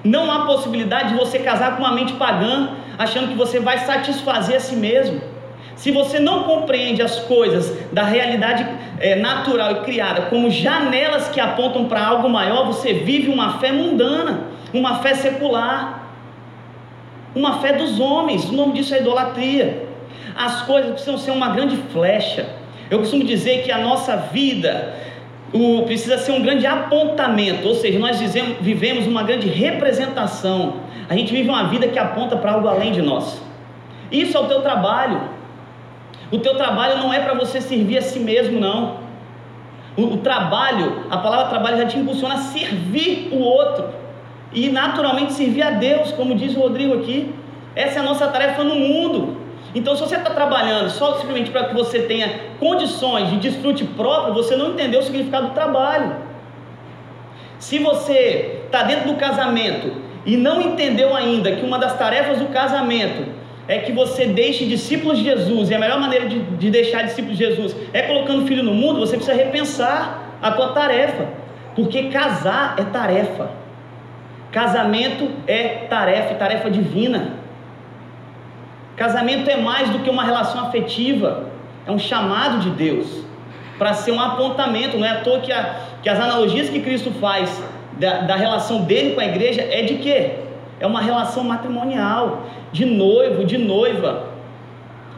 Não 0.04 0.30
há 0.30 0.44
possibilidade 0.46 1.08
de 1.08 1.16
você 1.16 1.38
casar 1.38 1.76
com 1.76 1.82
uma 1.82 1.92
mente 1.92 2.12
pagã, 2.12 2.68
achando 2.98 3.28
que 3.28 3.34
você 3.34 3.60
vai 3.60 3.78
satisfazer 3.78 4.56
a 4.56 4.60
si 4.60 4.76
mesmo. 4.76 5.20
Se 5.76 5.90
você 5.90 6.18
não 6.18 6.44
compreende 6.44 7.02
as 7.02 7.18
coisas 7.20 7.76
da 7.92 8.04
realidade 8.04 8.66
é, 9.00 9.16
natural 9.16 9.72
e 9.72 9.80
criada 9.80 10.22
como 10.22 10.50
janelas 10.50 11.28
que 11.28 11.40
apontam 11.40 11.86
para 11.86 12.06
algo 12.06 12.28
maior, 12.28 12.66
você 12.66 12.92
vive 12.92 13.28
uma 13.28 13.58
fé 13.58 13.72
mundana, 13.72 14.44
uma 14.72 15.00
fé 15.00 15.14
secular, 15.14 16.08
uma 17.34 17.60
fé 17.60 17.72
dos 17.72 17.98
homens. 17.98 18.48
O 18.48 18.52
nome 18.52 18.74
disso 18.74 18.94
é 18.94 19.00
idolatria. 19.00 19.88
As 20.36 20.62
coisas 20.62 20.92
precisam 20.92 21.18
ser 21.18 21.32
uma 21.32 21.50
grande 21.50 21.76
flecha. 21.92 22.46
Eu 22.90 23.00
costumo 23.00 23.24
dizer 23.24 23.62
que 23.62 23.72
a 23.72 23.78
nossa 23.78 24.16
vida 24.16 24.94
o, 25.52 25.82
precisa 25.82 26.18
ser 26.18 26.32
um 26.32 26.42
grande 26.42 26.66
apontamento, 26.66 27.68
ou 27.68 27.74
seja, 27.74 27.98
nós 27.98 28.18
vivemos, 28.18 28.56
vivemos 28.60 29.06
uma 29.06 29.22
grande 29.22 29.48
representação. 29.48 30.83
A 31.08 31.14
gente 31.14 31.32
vive 31.32 31.48
uma 31.48 31.64
vida 31.64 31.88
que 31.88 31.98
aponta 31.98 32.36
para 32.36 32.52
algo 32.52 32.68
além 32.68 32.92
de 32.92 33.02
nós. 33.02 33.40
Isso 34.10 34.36
é 34.36 34.40
o 34.40 34.46
teu 34.46 34.62
trabalho. 34.62 35.20
O 36.30 36.38
teu 36.38 36.56
trabalho 36.56 36.98
não 36.98 37.12
é 37.12 37.20
para 37.20 37.34
você 37.34 37.60
servir 37.60 37.98
a 37.98 38.02
si 38.02 38.18
mesmo, 38.18 38.58
não. 38.58 39.04
O, 39.96 40.14
o, 40.14 40.16
trabalho, 40.18 41.04
a 41.10 41.18
palavra 41.18 41.46
trabalho 41.46 41.76
já 41.78 41.86
te 41.86 41.98
impulsiona 41.98 42.34
a 42.34 42.38
servir 42.38 43.28
o 43.32 43.38
outro 43.38 43.88
e 44.52 44.68
naturalmente 44.68 45.32
servir 45.32 45.62
a 45.62 45.70
Deus, 45.70 46.12
como 46.12 46.34
diz 46.34 46.56
o 46.56 46.60
Rodrigo 46.60 46.94
aqui. 46.94 47.34
Essa 47.76 47.98
é 47.98 48.02
a 48.02 48.04
nossa 48.04 48.26
tarefa 48.28 48.64
no 48.64 48.74
mundo. 48.74 49.36
Então, 49.74 49.94
se 49.96 50.00
você 50.00 50.16
está 50.16 50.30
trabalhando 50.30 50.88
só 50.90 51.16
simplesmente 51.16 51.50
para 51.50 51.64
que 51.64 51.74
você 51.74 52.02
tenha 52.02 52.40
condições 52.60 53.28
de 53.30 53.36
desfrute 53.38 53.84
próprio, 53.84 54.32
você 54.32 54.54
não 54.54 54.70
entendeu 54.70 55.00
o 55.00 55.02
significado 55.02 55.48
do 55.48 55.54
trabalho. 55.54 56.14
Se 57.58 57.78
você 57.78 58.62
está 58.66 58.84
dentro 58.84 59.08
do 59.08 59.16
casamento 59.16 60.04
e 60.26 60.36
não 60.36 60.60
entendeu 60.60 61.14
ainda 61.14 61.52
que 61.52 61.64
uma 61.64 61.78
das 61.78 61.98
tarefas 61.98 62.38
do 62.38 62.46
casamento 62.46 63.26
é 63.66 63.78
que 63.78 63.92
você 63.92 64.26
deixe 64.26 64.66
discípulos 64.66 65.18
de 65.18 65.24
Jesus, 65.24 65.70
e 65.70 65.74
a 65.74 65.78
melhor 65.78 65.98
maneira 65.98 66.28
de, 66.28 66.40
de 66.40 66.70
deixar 66.70 67.02
discípulos 67.02 67.38
de 67.38 67.44
Jesus 67.44 67.74
é 67.92 68.02
colocando 68.02 68.46
filho 68.46 68.62
no 68.62 68.74
mundo, 68.74 69.00
você 69.00 69.16
precisa 69.16 69.36
repensar 69.36 70.36
a 70.42 70.50
tua 70.50 70.72
tarefa, 70.72 71.28
porque 71.74 72.04
casar 72.04 72.74
é 72.78 72.84
tarefa. 72.84 73.50
Casamento 74.52 75.30
é 75.46 75.86
tarefa, 75.88 76.34
tarefa 76.34 76.70
divina. 76.70 77.32
Casamento 78.96 79.50
é 79.50 79.56
mais 79.56 79.90
do 79.90 79.98
que 79.98 80.10
uma 80.10 80.22
relação 80.22 80.66
afetiva, 80.66 81.48
é 81.86 81.90
um 81.90 81.98
chamado 81.98 82.60
de 82.60 82.70
Deus 82.70 83.24
para 83.78 83.92
ser 83.94 84.12
um 84.12 84.20
apontamento. 84.20 84.96
Não 84.96 85.06
é 85.06 85.10
à 85.10 85.20
toa 85.20 85.40
que, 85.40 85.52
a, 85.52 85.76
que 86.02 86.08
as 86.08 86.20
analogias 86.20 86.68
que 86.70 86.80
Cristo 86.80 87.10
faz 87.12 87.60
da, 87.98 88.20
da 88.22 88.36
relação 88.36 88.82
dele 88.82 89.14
com 89.14 89.20
a 89.20 89.26
igreja 89.26 89.62
é 89.62 89.82
de 89.82 89.96
quê? 89.96 90.32
É 90.80 90.86
uma 90.86 91.00
relação 91.00 91.44
matrimonial, 91.44 92.46
de 92.72 92.84
noivo, 92.84 93.44
de 93.44 93.56
noiva. 93.56 94.28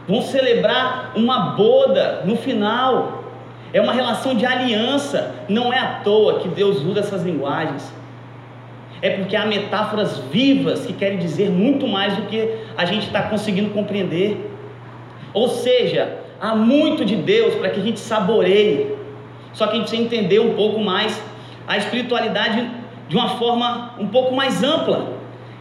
Vão 0.07 0.21
celebrar 0.21 1.13
uma 1.15 1.51
boda 1.51 2.21
no 2.25 2.35
final. 2.35 3.23
É 3.73 3.81
uma 3.81 3.91
relação 3.91 4.35
de 4.35 4.45
aliança. 4.45 5.35
Não 5.49 5.73
é 5.73 5.79
à 5.79 5.99
toa 6.03 6.39
que 6.39 6.47
Deus 6.47 6.81
usa 6.83 7.01
essas 7.01 7.23
linguagens 7.23 7.91
é 9.01 9.11
porque 9.11 9.35
há 9.35 9.45
metáforas 9.45 10.17
vivas 10.31 10.85
que 10.85 10.93
querem 10.93 11.19
dizer 11.19 11.49
muito 11.49 11.87
mais 11.87 12.15
do 12.15 12.23
que 12.23 12.49
a 12.75 12.85
gente 12.85 13.07
está 13.07 13.23
conseguindo 13.23 13.69
compreender. 13.69 14.51
Ou 15.33 15.49
seja, 15.49 16.17
há 16.41 16.55
muito 16.55 17.05
de 17.05 17.15
Deus 17.15 17.55
para 17.55 17.69
que 17.69 17.79
a 17.79 17.83
gente 17.83 17.99
saboreie. 17.99 18.95
Só 19.53 19.67
que 19.67 19.73
a 19.73 19.75
gente 19.75 19.89
precisa 19.89 20.03
entender 20.03 20.39
um 20.39 20.55
pouco 20.55 20.79
mais 20.79 21.21
a 21.67 21.77
espiritualidade 21.77 22.69
de 23.09 23.15
uma 23.15 23.29
forma 23.37 23.93
um 23.99 24.07
pouco 24.07 24.33
mais 24.33 24.63
ampla. 24.63 25.13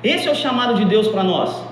Esse 0.03 0.29
é 0.29 0.31
o 0.31 0.37
chamado 0.37 0.75
de 0.75 0.85
Deus 0.85 1.09
para 1.09 1.23
nós. 1.23 1.64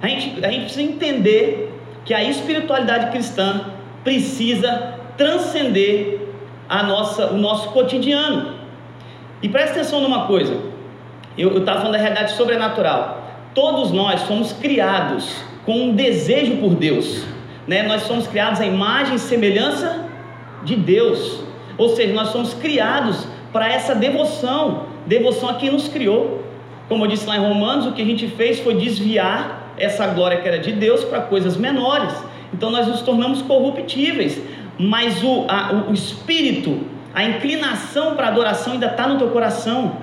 A 0.00 0.08
gente, 0.08 0.44
a 0.44 0.50
gente 0.50 0.62
precisa 0.62 0.82
entender 0.82 1.72
que 2.04 2.14
a 2.14 2.24
espiritualidade 2.24 3.10
cristã 3.12 3.66
precisa 4.02 4.94
transcender 5.16 6.20
a 6.68 6.82
nossa, 6.82 7.26
o 7.26 7.36
nosso 7.36 7.70
cotidiano. 7.70 8.54
E 9.42 9.48
presta 9.48 9.80
atenção 9.80 10.00
numa 10.00 10.26
coisa. 10.26 10.56
Eu 11.36 11.58
estava 11.58 11.80
falando 11.80 11.92
da 11.92 11.98
realidade 11.98 12.32
sobrenatural. 12.32 13.22
Todos 13.54 13.90
nós 13.92 14.22
somos 14.22 14.52
criados 14.52 15.44
com 15.64 15.88
um 15.88 15.94
desejo 15.94 16.56
por 16.56 16.74
Deus. 16.74 17.24
Né? 17.66 17.82
Nós 17.82 18.02
somos 18.02 18.26
criados 18.26 18.60
à 18.60 18.66
imagem 18.66 19.16
e 19.16 19.18
semelhança 19.18 20.06
de 20.64 20.76
Deus. 20.76 21.42
Ou 21.76 21.90
seja, 21.90 22.12
nós 22.12 22.28
somos 22.28 22.54
criados 22.54 23.26
para 23.52 23.70
essa 23.70 23.94
devoção, 23.94 24.86
devoção 25.06 25.50
a 25.50 25.54
quem 25.54 25.70
nos 25.70 25.88
criou. 25.88 26.42
Como 26.88 27.04
eu 27.04 27.08
disse 27.08 27.26
lá 27.26 27.36
em 27.36 27.40
Romanos, 27.40 27.86
o 27.86 27.92
que 27.92 28.02
a 28.02 28.04
gente 28.04 28.26
fez 28.28 28.60
foi 28.60 28.74
desviar 28.74 29.74
essa 29.76 30.06
glória 30.08 30.38
que 30.38 30.48
era 30.48 30.58
de 30.58 30.72
Deus 30.72 31.04
para 31.04 31.20
coisas 31.20 31.56
menores. 31.56 32.12
Então 32.52 32.70
nós 32.70 32.86
nos 32.86 33.02
tornamos 33.02 33.42
corruptíveis. 33.42 34.40
Mas 34.78 35.22
o, 35.22 35.44
a, 35.48 35.84
o 35.88 35.92
espírito, 35.92 36.80
a 37.14 37.24
inclinação 37.24 38.14
para 38.14 38.28
adoração 38.28 38.72
ainda 38.72 38.86
está 38.86 39.06
no 39.06 39.18
teu 39.18 39.28
coração. 39.28 39.96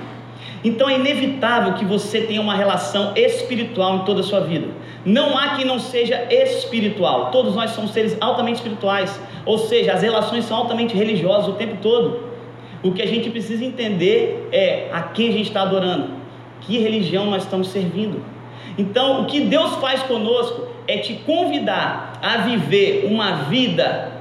Então 0.63 0.89
é 0.89 0.95
inevitável 0.95 1.73
que 1.73 1.85
você 1.85 2.21
tenha 2.21 2.41
uma 2.41 2.53
relação 2.53 3.13
espiritual 3.15 3.97
em 3.97 3.99
toda 3.99 4.19
a 4.19 4.23
sua 4.23 4.41
vida. 4.41 4.67
Não 5.05 5.37
há 5.37 5.55
quem 5.55 5.65
não 5.65 5.79
seja 5.79 6.27
espiritual. 6.29 7.31
Todos 7.31 7.55
nós 7.55 7.71
somos 7.71 7.91
seres 7.91 8.17
altamente 8.19 8.57
espirituais. 8.57 9.19
Ou 9.45 9.57
seja, 9.57 9.93
as 9.93 10.01
relações 10.01 10.45
são 10.45 10.57
altamente 10.57 10.95
religiosas 10.95 11.47
o 11.49 11.53
tempo 11.53 11.77
todo. 11.81 12.28
O 12.81 12.91
que 12.93 13.01
a 13.01 13.07
gente 13.07 13.29
precisa 13.29 13.63
entender 13.63 14.47
é 14.51 14.89
a 14.91 15.01
quem 15.01 15.29
a 15.29 15.31
gente 15.31 15.47
está 15.47 15.63
adorando, 15.63 16.11
que 16.61 16.77
religião 16.77 17.25
nós 17.25 17.43
estamos 17.43 17.69
servindo. 17.69 18.23
Então, 18.77 19.23
o 19.23 19.25
que 19.25 19.41
Deus 19.41 19.75
faz 19.75 20.01
conosco 20.03 20.67
é 20.87 20.97
te 20.97 21.15
convidar 21.25 22.13
a 22.21 22.37
viver 22.37 23.05
uma 23.11 23.43
vida 23.43 24.13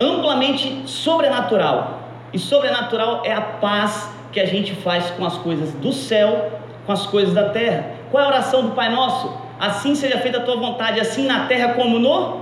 amplamente 0.00 0.82
sobrenatural. 0.86 2.00
E 2.32 2.38
sobrenatural 2.38 3.22
é 3.24 3.32
a 3.32 3.40
paz 3.40 4.12
que 4.32 4.40
a 4.40 4.44
gente 4.44 4.74
faz 4.74 5.10
com 5.10 5.24
as 5.24 5.36
coisas 5.38 5.72
do 5.74 5.92
céu, 5.92 6.60
com 6.84 6.92
as 6.92 7.06
coisas 7.06 7.32
da 7.32 7.50
terra. 7.50 7.92
Qual 8.10 8.22
é 8.22 8.26
a 8.26 8.28
oração 8.28 8.62
do 8.64 8.70
Pai 8.72 8.92
Nosso? 8.92 9.32
Assim 9.58 9.94
seja 9.94 10.18
feita 10.18 10.38
a 10.38 10.42
tua 10.42 10.56
vontade, 10.56 11.00
assim 11.00 11.26
na 11.26 11.46
terra 11.46 11.74
como 11.74 11.98
no, 11.98 12.40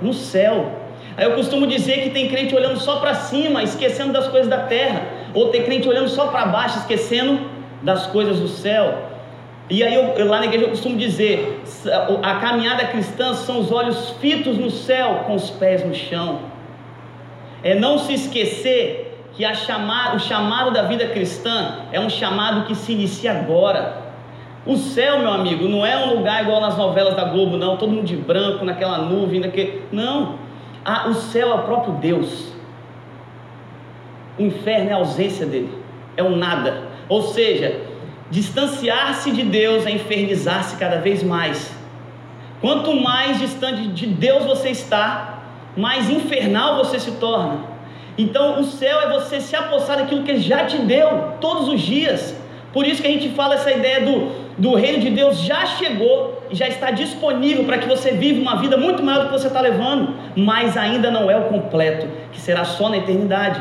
no 0.00 0.12
céu. 0.12 0.81
Aí 1.16 1.24
eu 1.24 1.34
costumo 1.34 1.66
dizer 1.66 2.02
que 2.02 2.10
tem 2.10 2.28
crente 2.28 2.54
olhando 2.54 2.78
só 2.78 2.96
para 2.96 3.14
cima, 3.14 3.62
esquecendo 3.62 4.12
das 4.12 4.28
coisas 4.28 4.48
da 4.48 4.58
terra, 4.58 5.02
ou 5.34 5.48
tem 5.48 5.62
crente 5.62 5.88
olhando 5.88 6.08
só 6.08 6.28
para 6.28 6.46
baixo, 6.46 6.78
esquecendo 6.78 7.40
das 7.82 8.06
coisas 8.06 8.38
do 8.38 8.48
céu. 8.48 9.10
E 9.68 9.82
aí 9.82 9.94
eu, 9.94 10.26
lá 10.26 10.40
na 10.40 10.46
igreja 10.46 10.64
eu 10.64 10.70
costumo 10.70 10.96
dizer, 10.96 11.62
a 12.22 12.34
caminhada 12.36 12.86
cristã 12.86 13.34
são 13.34 13.60
os 13.60 13.70
olhos 13.70 14.10
fitos 14.20 14.58
no 14.58 14.70
céu, 14.70 15.24
com 15.26 15.34
os 15.34 15.50
pés 15.50 15.84
no 15.84 15.94
chão. 15.94 16.40
É 17.62 17.74
não 17.74 17.98
se 17.98 18.14
esquecer 18.14 19.18
que 19.34 19.44
a 19.44 19.54
chamar, 19.54 20.14
o 20.14 20.20
chamado 20.20 20.72
da 20.72 20.82
vida 20.82 21.06
cristã 21.06 21.76
é 21.92 22.00
um 22.00 22.10
chamado 22.10 22.66
que 22.66 22.74
se 22.74 22.92
inicia 22.92 23.32
agora. 23.32 23.96
O 24.66 24.76
céu, 24.76 25.20
meu 25.20 25.32
amigo, 25.32 25.68
não 25.68 25.84
é 25.84 25.96
um 25.96 26.16
lugar 26.16 26.42
igual 26.42 26.60
nas 26.60 26.76
novelas 26.76 27.16
da 27.16 27.24
Globo, 27.24 27.56
não, 27.56 27.76
todo 27.76 27.90
mundo 27.90 28.04
de 28.04 28.16
branco, 28.16 28.64
naquela 28.64 28.98
nuvem, 28.98 29.40
naquele. 29.40 29.82
Não. 29.90 30.38
Ah, 30.84 31.08
o 31.08 31.14
céu 31.14 31.50
é 31.50 31.54
o 31.54 31.62
próprio 31.62 31.94
Deus. 31.94 32.52
O 34.38 34.42
inferno 34.42 34.90
é 34.90 34.92
a 34.92 34.96
ausência 34.96 35.46
dele, 35.46 35.70
é 36.16 36.22
o 36.22 36.36
nada. 36.36 36.84
Ou 37.08 37.22
seja, 37.22 37.80
distanciar-se 38.30 39.30
de 39.30 39.42
Deus 39.42 39.86
é 39.86 39.90
infernizar-se 39.90 40.76
cada 40.76 40.96
vez 40.96 41.22
mais. 41.22 41.72
Quanto 42.60 42.94
mais 42.94 43.38
distante 43.38 43.88
de 43.88 44.06
Deus 44.06 44.44
você 44.44 44.70
está, 44.70 45.42
mais 45.76 46.08
infernal 46.08 46.76
você 46.76 46.98
se 46.98 47.12
torna. 47.12 47.72
Então 48.16 48.60
o 48.60 48.64
céu 48.64 49.00
é 49.00 49.12
você 49.12 49.40
se 49.40 49.54
apossar 49.56 49.96
daquilo 49.96 50.22
que 50.22 50.30
Ele 50.30 50.40
já 50.40 50.64
te 50.64 50.78
deu 50.78 51.34
todos 51.40 51.68
os 51.68 51.80
dias. 51.80 52.36
Por 52.72 52.86
isso 52.86 53.02
que 53.02 53.08
a 53.08 53.10
gente 53.10 53.30
fala 53.30 53.54
essa 53.54 53.70
ideia 53.70 54.00
do, 54.00 54.41
do 54.62 54.76
reino 54.76 55.00
de 55.00 55.10
Deus 55.10 55.40
já 55.40 55.66
chegou 55.66 56.40
e 56.48 56.54
já 56.54 56.68
está 56.68 56.92
disponível 56.92 57.64
para 57.64 57.78
que 57.78 57.88
você 57.88 58.12
viva 58.12 58.40
uma 58.40 58.58
vida 58.58 58.76
muito 58.76 59.02
maior 59.02 59.22
do 59.22 59.26
que 59.26 59.32
você 59.32 59.48
está 59.48 59.60
levando, 59.60 60.14
mas 60.36 60.76
ainda 60.76 61.10
não 61.10 61.28
é 61.28 61.36
o 61.36 61.46
completo, 61.46 62.06
que 62.30 62.40
será 62.40 62.64
só 62.64 62.88
na 62.88 62.98
eternidade. 62.98 63.60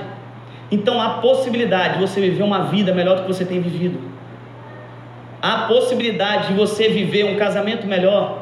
Então 0.69 1.01
há 1.01 1.09
possibilidade 1.15 1.95
de 1.95 2.01
você 2.01 2.21
viver 2.21 2.43
uma 2.43 2.65
vida 2.65 2.93
melhor 2.93 3.15
do 3.15 3.21
que 3.23 3.27
você 3.29 3.43
tem 3.43 3.59
vivido. 3.59 3.99
Há 5.41 5.65
possibilidade 5.67 6.49
de 6.49 6.53
você 6.53 6.87
viver 6.89 7.23
um 7.25 7.35
casamento 7.35 7.87
melhor, 7.87 8.37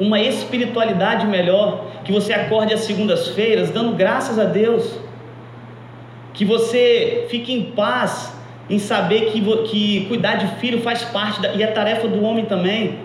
uma 0.00 0.18
espiritualidade 0.18 1.26
melhor, 1.26 1.84
que 2.02 2.10
você 2.10 2.32
acorde 2.32 2.72
às 2.72 2.80
segundas-feiras 2.80 3.68
dando 3.68 3.94
graças 3.94 4.38
a 4.38 4.44
Deus 4.44 4.98
que 6.32 6.46
você 6.46 7.26
fique 7.28 7.52
em 7.52 7.72
paz 7.72 8.37
em 8.68 8.78
saber 8.78 9.30
que, 9.30 9.40
que 9.68 10.06
cuidar 10.06 10.36
de 10.36 10.46
filho 10.60 10.80
faz 10.82 11.02
parte 11.04 11.40
da, 11.40 11.54
e 11.54 11.62
é 11.62 11.66
tarefa 11.68 12.06
do 12.06 12.22
homem 12.22 12.44
também. 12.44 12.98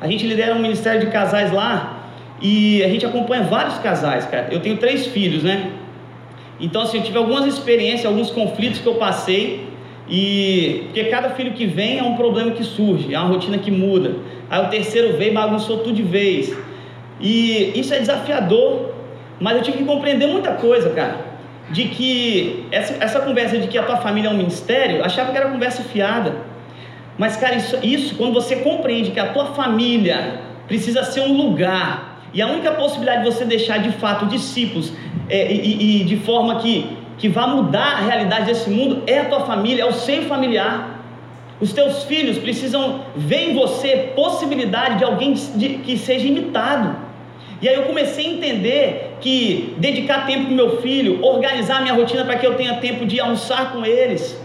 A 0.00 0.08
gente 0.08 0.26
lidera 0.26 0.54
um 0.54 0.58
ministério 0.58 1.00
de 1.00 1.06
casais 1.08 1.52
lá 1.52 1.98
e 2.40 2.82
a 2.82 2.88
gente 2.88 3.04
acompanha 3.04 3.42
vários 3.42 3.78
casais, 3.78 4.24
cara. 4.24 4.48
Eu 4.50 4.60
tenho 4.60 4.78
três 4.78 5.06
filhos, 5.06 5.42
né? 5.42 5.70
Então, 6.58 6.82
assim, 6.82 6.98
eu 6.98 7.04
tive 7.04 7.18
algumas 7.18 7.46
experiências, 7.46 8.06
alguns 8.06 8.30
conflitos 8.30 8.80
que 8.80 8.86
eu 8.86 8.94
passei 8.94 9.68
e 10.08 10.84
porque 10.86 11.04
cada 11.04 11.30
filho 11.30 11.52
que 11.52 11.66
vem 11.66 11.98
é 11.98 12.02
um 12.02 12.16
problema 12.16 12.50
que 12.52 12.64
surge, 12.64 13.14
é 13.14 13.18
uma 13.18 13.28
rotina 13.28 13.58
que 13.58 13.70
muda. 13.70 14.16
Aí 14.48 14.64
o 14.64 14.68
terceiro 14.68 15.16
veio 15.16 15.34
bagunçou 15.34 15.78
tudo 15.78 15.94
de 15.94 16.02
vez. 16.02 16.56
E 17.20 17.78
isso 17.78 17.92
é 17.92 17.98
desafiador, 17.98 18.92
mas 19.38 19.58
eu 19.58 19.62
tive 19.62 19.78
que 19.78 19.84
compreender 19.84 20.26
muita 20.26 20.52
coisa, 20.52 20.88
cara 20.90 21.29
de 21.70 21.84
que 21.88 22.66
essa, 22.70 23.02
essa 23.02 23.20
conversa 23.20 23.58
de 23.58 23.68
que 23.68 23.78
a 23.78 23.82
tua 23.82 23.96
família 23.98 24.28
é 24.28 24.32
um 24.32 24.36
ministério, 24.36 25.04
achava 25.04 25.30
que 25.30 25.38
era 25.38 25.48
conversa 25.48 25.82
fiada. 25.82 26.34
Mas, 27.16 27.36
cara, 27.36 27.56
isso, 27.56 27.78
isso 27.82 28.14
quando 28.16 28.34
você 28.34 28.56
compreende 28.56 29.10
que 29.10 29.20
a 29.20 29.32
tua 29.32 29.46
família 29.46 30.40
precisa 30.66 31.04
ser 31.04 31.20
um 31.20 31.36
lugar, 31.36 32.10
e 32.32 32.40
a 32.40 32.46
única 32.46 32.72
possibilidade 32.72 33.24
de 33.24 33.32
você 33.32 33.44
deixar 33.44 33.78
de 33.78 33.90
fato 33.92 34.26
discípulos 34.26 34.92
é, 35.28 35.52
e, 35.52 36.00
e, 36.00 36.04
de 36.04 36.16
forma 36.18 36.60
que, 36.60 36.96
que 37.18 37.28
vá 37.28 37.46
mudar 37.46 37.98
a 37.98 38.00
realidade 38.00 38.46
desse 38.46 38.70
mundo 38.70 39.02
é 39.06 39.18
a 39.18 39.24
tua 39.24 39.40
família, 39.40 39.82
é 39.82 39.86
o 39.86 39.92
seio 39.92 40.22
familiar. 40.26 41.00
Os 41.60 41.72
teus 41.72 42.04
filhos 42.04 42.38
precisam 42.38 43.02
ver 43.16 43.50
em 43.50 43.54
você 43.54 44.12
possibilidade 44.14 44.98
de 44.98 45.04
alguém 45.04 45.34
de, 45.34 45.68
que 45.78 45.98
seja 45.98 46.26
imitado. 46.26 46.96
E 47.60 47.68
aí 47.68 47.74
eu 47.74 47.82
comecei 47.82 48.26
a 48.26 48.30
entender 48.30 49.09
que 49.20 49.74
dedicar 49.78 50.26
tempo 50.26 50.46
para 50.46 50.54
meu 50.54 50.80
filho, 50.80 51.24
organizar 51.24 51.82
minha 51.82 51.94
rotina 51.94 52.24
para 52.24 52.36
que 52.36 52.46
eu 52.46 52.54
tenha 52.54 52.74
tempo 52.74 53.06
de 53.06 53.20
almoçar 53.20 53.72
com 53.72 53.84
eles, 53.84 54.38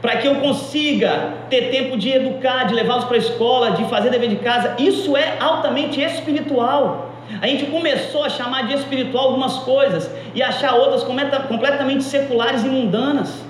para 0.00 0.16
que 0.16 0.26
eu 0.26 0.36
consiga 0.36 1.34
ter 1.50 1.70
tempo 1.70 1.96
de 1.96 2.10
educar, 2.10 2.64
de 2.64 2.74
levá-los 2.74 3.04
para 3.04 3.16
a 3.16 3.18
escola, 3.18 3.72
de 3.72 3.84
fazer 3.84 4.10
dever 4.10 4.28
de 4.28 4.36
casa, 4.36 4.74
isso 4.78 5.16
é 5.16 5.36
altamente 5.40 6.00
espiritual. 6.00 7.12
A 7.40 7.46
gente 7.46 7.66
começou 7.66 8.24
a 8.24 8.28
chamar 8.28 8.66
de 8.66 8.74
espiritual 8.74 9.28
algumas 9.28 9.58
coisas 9.58 10.10
e 10.34 10.42
achar 10.42 10.74
outras 10.74 11.02
completamente 11.02 12.04
seculares 12.04 12.64
e 12.64 12.68
mundanas. 12.68 13.44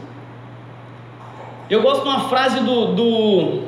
Eu 1.68 1.82
gosto 1.82 2.02
de 2.02 2.08
uma 2.08 2.28
frase 2.28 2.60
do, 2.60 2.94
do, 2.94 3.62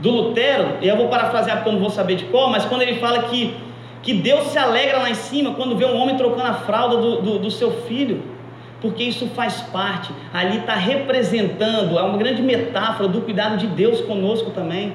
do 0.00 0.10
Lutero, 0.10 0.78
e 0.82 0.88
eu 0.88 0.96
vou 0.96 1.08
parafrasear 1.08 1.58
porque 1.58 1.68
eu 1.68 1.74
não 1.74 1.80
vou 1.80 1.90
saber 1.90 2.16
de 2.16 2.24
qual, 2.24 2.50
mas 2.50 2.64
quando 2.64 2.82
ele 2.82 2.98
fala 2.98 3.22
que 3.24 3.56
que 4.02 4.14
Deus 4.14 4.48
se 4.48 4.58
alegra 4.58 4.98
lá 4.98 5.10
em 5.10 5.14
cima 5.14 5.54
quando 5.54 5.76
vê 5.76 5.84
um 5.84 5.96
homem 5.96 6.16
trocando 6.16 6.48
a 6.48 6.54
fralda 6.54 6.96
do, 6.96 7.22
do, 7.22 7.38
do 7.38 7.50
seu 7.50 7.70
filho. 7.82 8.22
porque 8.80 9.04
isso 9.04 9.26
faz 9.28 9.60
parte, 9.60 10.10
ali 10.32 10.58
está 10.58 10.74
representando, 10.74 11.98
é 11.98 12.02
uma 12.02 12.16
grande 12.16 12.40
metáfora 12.40 13.08
do 13.08 13.20
cuidado 13.20 13.58
de 13.58 13.66
Deus 13.66 14.00
conosco 14.00 14.50
também. 14.52 14.94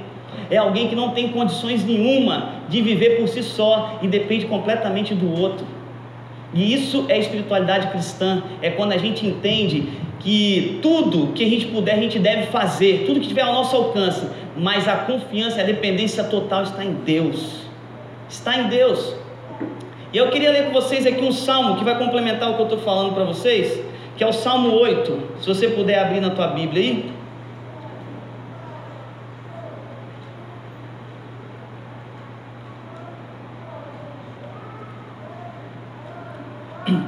É 0.50 0.58
alguém 0.58 0.88
que 0.88 0.96
não 0.96 1.12
tem 1.12 1.30
condições 1.30 1.86
nenhuma 1.86 2.50
de 2.68 2.82
viver 2.82 3.18
por 3.18 3.28
si 3.28 3.44
só 3.44 4.00
e 4.02 4.08
depende 4.08 4.46
completamente 4.48 5.14
do 5.14 5.32
outro. 5.40 5.66
E 6.54 6.74
isso 6.74 7.06
é 7.10 7.20
espiritualidade 7.20 7.88
cristã, 7.88 8.44
é 8.62 8.70
quando 8.70 8.94
a 8.94 8.98
gente 8.98 9.26
entende 9.26 9.90
que 10.20 10.80
tudo 10.82 11.34
que 11.34 11.44
a 11.44 11.50
gente 11.50 11.68
puder, 11.68 11.96
a 11.96 12.02
gente 12.02 12.18
deve 12.18 12.48
fazer, 12.48 13.04
tudo 13.06 13.20
que 13.20 13.28
tiver 13.28 13.42
ao 13.42 13.54
nosso 13.54 13.76
alcance, 13.76 14.28
mas 14.58 14.88
a 14.88 14.96
confiança, 14.96 15.62
a 15.62 15.64
dependência 15.64 16.24
total 16.24 16.64
está 16.64 16.84
em 16.84 16.94
Deus. 16.94 17.65
Está 18.30 18.58
em 18.58 18.68
Deus. 18.68 19.16
E 20.14 20.18
eu 20.18 20.30
queria 20.30 20.52
ler 20.52 20.66
com 20.66 20.72
vocês 20.72 21.06
aqui 21.06 21.22
um 21.22 21.32
salmo 21.32 21.76
que 21.76 21.84
vai 21.84 21.98
complementar 21.98 22.50
o 22.50 22.56
que 22.56 22.62
eu 22.62 22.68
estou 22.68 22.80
falando 22.80 23.14
para 23.14 23.26
vocês, 23.26 23.84
que 24.16 24.24
é 24.24 24.28
o 24.28 24.32
Salmo 24.32 24.72
8. 24.72 25.42
Se 25.42 25.48
você 25.48 25.68
puder 25.70 26.00
abrir 26.00 26.22
na 26.22 26.30
tua 26.30 26.48
Bíblia 26.48 26.82
aí. 26.82 27.16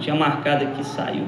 Tinha 0.01 0.15
marcado 0.15 0.65
aqui, 0.65 0.83
saiu. 0.83 1.27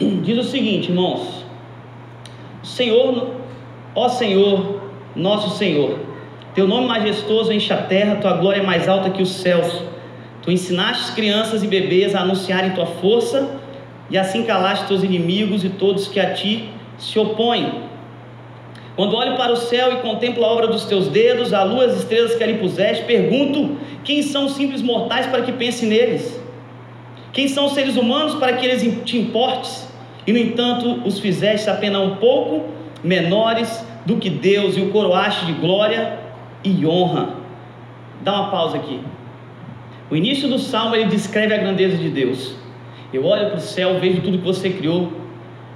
Diz 0.00 0.38
o 0.38 0.42
seguinte, 0.42 0.90
irmãos: 0.90 1.44
Senhor, 2.62 3.36
ó 3.96 4.10
Senhor, 4.10 4.82
nosso 5.16 5.56
Senhor, 5.56 5.98
teu 6.54 6.68
nome 6.68 6.86
majestoso 6.86 7.50
enche 7.50 7.72
a 7.72 7.78
terra, 7.78 8.16
tua 8.16 8.34
glória 8.34 8.60
é 8.60 8.62
mais 8.62 8.86
alta 8.86 9.08
que 9.08 9.22
os 9.22 9.30
céus. 9.30 9.82
Tu 10.42 10.52
ensinaste 10.52 11.12
crianças 11.12 11.64
e 11.64 11.66
bebês 11.66 12.14
a 12.14 12.20
anunciarem 12.20 12.72
tua 12.72 12.86
força, 12.86 13.58
e 14.10 14.16
assim 14.16 14.44
calaste 14.44 14.86
teus 14.86 15.02
inimigos 15.02 15.64
e 15.64 15.70
todos 15.70 16.06
que 16.06 16.20
a 16.20 16.32
ti 16.34 16.68
se 16.98 17.18
opõem. 17.18 17.86
Quando 18.94 19.16
olho 19.16 19.36
para 19.36 19.52
o 19.52 19.56
céu 19.56 19.94
e 19.94 19.96
contemplo 19.96 20.44
a 20.44 20.48
obra 20.48 20.68
dos 20.68 20.84
teus 20.84 21.08
dedos, 21.08 21.52
a 21.52 21.62
lua 21.62 21.86
as 21.86 21.96
estrelas 21.96 22.34
que 22.34 22.44
ali 22.44 22.54
puseste, 22.54 23.04
pergunto: 23.04 23.76
quem 24.04 24.22
são 24.22 24.44
os 24.44 24.52
simples 24.52 24.82
mortais 24.82 25.26
para 25.26 25.42
que 25.42 25.52
pense 25.52 25.84
neles? 25.86 26.38
Quem 27.32 27.48
são 27.48 27.66
os 27.66 27.72
seres 27.72 27.96
humanos 27.96 28.34
para 28.36 28.54
que 28.54 28.64
eles 28.64 29.04
te 29.04 29.18
importes? 29.18 29.86
E 30.26 30.32
no 30.32 30.38
entanto, 30.38 31.02
os 31.04 31.18
fizeste 31.18 31.68
apenas 31.68 32.02
um 32.02 32.16
pouco 32.16 32.75
menores 33.06 33.84
do 34.04 34.16
que 34.16 34.28
Deus 34.28 34.76
e 34.76 34.80
o 34.80 34.90
coroaste 34.90 35.46
de 35.46 35.52
glória 35.52 36.18
e 36.62 36.84
honra. 36.84 37.36
Dá 38.22 38.32
uma 38.32 38.50
pausa 38.50 38.76
aqui. 38.76 39.00
O 40.10 40.16
início 40.16 40.48
do 40.48 40.58
salmo 40.58 40.94
ele 40.94 41.06
descreve 41.06 41.54
a 41.54 41.58
grandeza 41.58 41.96
de 41.96 42.08
Deus. 42.08 42.54
Eu 43.12 43.24
olho 43.24 43.46
para 43.46 43.58
o 43.58 43.60
céu, 43.60 43.98
vejo 44.00 44.20
tudo 44.20 44.38
que 44.38 44.44
você 44.44 44.70
criou, 44.70 45.12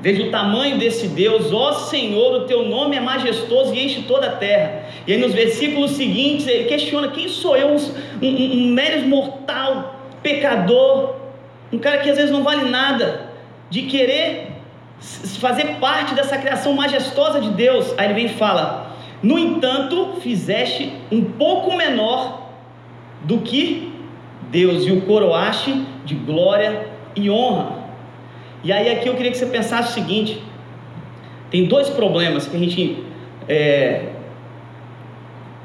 vejo 0.01 0.25
o 0.25 0.31
tamanho 0.31 0.79
desse 0.79 1.09
Deus, 1.09 1.53
ó 1.53 1.73
Senhor, 1.73 2.43
o 2.43 2.45
teu 2.47 2.69
nome 2.69 2.97
é 2.97 3.01
majestoso 3.01 3.75
e 3.75 3.85
enche 3.85 4.03
toda 4.03 4.27
a 4.27 4.33
terra. 4.33 4.85
E 5.07 5.13
aí 5.13 5.19
nos 5.19 5.33
versículos 5.33 5.93
seguintes 5.93 6.47
ele 6.47 6.65
questiona: 6.65 7.09
quem 7.09 7.29
sou 7.29 7.57
eu, 7.57 7.69
um, 7.69 7.77
um, 8.23 8.53
um 8.53 8.67
mero 8.73 9.07
mortal, 9.09 10.01
pecador, 10.23 11.17
um 11.73 11.79
cara 11.79 11.99
que 11.99 12.11
às 12.11 12.17
vezes 12.17 12.31
não 12.31 12.43
vale 12.43 12.69
nada, 12.69 13.31
de 13.69 13.83
querer 13.83 14.60
fazer 15.01 15.77
parte 15.81 16.15
dessa 16.15 16.37
criação 16.37 16.75
majestosa 16.75 17.41
de 17.41 17.51
Deus. 17.51 17.95
Aí 17.97 18.07
ele 18.07 18.15
vem 18.15 18.27
e 18.27 18.29
fala: 18.31 18.97
No 19.23 19.39
entanto, 19.39 20.17
fizeste 20.21 20.93
um 21.11 21.25
pouco 21.25 21.77
menor 21.77 22.51
do 23.23 23.39
que 23.39 23.93
Deus 24.51 24.87
e 24.87 24.93
o 24.93 25.03
coroaste 25.03 25.87
de 26.05 26.15
glória 26.15 26.87
e 27.17 27.31
honra. 27.31 27.81
E 28.63 28.73
aí 28.73 28.91
aqui 28.91 29.09
eu 29.09 29.15
queria 29.15 29.31
que 29.31 29.39
você 29.39 29.47
pensasse 29.47 29.91
o 29.91 29.95
seguinte: 29.95 30.43
tem 31.51 31.65
dois 31.65 31.89
problemas 31.89 32.47
que 32.47 32.57
a 32.57 32.61
gente, 32.61 33.05
é, 33.49 34.09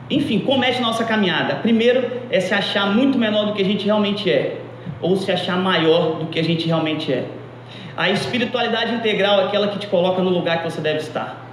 enfim, 0.10 0.40
comete 0.40 0.80
na 0.80 0.88
nossa 0.88 1.04
caminhada. 1.04 1.56
Primeiro 1.56 2.10
é 2.30 2.40
se 2.40 2.54
achar 2.54 2.94
muito 2.94 3.18
menor 3.18 3.48
do 3.48 3.54
que 3.54 3.62
a 3.62 3.66
gente 3.66 3.86
realmente 3.86 4.30
é, 4.30 4.62
ou 5.02 5.18
se 5.18 5.32
achar 5.32 5.58
maior 5.58 6.20
do 6.20 6.28
que 6.28 6.40
a 6.40 6.44
gente 6.44 6.66
realmente 6.66 7.12
é. 7.12 7.26
A 7.98 8.10
espiritualidade 8.10 8.94
integral 8.94 9.42
é 9.42 9.44
aquela 9.46 9.70
que 9.70 9.80
te 9.80 9.88
coloca 9.88 10.22
no 10.22 10.30
lugar 10.30 10.58
que 10.58 10.70
você 10.70 10.82
deve 10.82 11.00
estar. 11.00 11.46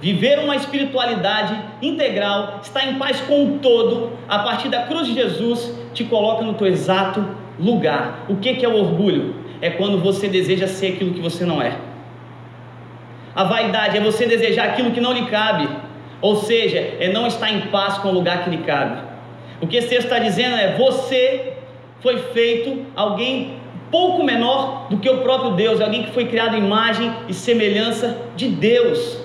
Viver 0.00 0.38
uma 0.38 0.56
espiritualidade 0.56 1.58
integral, 1.82 2.60
estar 2.62 2.86
em 2.86 2.94
paz 2.94 3.20
com 3.20 3.44
o 3.44 3.58
todo, 3.58 4.12
a 4.28 4.38
partir 4.38 4.68
da 4.68 4.82
cruz 4.82 5.08
de 5.08 5.14
Jesus, 5.14 5.74
te 5.92 6.04
coloca 6.04 6.42
no 6.42 6.54
teu 6.54 6.68
exato 6.68 7.26
lugar. 7.58 8.24
O 8.28 8.36
que, 8.36 8.64
é 8.64 8.68
o 8.68 8.76
orgulho? 8.76 9.34
É 9.60 9.70
quando 9.70 9.98
você 9.98 10.28
deseja 10.28 10.68
ser 10.68 10.94
aquilo 10.94 11.12
que 11.12 11.20
você 11.20 11.44
não 11.44 11.60
é. 11.60 11.76
A 13.34 13.44
vaidade 13.44 13.96
é 13.96 14.00
você 14.00 14.26
desejar 14.26 14.68
aquilo 14.68 14.92
que 14.92 15.00
não 15.00 15.12
lhe 15.12 15.26
cabe, 15.26 15.68
ou 16.20 16.36
seja, 16.36 16.78
é 16.78 17.10
não 17.12 17.26
estar 17.26 17.50
em 17.52 17.62
paz 17.62 17.98
com 17.98 18.08
o 18.08 18.12
lugar 18.12 18.44
que 18.44 18.50
lhe 18.50 18.58
cabe. 18.58 19.02
O 19.60 19.66
que 19.66 19.76
esse 19.76 19.88
texto 19.88 20.04
está 20.04 20.18
dizendo 20.18 20.56
é: 20.56 20.76
você 20.76 21.54
foi 22.00 22.18
feito 22.18 22.86
alguém 22.94 23.57
pouco 23.90 24.22
menor 24.24 24.88
do 24.88 24.98
que 24.98 25.08
o 25.08 25.18
próprio 25.18 25.52
Deus, 25.52 25.80
é 25.80 25.84
alguém 25.84 26.04
que 26.04 26.12
foi 26.12 26.26
criado 26.26 26.56
em 26.56 26.58
imagem 26.58 27.12
e 27.28 27.34
semelhança 27.34 28.18
de 28.36 28.48
Deus. 28.48 29.18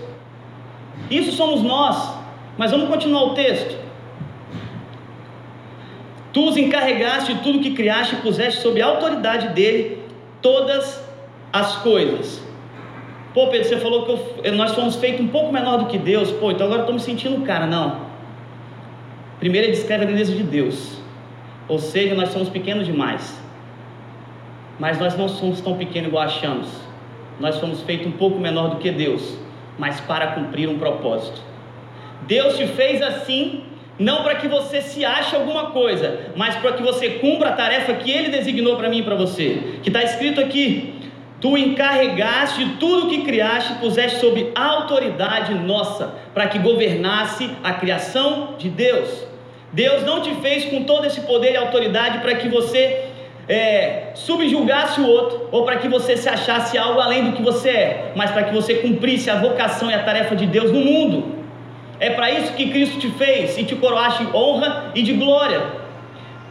Isso 1.10 1.32
somos 1.34 1.62
nós. 1.62 2.13
Mas 2.58 2.71
vamos 2.71 2.88
continuar 2.88 3.23
o 3.23 3.34
texto. 3.34 3.76
Tu 6.32 6.47
os 6.47 6.58
encarregaste 6.58 7.34
de 7.34 7.41
tudo 7.41 7.60
que 7.60 7.71
criaste 7.71 8.15
e 8.15 8.17
puseste 8.19 8.62
sob 8.62 8.82
a 8.82 8.86
autoridade 8.86 9.49
dele 9.49 9.99
todas 10.41 11.04
as 11.52 11.78
coisas. 11.78 12.41
Pô, 13.34 13.47
Pedro, 13.47 13.67
você 13.67 13.78
falou 13.78 14.06
que 14.06 14.47
eu, 14.47 14.54
nós 14.54 14.73
fomos 14.73 14.95
feitos 14.95 15.21
um 15.21 15.28
pouco 15.28 15.52
menor 15.52 15.78
do 15.78 15.86
que 15.86 15.97
Deus. 15.97 16.32
Pô, 16.32 16.52
então 16.52 16.65
agora 16.67 16.82
eu 16.82 16.84
estou 16.84 16.95
me 16.95 17.02
sentindo 17.02 17.43
cara. 17.45 17.65
Não. 17.65 18.02
Primeiro 19.39 19.67
ele 19.67 19.76
descreve 19.76 20.04
a 20.04 20.08
grandeza 20.08 20.34
de 20.34 20.43
Deus. 20.43 20.97
Ou 21.67 21.80
seja, 21.80 22.13
nós 22.15 22.30
somos 22.30 22.49
pequenos 22.49 22.86
demais. 22.86 23.39
Mas 24.80 25.00
nós 25.00 25.18
não 25.18 25.28
somos 25.28 25.62
tão 25.62 25.78
pequenos 25.78 26.10
igual 26.10 26.24
achamos. 26.24 26.68
Nós 27.40 27.56
somos 27.56 27.82
feitos 27.82 28.08
um 28.08 28.12
pouco 28.12 28.40
menor 28.40 28.70
do 28.70 28.78
que 28.78 28.92
Deus, 28.92 29.38
mas 29.78 30.00
para 30.02 30.28
cumprir 30.28 30.70
um 30.70 30.78
propósito. 30.78 31.42
Deus 32.28 32.58
te 32.58 32.68
fez 32.68 33.02
assim, 33.02 33.64
não 34.00 34.24
para 34.24 34.36
que 34.36 34.48
você 34.48 34.82
se 34.82 35.04
ache 35.04 35.36
alguma 35.36 35.72
coisa, 35.72 36.32
mas 36.36 36.56
para 36.56 36.74
que 36.74 36.84
você 36.84 37.10
cumpra 37.12 37.50
a 37.50 37.54
tarefa 37.54 37.94
que 37.94 38.12
Ele 38.12 38.30
designou 38.30 38.76
para 38.78 38.90
mim 38.90 39.00
e 39.00 39.04
para 39.04 39.16
você. 39.16 39.80
Que 39.82 39.90
está 39.90 40.04
escrito 40.04 40.40
aqui: 40.40 40.94
Tu 41.40 41.58
encarregaste 41.58 42.64
de 42.64 42.72
tudo 42.76 43.10
que 43.10 43.24
criaste, 43.24 43.74
puseste 43.76 44.20
sob 44.20 44.52
autoridade 44.56 45.54
nossa, 45.54 46.16
para 46.34 46.48
que 46.48 46.58
governasse 46.58 47.50
a 47.64 47.74
criação 47.74 48.56
de 48.58 48.70
Deus. 48.70 49.28
Deus 49.74 50.04
não 50.04 50.22
te 50.22 50.34
fez 50.36 50.66
com 50.66 50.84
todo 50.84 51.06
esse 51.06 51.22
poder 51.22 51.54
e 51.54 51.58
autoridade 51.58 52.20
para 52.20 52.36
que 52.36 52.48
você 52.48 53.10
é, 53.48 54.12
subjugasse 54.16 55.02
o 55.02 55.08
outro, 55.08 55.50
ou 55.52 55.66
para 55.66 55.78
que 55.78 55.88
você 55.88 56.16
se 56.16 56.30
achasse 56.30 56.78
algo 56.78 57.00
além 57.00 57.30
do 57.30 57.36
que 57.36 57.42
você 57.42 57.70
é, 57.70 58.12
mas 58.16 58.32
para 58.32 58.44
que 58.44 58.54
você 58.54 58.76
cumprisse 58.76 59.30
a 59.30 59.36
vocação 59.36 59.90
e 59.92 59.94
a 59.94 60.04
tarefa 60.04 60.36
de 60.36 60.46
Deus 60.46 60.72
no 60.72 60.80
mundo. 60.80 61.44
É 62.00 62.10
para 62.10 62.32
isso 62.32 62.54
que 62.54 62.70
Cristo 62.70 63.00
te 63.00 63.10
fez 63.12 63.58
e 63.58 63.64
te 63.64 63.76
coroaste 63.76 64.26
de 64.26 64.36
honra 64.36 64.92
e 64.96 65.02
de 65.02 65.14
glória. 65.14 65.62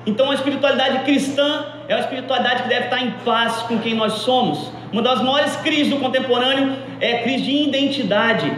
Então 0.06 0.30
a 0.30 0.34
espiritualidade 0.34 1.04
cristã 1.04 1.66
é 1.88 1.94
uma 1.94 2.00
espiritualidade 2.00 2.64
que 2.64 2.68
deve 2.68 2.84
estar 2.84 3.02
em 3.02 3.10
paz 3.24 3.62
com 3.62 3.78
quem 3.78 3.94
nós 3.94 4.14
somos. 4.14 4.72
Uma 4.92 5.02
das 5.02 5.22
maiores 5.22 5.56
crises 5.56 5.88
do 5.88 5.98
contemporâneo 5.98 6.76
é 7.00 7.18
a 7.18 7.22
crise 7.22 7.44
de 7.44 7.68
identidade. 7.68 8.52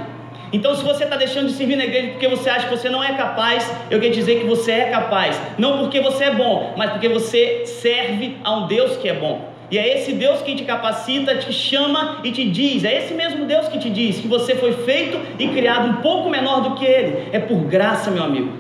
Então, 0.55 0.73
se 0.77 0.85
você 0.85 1.03
está 1.03 1.17
deixando 1.17 1.49
de 1.49 1.55
servir 1.55 1.75
na 1.75 1.83
igreja 1.83 2.13
porque 2.13 2.29
você 2.29 2.49
acha 2.49 2.69
que 2.69 2.77
você 2.77 2.89
não 2.89 3.03
é 3.03 3.13
capaz, 3.15 3.69
eu 3.91 3.99
quero 3.99 4.15
dizer 4.15 4.39
que 4.39 4.47
você 4.47 4.71
é 4.71 4.85
capaz. 4.89 5.37
Não 5.59 5.79
porque 5.79 6.01
você 6.01 6.27
é 6.27 6.31
bom, 6.31 6.75
mas 6.77 6.93
porque 6.93 7.09
você 7.09 7.67
serve 7.67 8.37
a 8.45 8.59
um 8.59 8.69
Deus 8.69 8.97
que 8.97 9.09
é 9.09 9.15
bom. 9.15 9.53
E 9.69 9.77
é 9.77 9.97
esse 9.97 10.13
Deus 10.13 10.43
que 10.43 10.55
te 10.55 10.63
capacita, 10.63 11.35
te 11.39 11.53
chama 11.53 12.21
e 12.23 12.31
te 12.31 12.49
diz. 12.49 12.85
É 12.85 12.99
esse 12.99 13.15
mesmo 13.15 13.47
Deus 13.47 13.67
que 13.67 13.81
te 13.81 13.91
diz 13.91 14.21
que 14.21 14.29
você 14.29 14.55
foi 14.55 14.73
feito 14.75 15.19
e 15.41 15.49
criado 15.49 15.89
um 15.89 15.95
pouco 15.95 16.31
menor 16.31 16.61
do 16.61 16.77
que 16.77 16.85
Ele. 16.85 17.31
É 17.33 17.41
por 17.41 17.59
graça, 17.65 18.13
meu 18.13 18.23
amigo. 18.23 18.53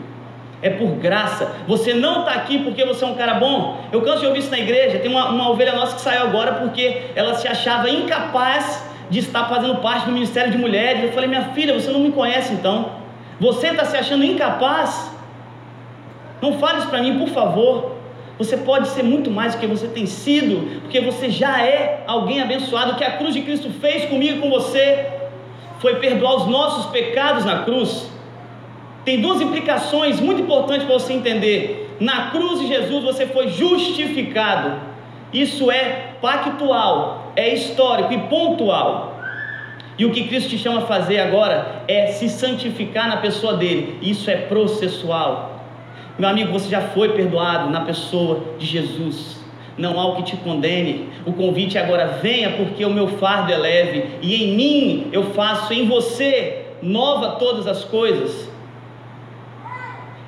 É 0.61 0.70
por 0.70 0.96
graça. 0.96 1.54
Você 1.68 1.94
não 1.94 2.22
está 2.22 2.33
aqui 2.33 2.59
porque 2.59 2.85
você 2.85 3.04
é 3.04 3.07
um 3.07 3.14
cara 3.14 3.35
bom. 3.35 3.78
Eu 3.92 4.02
canso 4.02 4.18
de 4.18 4.26
ouvir 4.26 4.40
isso 4.40 4.50
na 4.50 4.59
igreja. 4.59 4.98
Tem 4.98 5.09
uma, 5.09 5.28
uma 5.28 5.48
ovelha 5.48 5.76
nossa 5.76 5.94
que 5.94 6.00
saiu 6.00 6.22
agora 6.22 6.54
porque 6.54 7.02
ela 7.14 7.37
se 7.37 7.46
achava 7.46 7.88
incapaz 7.88 8.92
de 9.11 9.19
estar 9.19 9.49
fazendo 9.49 9.77
parte 9.77 10.07
do 10.07 10.12
Ministério 10.12 10.51
de 10.51 10.59
Mulheres. 10.59 11.05
Eu 11.05 11.12
falei, 11.12 11.29
minha 11.29 11.47
filha, 11.51 11.75
você 11.75 11.90
não 11.90 12.01
me 12.01 12.12
conhece 12.12 12.53
então? 12.53 12.93
Você 13.40 13.69
está 13.69 13.85
se 13.85 13.97
achando 13.97 14.25
incapaz? 14.25 15.11
Não 16.40 16.59
fale 16.59 16.79
isso 16.79 16.88
para 16.88 17.03
mim, 17.03 17.19
por 17.19 17.29
favor. 17.29 17.95
Você 18.38 18.57
pode 18.57 18.88
ser 18.88 19.03
muito 19.03 19.31
mais 19.31 19.55
do 19.55 19.61
que 19.61 19.67
você 19.67 19.87
tem 19.87 20.07
sido, 20.07 20.81
porque 20.81 21.01
você 21.01 21.31
já 21.31 21.62
é 21.62 22.03
alguém 22.07 22.43
abençoado. 22.43 22.93
O 22.93 22.97
que 22.97 23.05
a 23.05 23.12
cruz 23.12 23.33
de 23.33 23.43
Cristo 23.43 23.71
fez 23.81 24.07
comigo 24.07 24.38
e 24.38 24.40
com 24.40 24.51
você 24.51 25.07
foi 25.79 25.97
perdoar 25.97 26.37
os 26.37 26.47
nossos 26.47 26.87
pecados 26.87 27.45
na 27.45 27.62
cruz. 27.62 28.11
Tem 29.05 29.21
duas 29.21 29.40
implicações 29.40 30.19
muito 30.19 30.43
importantes 30.43 30.87
para 30.87 30.95
você 30.95 31.12
entender. 31.12 31.95
Na 32.01 32.31
cruz 32.31 32.61
de 32.61 32.67
Jesus 32.67 33.05
você 33.05 33.27
foi 33.27 33.49
justificado. 33.49 34.81
Isso 35.33 35.71
é 35.71 36.14
pactual, 36.21 37.24
é 37.37 37.55
histórico 37.55 38.12
e 38.12 38.18
pontual. 38.29 39.20
E 39.97 40.05
o 40.05 40.11
que 40.11 40.27
Cristo 40.27 40.51
te 40.51 40.59
chama 40.59 40.79
a 40.79 40.87
fazer 40.87 41.20
agora 41.20 41.83
é 41.87 42.09
se 42.09 42.29
santificar 42.29 43.09
na 43.09 43.18
pessoa 43.18 43.55
dele. 43.55 43.99
Isso 44.03 44.29
é 44.29 44.37
processual. 44.37 45.64
Meu 46.18 46.29
amigo, 46.29 46.53
você 46.53 46.68
já 46.68 46.81
foi 46.81 47.11
perdoado 47.11 47.70
na 47.70 47.83
pessoa 47.83 48.40
de 48.59 48.66
Jesus. 48.66 49.42
Não 49.77 49.99
há 49.99 50.07
o 50.07 50.16
que 50.16 50.23
te 50.25 50.37
condene. 50.37 51.09
O 51.27 51.33
convite 51.33 51.79
agora 51.79 52.18
venha, 52.23 52.51
porque 52.51 52.85
o 52.85 52.90
meu 52.90 53.09
fardo 53.18 53.53
é 53.53 53.57
leve, 53.57 54.18
e 54.23 54.44
em 54.44 54.57
mim 54.57 55.09
eu 55.12 55.31
faço 55.33 55.73
em 55.73 55.88
você 55.88 56.66
nova 56.83 57.37
todas 57.37 57.66
as 57.66 57.85
coisas. 57.85 58.49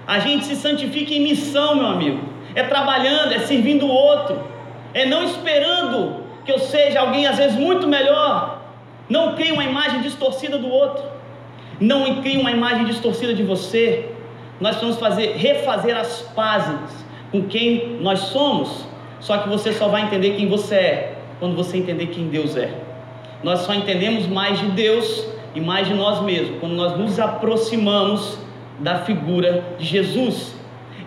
A 0.06 0.18
gente 0.20 0.44
se 0.44 0.56
santifica 0.56 1.12
em 1.12 1.20
missão, 1.20 1.76
meu 1.76 1.86
amigo. 1.86 2.20
É 2.54 2.62
trabalhando, 2.62 3.32
é 3.32 3.40
servindo 3.40 3.86
o 3.86 3.90
outro, 3.90 4.40
é 4.94 5.04
não 5.04 5.24
esperando 5.24 6.25
que 6.46 6.52
eu 6.52 6.58
seja 6.58 7.00
alguém 7.00 7.26
às 7.26 7.36
vezes 7.36 7.58
muito 7.58 7.86
melhor. 7.86 8.62
Não 9.08 9.34
crie 9.34 9.52
uma 9.52 9.64
imagem 9.64 10.00
distorcida 10.00 10.56
do 10.56 10.68
outro. 10.68 11.04
Não 11.80 12.22
crie 12.22 12.38
uma 12.38 12.50
imagem 12.50 12.86
distorcida 12.86 13.34
de 13.34 13.42
você. 13.42 14.08
Nós 14.60 14.76
vamos 14.76 14.96
fazer 14.96 15.36
refazer 15.36 15.96
as 15.96 16.22
pazes 16.34 17.04
com 17.30 17.42
quem 17.42 17.98
nós 18.00 18.20
somos. 18.20 18.86
Só 19.20 19.38
que 19.38 19.48
você 19.48 19.72
só 19.72 19.88
vai 19.88 20.02
entender 20.02 20.36
quem 20.36 20.48
você 20.48 20.74
é 20.74 21.16
quando 21.38 21.54
você 21.54 21.76
entender 21.76 22.06
quem 22.06 22.28
Deus 22.28 22.56
é. 22.56 22.72
Nós 23.42 23.60
só 23.60 23.74
entendemos 23.74 24.26
mais 24.26 24.58
de 24.58 24.66
Deus 24.68 25.26
e 25.54 25.60
mais 25.60 25.86
de 25.86 25.94
nós 25.94 26.22
mesmos 26.22 26.58
quando 26.60 26.74
nós 26.74 26.96
nos 26.96 27.18
aproximamos 27.18 28.38
da 28.78 29.00
figura 29.00 29.64
de 29.78 29.84
Jesus. 29.84 30.54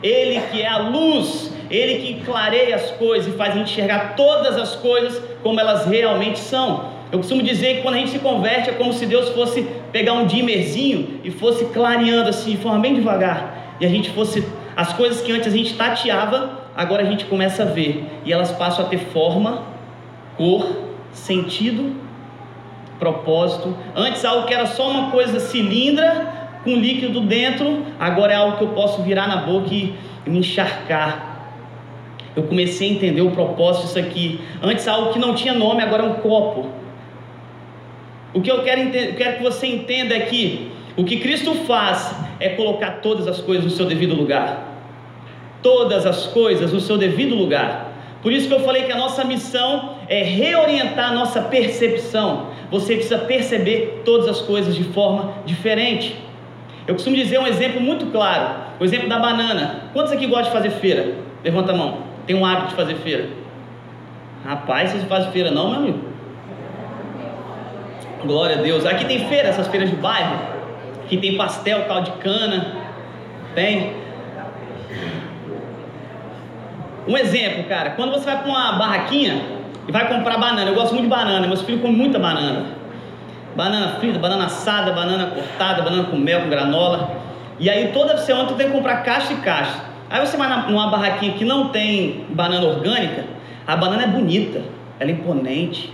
Ele 0.01 0.39
que 0.51 0.61
é 0.61 0.67
a 0.67 0.77
luz, 0.77 1.53
ele 1.69 1.99
que 2.01 2.25
clareia 2.25 2.75
as 2.75 2.91
coisas 2.91 3.33
e 3.33 3.37
faz 3.37 3.53
a 3.53 3.57
gente 3.57 3.71
enxergar 3.71 4.15
todas 4.15 4.57
as 4.57 4.75
coisas 4.75 5.21
como 5.43 5.59
elas 5.59 5.85
realmente 5.85 6.39
são. 6.39 6.99
Eu 7.11 7.19
costumo 7.19 7.41
dizer 7.41 7.77
que 7.77 7.81
quando 7.81 7.95
a 7.95 7.97
gente 7.97 8.11
se 8.11 8.19
converte 8.19 8.69
é 8.69 8.73
como 8.73 8.93
se 8.93 9.05
Deus 9.05 9.29
fosse 9.29 9.63
pegar 9.91 10.13
um 10.13 10.25
dimmerzinho 10.25 11.19
e 11.23 11.31
fosse 11.31 11.65
clareando 11.65 12.29
assim, 12.29 12.51
de 12.51 12.57
forma 12.57 12.79
bem 12.79 12.93
devagar. 12.93 13.75
E 13.79 13.85
a 13.85 13.89
gente 13.89 14.09
fosse. 14.11 14.45
As 14.75 14.93
coisas 14.93 15.21
que 15.21 15.31
antes 15.31 15.47
a 15.51 15.57
gente 15.57 15.73
tateava, 15.75 16.67
agora 16.75 17.01
a 17.01 17.05
gente 17.05 17.25
começa 17.25 17.63
a 17.63 17.65
ver. 17.65 18.05
E 18.23 18.31
elas 18.31 18.51
passam 18.51 18.85
a 18.85 18.87
ter 18.87 18.99
forma, 18.99 19.63
cor, 20.37 20.65
sentido, 21.11 21.95
propósito. 22.97 23.75
Antes 23.95 24.23
algo 24.23 24.47
que 24.47 24.53
era 24.53 24.67
só 24.67 24.89
uma 24.89 25.11
coisa 25.11 25.39
cilindra, 25.39 26.39
com 26.63 26.75
líquido 26.75 27.21
dentro, 27.21 27.85
agora 27.99 28.33
é 28.33 28.35
algo 28.35 28.57
que 28.57 28.63
eu 28.63 28.69
posso 28.69 29.01
virar 29.01 29.27
na 29.27 29.37
boca 29.37 29.73
e 29.73 29.95
me 30.25 30.39
encharcar. 30.39 31.28
Eu 32.39 32.43
comecei 32.43 32.87
a 32.87 32.91
entender 32.93 33.21
o 33.21 33.31
propósito 33.31 33.87
disso 33.87 33.99
aqui. 33.99 34.39
Antes 34.63 34.87
algo 34.87 35.11
que 35.11 35.19
não 35.19 35.35
tinha 35.35 35.53
nome, 35.53 35.81
agora 35.83 36.03
é 36.03 36.05
um 36.05 36.13
copo. 36.15 36.69
O 38.33 38.39
que 38.39 38.49
eu 38.49 38.63
quero, 38.63 38.89
quero 38.89 39.37
que 39.37 39.43
você 39.43 39.67
entenda 39.67 40.15
é 40.15 40.21
que 40.21 40.71
o 40.95 41.03
que 41.03 41.17
Cristo 41.17 41.53
faz 41.65 42.15
é 42.39 42.47
colocar 42.49 43.01
todas 43.01 43.27
as 43.27 43.41
coisas 43.41 43.65
no 43.65 43.69
seu 43.69 43.85
devido 43.85 44.15
lugar. 44.15 44.73
Todas 45.61 46.05
as 46.05 46.27
coisas 46.27 46.71
no 46.71 46.79
seu 46.79 46.97
devido 46.97 47.35
lugar. 47.35 47.91
Por 48.21 48.31
isso 48.31 48.47
que 48.47 48.53
eu 48.53 48.61
falei 48.61 48.83
que 48.83 48.91
a 48.93 48.97
nossa 48.97 49.25
missão 49.25 49.95
é 50.07 50.23
reorientar 50.23 51.11
a 51.11 51.13
nossa 51.13 51.41
percepção. 51.41 52.51
Você 52.71 52.95
precisa 52.95 53.17
perceber 53.17 54.03
todas 54.05 54.29
as 54.29 54.39
coisas 54.39 54.77
de 54.77 54.85
forma 54.85 55.33
diferente. 55.45 56.15
Eu 56.87 56.93
costumo 56.93 57.17
dizer 57.17 57.37
um 57.37 57.47
exemplo 57.47 57.81
muito 57.81 58.05
claro, 58.05 58.61
o 58.79 58.85
exemplo 58.85 59.09
da 59.09 59.19
banana. 59.19 59.89
Quantos 59.91 60.13
aqui 60.13 60.25
gostam 60.25 60.45
de 60.45 60.51
fazer 60.51 60.69
feira? 60.79 61.15
Levanta 61.43 61.73
a 61.73 61.75
mão. 61.75 62.08
Tem 62.29 62.35
um 62.35 62.45
hábito 62.45 62.67
de 62.67 62.75
fazer 62.75 62.93
feira? 62.97 63.27
Rapaz, 64.45 64.91
vocês 64.91 65.03
fazem 65.05 65.31
feira 65.31 65.49
não, 65.49 65.71
meu 65.71 65.79
amigo? 65.79 65.99
Glória 68.23 68.59
a 68.59 68.61
Deus. 68.61 68.85
Aqui 68.85 69.03
tem 69.05 69.27
feira, 69.27 69.47
essas 69.47 69.67
feiras 69.67 69.89
de 69.89 69.95
bairro. 69.95 70.37
Aqui 71.03 71.17
tem 71.17 71.35
pastel, 71.35 71.85
caldo 71.85 72.11
de 72.11 72.17
cana. 72.19 72.75
Tem. 73.55 73.95
Um 77.07 77.17
exemplo, 77.17 77.63
cara. 77.63 77.89
Quando 77.95 78.11
você 78.11 78.25
vai 78.25 78.43
para 78.43 78.47
uma 78.47 78.73
barraquinha 78.73 79.41
e 79.87 79.91
vai 79.91 80.07
comprar 80.07 80.37
banana. 80.37 80.69
Eu 80.69 80.75
gosto 80.75 80.91
muito 80.93 81.05
de 81.05 81.09
banana. 81.09 81.47
Meus 81.47 81.63
filhos 81.63 81.81
comem 81.81 81.97
muita 81.97 82.19
banana 82.19 82.77
banana 83.55 83.95
frita, 83.99 84.19
banana 84.19 84.45
assada, 84.45 84.91
banana 84.91 85.31
cortada, 85.31 85.81
banana 85.81 86.03
com 86.03 86.15
mel, 86.15 86.41
com 86.41 86.49
granola. 86.49 87.09
E 87.59 87.67
aí 87.67 87.87
toda 87.91 88.15
semana 88.19 88.49
tu 88.49 88.53
tem 88.53 88.67
que 88.67 88.73
comprar 88.73 88.97
caixa 88.97 89.33
e 89.33 89.37
caixa. 89.37 89.88
Aí 90.09 90.19
você 90.25 90.35
vai 90.37 90.69
numa 90.69 90.87
barraquinha 90.87 91.33
que 91.33 91.45
não 91.45 91.69
tem 91.69 92.25
banana 92.29 92.65
orgânica, 92.65 93.25
a 93.67 93.75
banana 93.75 94.03
é 94.03 94.07
bonita, 94.07 94.63
ela 94.99 95.11
é 95.11 95.13
imponente, 95.13 95.93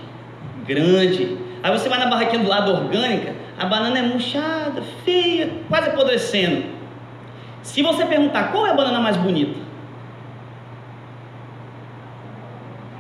grande. 0.66 1.38
Aí 1.62 1.72
você 1.72 1.90
vai 1.90 2.00
na 2.00 2.08
barraquinha 2.08 2.42
do 2.42 2.48
lado 2.48 2.72
orgânica, 2.72 3.34
a 3.58 3.66
banana 3.66 4.00
é 4.00 4.02
murchada, 4.02 4.82
feia, 5.04 5.50
quase 5.68 5.90
apodrecendo. 5.90 6.64
Se 7.62 7.82
você 7.82 8.06
perguntar 8.06 8.52
qual 8.52 8.66
é 8.66 8.72
a 8.72 8.74
banana 8.74 9.00
mais 9.00 9.18
bonita, 9.18 9.60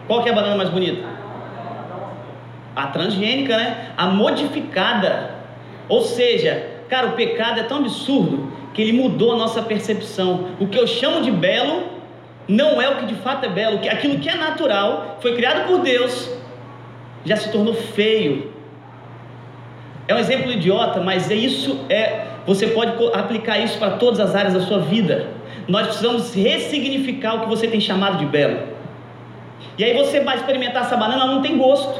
qual 0.07 0.21
que 0.21 0.29
é 0.29 0.31
a 0.31 0.35
banana 0.35 0.55
mais 0.55 0.69
bonita? 0.69 1.15
a 2.75 2.87
transgênica, 2.87 3.55
né? 3.55 3.91
A 3.95 4.07
modificada. 4.07 5.33
Ou 5.87 6.01
seja, 6.01 6.67
cara, 6.89 7.07
o 7.07 7.11
pecado 7.13 7.59
é 7.59 7.63
tão 7.63 7.77
absurdo 7.77 8.51
que 8.75 8.81
ele 8.81 8.91
mudou 8.91 9.31
a 9.31 9.37
nossa 9.37 9.61
percepção. 9.61 10.49
O 10.59 10.67
que 10.67 10.77
eu 10.77 10.85
chamo 10.85 11.21
de 11.21 11.31
belo 11.31 11.83
não 12.47 12.81
é 12.81 12.89
o 12.89 12.97
que 12.97 13.05
de 13.05 13.15
fato 13.15 13.45
é 13.45 13.49
belo. 13.49 13.79
Aquilo 13.89 14.19
que 14.19 14.29
é 14.29 14.35
natural, 14.35 15.17
foi 15.21 15.33
criado 15.33 15.65
por 15.65 15.79
Deus, 15.79 16.29
já 17.23 17.37
se 17.37 17.49
tornou 17.51 17.73
feio. 17.73 18.53
É 20.07 20.13
um 20.13 20.17
exemplo 20.17 20.51
idiota, 20.51 20.99
mas 20.99 21.31
é 21.31 21.35
isso 21.35 21.85
é. 21.89 22.25
Você 22.45 22.67
pode 22.67 22.91
aplicar 23.13 23.57
isso 23.59 23.79
para 23.79 23.91
todas 23.91 24.19
as 24.19 24.35
áreas 24.35 24.53
da 24.53 24.59
sua 24.59 24.79
vida. 24.79 25.29
Nós 25.69 25.87
precisamos 25.87 26.35
ressignificar 26.35 27.35
o 27.35 27.39
que 27.41 27.47
você 27.47 27.67
tem 27.67 27.79
chamado 27.79 28.17
de 28.17 28.25
belo. 28.25 28.59
E 29.77 29.83
aí 29.83 29.95
você 29.95 30.19
vai 30.19 30.35
experimentar 30.35 30.83
essa 30.83 30.97
banana, 30.97 31.23
ela 31.23 31.33
não 31.33 31.41
tem 31.41 31.57
gosto. 31.57 31.99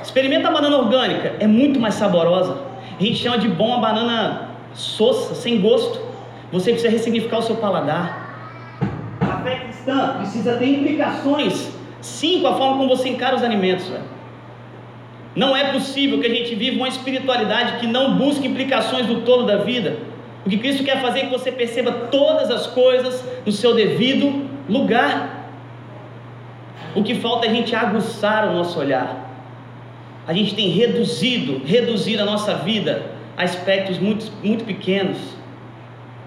Experimenta 0.00 0.48
a 0.48 0.50
banana 0.50 0.76
orgânica, 0.76 1.34
é 1.40 1.46
muito 1.46 1.80
mais 1.80 1.94
saborosa. 1.94 2.58
A 3.00 3.02
gente 3.02 3.16
chama 3.16 3.38
de 3.38 3.48
bom 3.48 3.74
a 3.74 3.78
banana 3.78 4.51
sossa, 4.74 5.34
sem 5.34 5.60
gosto. 5.60 6.00
Você 6.50 6.72
precisa 6.72 6.92
ressignificar 6.92 7.38
o 7.38 7.42
seu 7.42 7.56
paladar. 7.56 8.78
A 9.20 9.38
fé 9.38 9.56
cristã 9.60 10.16
precisa 10.18 10.56
ter 10.56 10.66
implicações, 10.66 11.70
sim, 12.00 12.40
com 12.40 12.48
a 12.48 12.54
forma 12.54 12.76
como 12.76 12.88
você 12.88 13.08
encara 13.08 13.36
os 13.36 13.42
alimentos. 13.42 13.88
Véio. 13.88 14.02
Não 15.34 15.56
é 15.56 15.72
possível 15.72 16.20
que 16.20 16.26
a 16.26 16.34
gente 16.34 16.54
viva 16.54 16.76
uma 16.76 16.88
espiritualidade 16.88 17.80
que 17.80 17.86
não 17.86 18.18
busque 18.18 18.46
implicações 18.46 19.06
do 19.06 19.22
todo 19.22 19.46
da 19.46 19.58
vida. 19.58 19.96
O 20.44 20.50
que 20.50 20.58
Cristo 20.58 20.84
quer 20.84 21.00
fazer 21.00 21.20
é 21.20 21.24
que 21.26 21.30
você 21.30 21.52
perceba 21.52 21.92
todas 22.10 22.50
as 22.50 22.66
coisas 22.66 23.24
no 23.46 23.52
seu 23.52 23.74
devido 23.74 24.48
lugar. 24.68 25.48
O 26.94 27.02
que 27.02 27.14
falta 27.14 27.46
é 27.46 27.48
a 27.50 27.52
gente 27.52 27.74
aguçar 27.74 28.48
o 28.48 28.52
nosso 28.52 28.78
olhar 28.78 29.22
a 30.26 30.32
gente 30.32 30.54
tem 30.54 30.68
reduzido, 30.68 31.62
reduzido 31.64 32.22
a 32.22 32.24
nossa 32.24 32.54
vida 32.54 33.11
aspectos 33.36 33.98
muito, 33.98 34.30
muito 34.42 34.64
pequenos. 34.64 35.18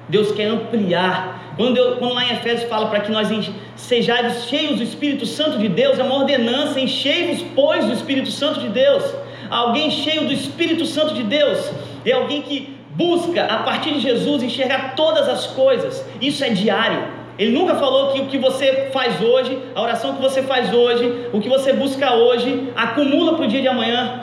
Deus 0.08 0.32
quer 0.32 0.46
ampliar. 0.46 1.54
Quando, 1.56 1.78
eu, 1.78 1.98
quando 1.98 2.14
lá 2.14 2.26
em 2.26 2.34
Efésios 2.34 2.70
fala 2.70 2.88
para 2.90 3.00
que 3.00 3.12
nós 3.12 3.30
sejais 3.76 4.46
cheios 4.46 4.78
do 4.78 4.84
Espírito 4.84 5.26
Santo 5.26 5.58
de 5.58 5.70
Deus, 5.70 5.98
é 5.98 6.04
uma 6.04 6.16
ordenança, 6.16 6.80
enchei-vos, 6.80 7.44
pois, 7.56 7.86
do 7.86 7.94
Espírito 7.94 8.30
Santo 8.30 8.60
de 8.60 8.70
Deus. 8.70 9.04
Alguém 9.50 9.90
cheio 9.92 10.26
do 10.26 10.34
Espírito 10.34 10.86
Santo 10.86 11.14
de 11.14 11.24
Deus 11.24 11.72
é 12.06 12.12
alguém 12.12 12.42
que 12.42 12.76
busca, 12.92 13.46
a 13.46 13.64
partir 13.64 13.94
de 13.94 14.00
Jesus, 14.00 14.44
enxergar 14.44 14.96
todas 14.96 15.28
as 15.28 15.48
coisas. 15.48 16.06
Isso 16.22 16.44
é 16.44 16.50
diário. 16.50 17.04
Ele 17.38 17.52
nunca 17.52 17.76
falou 17.76 18.14
que 18.14 18.22
o 18.22 18.26
que 18.28 18.38
você 18.38 18.90
faz 18.94 19.22
hoje, 19.22 19.60
a 19.76 19.82
oração 19.82 20.16
que 20.16 20.22
você 20.22 20.42
faz 20.42 20.74
hoje, 20.74 21.28
o 21.34 21.42
que 21.42 21.50
você 21.50 21.74
busca 21.74 22.14
hoje, 22.14 22.72
acumula 22.76 23.36
para 23.36 23.46
o 23.46 23.48
dia 23.48 23.62
de 23.62 23.68
amanhã. 23.68 24.22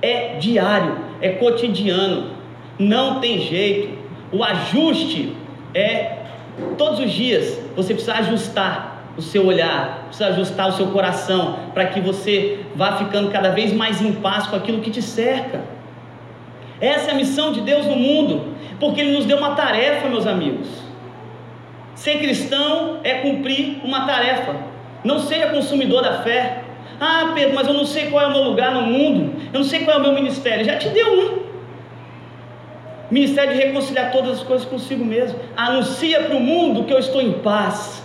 É 0.00 0.36
diário, 0.38 0.96
é 1.22 1.30
cotidiano, 1.30 2.32
não 2.78 3.20
tem 3.20 3.38
jeito. 3.38 3.96
O 4.30 4.42
ajuste 4.44 5.34
é 5.74 6.18
todos 6.76 6.98
os 6.98 7.10
dias. 7.10 7.58
Você 7.76 7.94
precisa 7.94 8.16
ajustar 8.16 8.92
o 9.16 9.22
seu 9.22 9.46
olhar, 9.46 10.04
precisa 10.06 10.28
ajustar 10.28 10.68
o 10.68 10.72
seu 10.72 10.86
coração, 10.88 11.58
para 11.72 11.86
que 11.86 12.00
você 12.00 12.60
vá 12.74 12.96
ficando 12.96 13.30
cada 13.30 13.50
vez 13.50 13.72
mais 13.72 14.00
em 14.00 14.12
paz 14.12 14.46
com 14.46 14.56
aquilo 14.56 14.80
que 14.80 14.90
te 14.90 15.02
cerca. 15.02 15.60
Essa 16.80 17.10
é 17.10 17.14
a 17.14 17.16
missão 17.16 17.52
de 17.52 17.60
Deus 17.60 17.86
no 17.86 17.94
mundo, 17.94 18.54
porque 18.80 19.00
Ele 19.00 19.12
nos 19.12 19.24
deu 19.24 19.38
uma 19.38 19.54
tarefa, 19.54 20.08
meus 20.08 20.26
amigos. 20.26 20.68
Ser 21.94 22.18
cristão 22.18 22.98
é 23.04 23.14
cumprir 23.14 23.80
uma 23.84 24.06
tarefa. 24.06 24.56
Não 25.04 25.20
seja 25.20 25.48
consumidor 25.48 26.02
da 26.02 26.22
fé. 26.22 26.61
Ah, 27.04 27.32
Pedro, 27.34 27.56
mas 27.56 27.66
eu 27.66 27.74
não 27.74 27.84
sei 27.84 28.10
qual 28.10 28.22
é 28.22 28.28
o 28.28 28.30
meu 28.30 28.44
lugar 28.44 28.70
no 28.70 28.82
mundo. 28.82 29.34
Eu 29.52 29.58
não 29.58 29.66
sei 29.66 29.80
qual 29.80 29.96
é 29.96 29.98
o 29.98 30.02
meu 30.02 30.12
ministério. 30.12 30.64
Já 30.64 30.76
te 30.76 30.88
deu 30.90 31.08
um. 31.12 31.42
Ministério 33.10 33.54
de 33.54 33.58
reconciliar 33.58 34.12
todas 34.12 34.38
as 34.38 34.44
coisas 34.44 34.64
consigo 34.64 35.04
mesmo. 35.04 35.36
Anuncia 35.56 36.22
para 36.22 36.36
o 36.36 36.40
mundo 36.40 36.84
que 36.84 36.92
eu 36.92 37.00
estou 37.00 37.20
em 37.20 37.32
paz. 37.32 38.04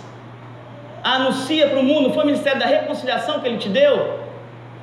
Anuncia 1.04 1.68
para 1.68 1.78
o 1.78 1.84
mundo. 1.84 2.12
Foi 2.12 2.24
o 2.24 2.26
ministério 2.26 2.58
da 2.58 2.66
reconciliação 2.66 3.38
que 3.38 3.46
ele 3.46 3.58
te 3.58 3.68
deu? 3.68 4.18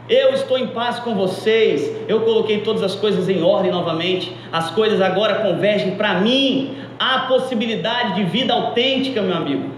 Eu 0.07 0.29
estou 0.29 0.57
em 0.57 0.67
paz 0.67 0.97
com 0.99 1.13
vocês. 1.13 1.91
Eu 2.07 2.21
coloquei 2.21 2.61
todas 2.61 2.83
as 2.83 2.95
coisas 2.95 3.27
em 3.27 3.43
ordem 3.43 3.69
novamente. 3.69 4.33
As 4.49 4.71
coisas 4.71 5.01
agora 5.01 5.41
convergem 5.41 5.97
para 5.97 6.21
mim. 6.21 6.77
Há 6.97 7.25
possibilidade 7.27 8.15
de 8.15 8.23
vida 8.23 8.53
autêntica, 8.53 9.21
meu 9.21 9.35
amigo. 9.35 9.71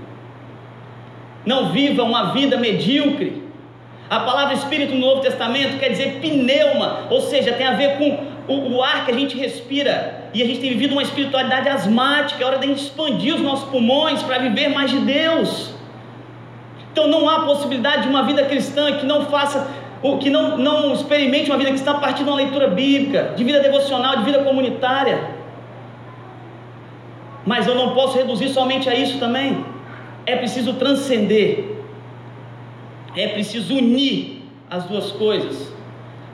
Não 1.43 1.69
viva 1.69 2.03
uma 2.03 2.33
vida 2.33 2.55
medíocre. 2.55 3.46
A 4.09 4.21
palavra 4.21 4.53
Espírito 4.53 4.93
no 4.93 5.01
Novo 5.01 5.21
Testamento 5.21 5.77
quer 5.79 5.89
dizer 5.89 6.19
pneuma, 6.21 7.07
ou 7.09 7.19
seja, 7.19 7.51
tem 7.53 7.67
a 7.67 7.73
ver 7.73 7.97
com 7.97 8.25
o, 8.47 8.75
o, 8.75 8.83
ar 8.83 9.05
que 9.05 9.11
a 9.11 9.13
gente 9.13 9.37
respira. 9.37 10.29
E 10.33 10.41
a 10.41 10.45
gente 10.45 10.61
tem 10.61 10.69
vivido 10.69 10.93
uma 10.93 11.01
espiritualidade 11.01 11.67
asmática. 11.67 12.41
É 12.41 12.47
hora 12.47 12.57
de 12.57 12.65
a 12.65 12.67
gente 12.69 12.83
expandir 12.83 13.35
os 13.35 13.41
nossos 13.41 13.69
pulmões 13.69 14.23
para 14.23 14.37
viver 14.37 14.69
mais 14.69 14.91
de 14.91 14.99
Deus. 14.99 15.71
Então 16.91 17.07
não 17.07 17.29
há 17.29 17.41
possibilidade 17.41 18.03
de 18.03 18.07
uma 18.07 18.23
vida 18.23 18.45
cristã 18.45 18.93
que 18.93 19.05
não 19.05 19.25
faça, 19.25 19.69
que 20.21 20.29
não, 20.29 20.57
não 20.57 20.93
experimente 20.93 21.49
uma 21.49 21.57
vida 21.57 21.71
cristã 21.71 21.91
a 21.91 21.99
partir 21.99 22.23
de 22.23 22.29
uma 22.29 22.37
leitura 22.37 22.69
bíblica, 22.69 23.33
de 23.35 23.43
vida 23.43 23.59
devocional, 23.59 24.17
de 24.17 24.23
vida 24.23 24.39
comunitária. 24.39 25.35
Mas 27.45 27.67
eu 27.67 27.75
não 27.75 27.93
posso 27.93 28.17
reduzir 28.17 28.49
somente 28.49 28.89
a 28.89 28.95
isso 28.95 29.19
também. 29.19 29.65
É 30.25 30.37
preciso 30.37 30.73
transcender 30.73 31.76
é 33.21 33.27
preciso 33.29 33.75
unir 33.75 34.43
as 34.69 34.85
duas 34.85 35.11
coisas. 35.11 35.73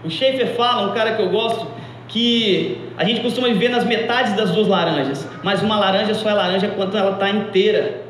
O 0.04 0.10
Schaefer 0.10 0.56
fala, 0.56 0.90
um 0.90 0.94
cara 0.94 1.16
que 1.16 1.22
eu 1.22 1.30
gosto, 1.30 1.68
que 2.08 2.78
a 2.98 3.04
gente 3.06 3.22
costuma 3.22 3.48
viver 3.48 3.70
nas 3.70 3.86
metades 3.86 4.34
das 4.34 4.52
duas 4.52 4.68
laranjas, 4.68 5.28
mas 5.44 5.62
uma 5.62 5.80
laranja 5.80 6.14
só 6.14 6.30
é 6.30 6.34
laranja 6.34 6.68
quando 6.70 6.96
ela 6.98 7.14
está 7.14 7.30
inteira. 7.30 8.04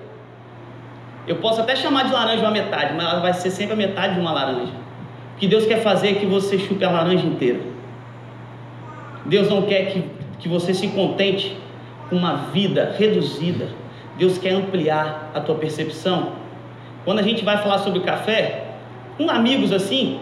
Eu 1.27 1.37
posso 1.37 1.61
até 1.61 1.75
chamar 1.75 2.05
de 2.05 2.11
laranja 2.11 2.41
uma 2.41 2.51
metade, 2.51 2.93
mas 2.95 3.05
ela 3.05 3.19
vai 3.21 3.33
ser 3.33 3.49
sempre 3.49 3.73
a 3.73 3.77
metade 3.77 4.15
de 4.15 4.19
uma 4.19 4.31
laranja. 4.31 4.73
O 5.35 5.39
que 5.39 5.47
Deus 5.47 5.65
quer 5.65 5.81
fazer 5.81 6.09
é 6.09 6.13
que 6.15 6.25
você 6.25 6.57
chupe 6.57 6.83
a 6.83 6.89
laranja 6.89 7.25
inteira. 7.25 7.59
Deus 9.25 9.49
não 9.49 9.61
quer 9.61 9.85
que, 9.85 10.03
que 10.39 10.49
você 10.49 10.73
se 10.73 10.89
contente 10.89 11.55
com 12.09 12.17
uma 12.17 12.35
vida 12.51 12.93
reduzida. 12.97 13.69
Deus 14.17 14.37
quer 14.37 14.51
ampliar 14.51 15.31
a 15.33 15.39
tua 15.39 15.55
percepção. 15.55 16.33
Quando 17.05 17.19
a 17.19 17.23
gente 17.23 17.43
vai 17.43 17.57
falar 17.57 17.79
sobre 17.79 18.01
café, 18.01 18.62
com 19.17 19.29
amigos 19.29 19.71
assim, 19.71 20.19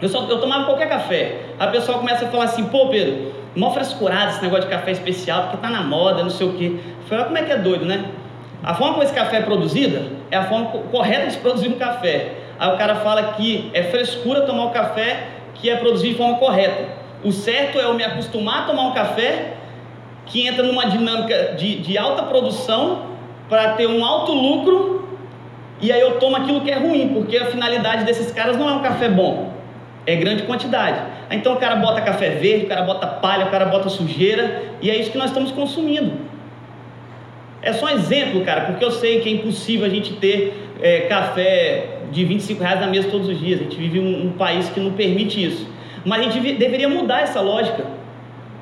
eu, 0.00 0.08
só, 0.08 0.26
eu 0.28 0.40
tomava 0.40 0.64
qualquer 0.64 0.88
café. 0.88 1.40
A 1.58 1.68
pessoa 1.68 1.98
começa 1.98 2.26
a 2.26 2.28
falar 2.28 2.44
assim, 2.44 2.64
pô 2.64 2.88
Pedro, 2.88 3.32
mó 3.56 3.70
frescurado 3.70 4.32
esse 4.32 4.42
negócio 4.42 4.64
de 4.64 4.70
café 4.70 4.90
especial, 4.90 5.44
porque 5.44 5.58
tá 5.58 5.70
na 5.70 5.82
moda, 5.82 6.22
não 6.22 6.30
sei 6.30 6.46
o 6.46 6.52
quê. 6.52 6.76
Eu 6.76 7.06
falei, 7.06 7.18
olha 7.18 7.24
como 7.24 7.38
é 7.38 7.42
que 7.42 7.52
é 7.52 7.58
doido, 7.58 7.84
né? 7.84 8.04
A 8.62 8.74
forma 8.74 8.94
como 8.94 9.04
esse 9.04 9.14
café 9.14 9.38
é 9.38 9.42
produzido 9.42 10.14
é 10.30 10.36
a 10.36 10.44
forma 10.44 10.66
correta 10.90 11.26
de 11.26 11.32
se 11.34 11.38
produzir 11.38 11.68
um 11.68 11.78
café. 11.78 12.32
Aí 12.58 12.74
o 12.74 12.76
cara 12.76 12.96
fala 12.96 13.34
que 13.34 13.70
é 13.74 13.82
frescura 13.84 14.42
tomar 14.42 14.64
o 14.64 14.70
café 14.70 15.28
que 15.54 15.70
é 15.70 15.76
produzido 15.76 16.12
de 16.12 16.18
forma 16.18 16.38
correta. 16.38 16.88
O 17.22 17.30
certo 17.30 17.78
é 17.78 17.84
eu 17.84 17.94
me 17.94 18.02
acostumar 18.02 18.62
a 18.62 18.66
tomar 18.66 18.82
um 18.82 18.92
café 18.92 19.54
que 20.26 20.46
entra 20.46 20.62
numa 20.62 20.86
dinâmica 20.86 21.54
de, 21.56 21.78
de 21.80 21.98
alta 21.98 22.22
produção 22.24 23.02
para 23.48 23.74
ter 23.74 23.86
um 23.86 24.04
alto 24.04 24.32
lucro 24.32 25.03
e 25.80 25.92
aí 25.92 26.00
eu 26.00 26.18
tomo 26.18 26.36
aquilo 26.36 26.60
que 26.60 26.70
é 26.70 26.78
ruim, 26.78 27.08
porque 27.08 27.36
a 27.36 27.46
finalidade 27.46 28.04
desses 28.04 28.32
caras 28.32 28.56
não 28.56 28.68
é 28.68 28.72
um 28.72 28.82
café 28.82 29.08
bom, 29.08 29.52
é 30.06 30.16
grande 30.16 30.44
quantidade. 30.44 31.00
Então 31.30 31.54
o 31.54 31.56
cara 31.56 31.76
bota 31.76 32.00
café 32.00 32.30
verde, 32.30 32.66
o 32.66 32.68
cara 32.68 32.82
bota 32.82 33.06
palha, 33.06 33.46
o 33.46 33.50
cara 33.50 33.66
bota 33.66 33.88
sujeira, 33.88 34.62
e 34.80 34.90
é 34.90 34.96
isso 34.96 35.10
que 35.10 35.18
nós 35.18 35.28
estamos 35.28 35.50
consumindo. 35.50 36.12
É 37.62 37.72
só 37.72 37.86
um 37.86 37.90
exemplo, 37.90 38.44
cara, 38.44 38.62
porque 38.62 38.84
eu 38.84 38.90
sei 38.90 39.20
que 39.20 39.28
é 39.28 39.32
impossível 39.32 39.86
a 39.86 39.88
gente 39.88 40.12
ter 40.14 40.70
é, 40.82 41.00
café 41.02 41.98
de 42.12 42.24
25 42.24 42.62
reais 42.62 42.80
na 42.80 42.86
mesa 42.86 43.08
todos 43.08 43.28
os 43.28 43.38
dias. 43.38 43.60
A 43.60 43.62
gente 43.64 43.76
vive 43.76 43.98
um, 43.98 44.26
um 44.26 44.32
país 44.32 44.68
que 44.68 44.78
não 44.78 44.92
permite 44.92 45.42
isso. 45.42 45.66
Mas 46.04 46.20
a 46.20 46.30
gente 46.30 46.52
deveria 46.56 46.88
mudar 46.88 47.22
essa 47.22 47.40
lógica. 47.40 47.84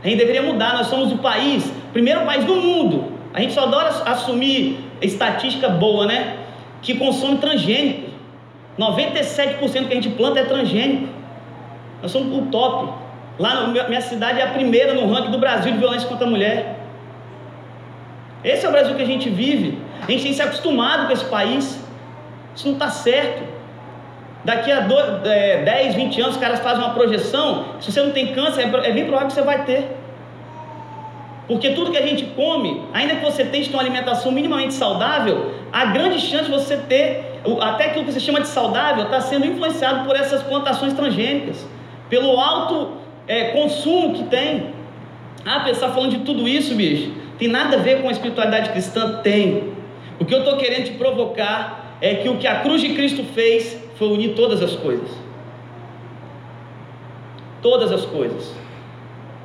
A 0.03 0.09
gente 0.09 0.19
deveria 0.19 0.43
mudar. 0.43 0.75
Nós 0.75 0.87
somos 0.87 1.13
o 1.13 1.19
país, 1.19 1.73
primeiro 1.93 2.21
país 2.23 2.45
do 2.45 2.55
mundo. 2.55 3.13
A 3.35 3.41
gente 3.41 3.53
só 3.53 3.65
adora 3.65 3.89
assumir 4.07 4.79
estatística 5.01 5.69
boa, 5.69 6.07
né? 6.07 6.37
Que 6.83 6.95
consome 6.99 7.39
transgênico. 7.39 8.11
97% 8.79 9.87
que 9.87 9.93
a 9.93 9.95
gente 9.95 10.11
planta 10.11 10.41
é 10.41 10.45
transgênico. 10.45 11.09
Nós 12.03 12.11
somos 12.11 12.37
o 12.37 12.51
top. 12.51 12.93
Lá 13.39 13.67
na 13.67 13.89
minha 13.89 14.01
cidade 14.01 14.41
é 14.41 14.45
a 14.45 14.49
primeira 14.49 14.93
no 14.93 15.11
ranking 15.13 15.31
do 15.31 15.39
Brasil 15.39 15.73
de 15.73 15.79
violência 15.79 16.09
contra 16.09 16.27
a 16.27 16.31
mulher. 16.31 16.77
Esse 18.45 18.67
é 18.67 18.69
o 18.69 18.73
Brasil 18.73 18.95
que 18.97 19.03
a 19.03 19.07
gente 19.07 19.31
vive. 19.31 19.79
A 20.03 20.11
gente 20.11 20.25
tem 20.25 20.33
se 20.33 20.43
acostumado 20.43 21.07
com 21.07 21.13
esse 21.13 21.25
país. 21.25 21.81
Isso 22.55 22.67
não 22.67 22.75
está 22.75 22.91
certo. 22.91 23.43
Daqui 24.45 24.73
a 24.73 24.81
dois, 24.81 25.25
é, 25.25 25.63
10, 25.63 25.95
20 25.95 26.21
anos, 26.21 26.35
os 26.35 26.41
caras 26.41 26.59
fazem 26.61 26.85
uma 26.85 26.93
projeção. 26.93 27.77
Se 27.81 27.93
você 27.93 28.03
não 28.03 28.11
tem 28.11 28.35
câncer, 28.35 28.63
é, 28.63 28.89
é 28.89 28.93
bem 28.93 29.05
provável 29.05 29.29
que 29.29 29.35
você 29.35 29.43
vai 29.43 29.65
ter. 29.65 30.02
Porque 31.53 31.73
tudo 31.73 31.91
que 31.91 31.99
a 31.99 32.07
gente 32.07 32.25
come, 32.35 32.81
ainda 32.95 33.17
que 33.17 33.23
você 33.23 33.45
tente 33.45 33.69
ter 33.69 33.77
uma 33.77 33.83
alimentação 33.83 34.33
minimamente 34.33 34.73
saudável, 34.73 35.53
há 35.71 35.85
grande 35.85 36.19
chance 36.19 36.47
de 36.47 36.51
você 36.51 36.79
ter, 36.79 37.43
até 37.61 37.89
aquilo 37.89 38.07
que 38.07 38.13
você 38.13 38.21
chama 38.21 38.41
de 38.41 38.49
saudável, 38.49 39.05
está 39.05 39.21
sendo 39.21 39.45
influenciado 39.45 40.07
por 40.07 40.17
essas 40.17 40.43
plantações 40.43 40.95
transgênicas, 40.95 41.69
pelo 42.09 42.41
alto 42.41 42.93
é, 43.29 43.51
consumo 43.51 44.15
que 44.15 44.25
tem. 44.25 44.71
Ah, 45.45 45.61
pensar 45.61 45.91
falando 45.91 46.13
de 46.13 46.25
tudo 46.25 46.49
isso, 46.49 46.75
bicho, 46.75 47.13
tem 47.39 47.49
nada 47.49 47.77
a 47.77 47.81
ver 47.81 48.01
com 48.01 48.09
a 48.09 48.13
espiritualidade 48.13 48.71
cristã? 48.71 49.21
Tem. 49.23 49.75
O 50.19 50.25
que 50.25 50.33
eu 50.33 50.39
estou 50.39 50.57
querendo 50.57 50.87
te 50.87 50.93
provocar 50.93 51.99
é 52.01 52.15
que 52.15 52.31
o 52.31 52.39
que 52.39 52.47
a 52.47 52.61
cruz 52.61 52.81
de 52.81 52.95
Cristo 52.95 53.25
fez 53.25 53.77
foi 53.97 54.09
unir 54.09 54.35
todas 54.35 54.63
as 54.63 54.75
coisas. 54.75 55.11
Todas 57.61 57.93
as 57.93 58.07
coisas. 58.07 58.62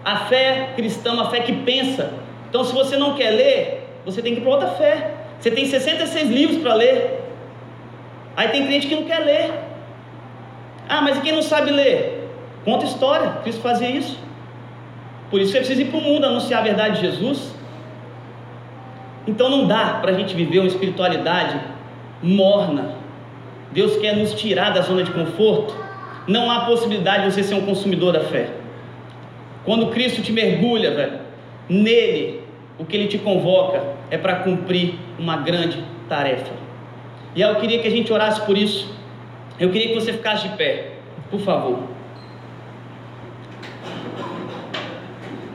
A 0.08 0.16
fé 0.30 0.70
cristã, 0.74 1.12
uma 1.12 1.30
fé 1.30 1.42
que 1.42 1.52
pensa. 1.52 2.14
Então, 2.50 2.64
se 2.64 2.74
você 2.74 2.96
não 2.96 3.16
quer 3.16 3.32
ler, 3.32 3.90
você 4.06 4.22
tem 4.22 4.34
que 4.34 4.40
ir 4.40 4.44
para 4.44 4.52
outra 4.52 4.70
fé. 4.70 5.12
Você 5.38 5.52
tem 5.52 5.66
66 5.66 6.30
livros 6.30 6.62
para 6.62 6.76
ler. 6.76 7.26
Aí 8.38 8.48
tem 8.48 8.66
crente 8.66 8.88
que 8.88 8.96
não 8.96 9.04
quer 9.04 9.20
ler. 9.20 9.52
Ah, 10.88 11.02
mas 11.02 11.18
e 11.18 11.20
quem 11.20 11.34
não 11.34 11.42
sabe 11.42 11.72
ler? 11.72 12.30
Conta 12.64 12.86
história. 12.86 13.32
Cristo 13.44 13.62
fazia 13.62 13.90
isso. 13.90 14.18
Por 15.30 15.42
isso 15.42 15.52
você 15.52 15.58
precisa 15.58 15.82
ir 15.82 15.90
para 15.90 16.00
o 16.00 16.02
mundo 16.02 16.26
anunciar 16.26 16.62
a 16.62 16.64
verdade 16.64 17.02
de 17.02 17.02
Jesus. 17.02 17.54
Então 19.28 19.50
não 19.50 19.68
dá 19.68 19.96
para 20.02 20.12
a 20.12 20.14
gente 20.14 20.34
viver 20.34 20.60
uma 20.60 20.70
espiritualidade 20.70 21.60
morna. 22.24 22.96
Deus 23.74 23.98
quer 23.98 24.16
nos 24.16 24.34
tirar 24.36 24.70
da 24.70 24.80
zona 24.80 25.04
de 25.04 25.12
conforto. 25.12 25.76
Não 26.26 26.50
há 26.50 26.62
possibilidade 26.62 27.26
de 27.26 27.34
você 27.34 27.44
ser 27.44 27.56
um 27.56 27.66
consumidor 27.66 28.14
da 28.14 28.22
fé. 28.22 28.67
Quando 29.68 29.88
Cristo 29.88 30.22
te 30.22 30.32
mergulha, 30.32 30.96
velho, 30.96 31.20
nele, 31.68 32.42
o 32.80 32.86
que 32.86 32.96
ele 32.96 33.08
te 33.08 33.18
convoca 33.18 33.84
é 34.10 34.18
para 34.18 34.38
cumprir 34.38 34.96
uma 35.20 35.36
grande 35.36 35.84
tarefa. 36.08 36.54
E 37.36 37.42
eu 37.42 37.54
queria 37.56 37.80
que 37.80 37.88
a 37.90 37.92
gente 37.92 38.14
orasse 38.14 38.40
por 38.46 38.58
isso. 38.58 38.90
Eu 39.60 39.70
queria 39.70 39.90
que 39.90 39.94
você 39.94 40.14
ficasse 40.14 40.48
de 40.48 40.56
pé, 40.56 40.92
por 41.30 41.42
favor. 41.42 41.80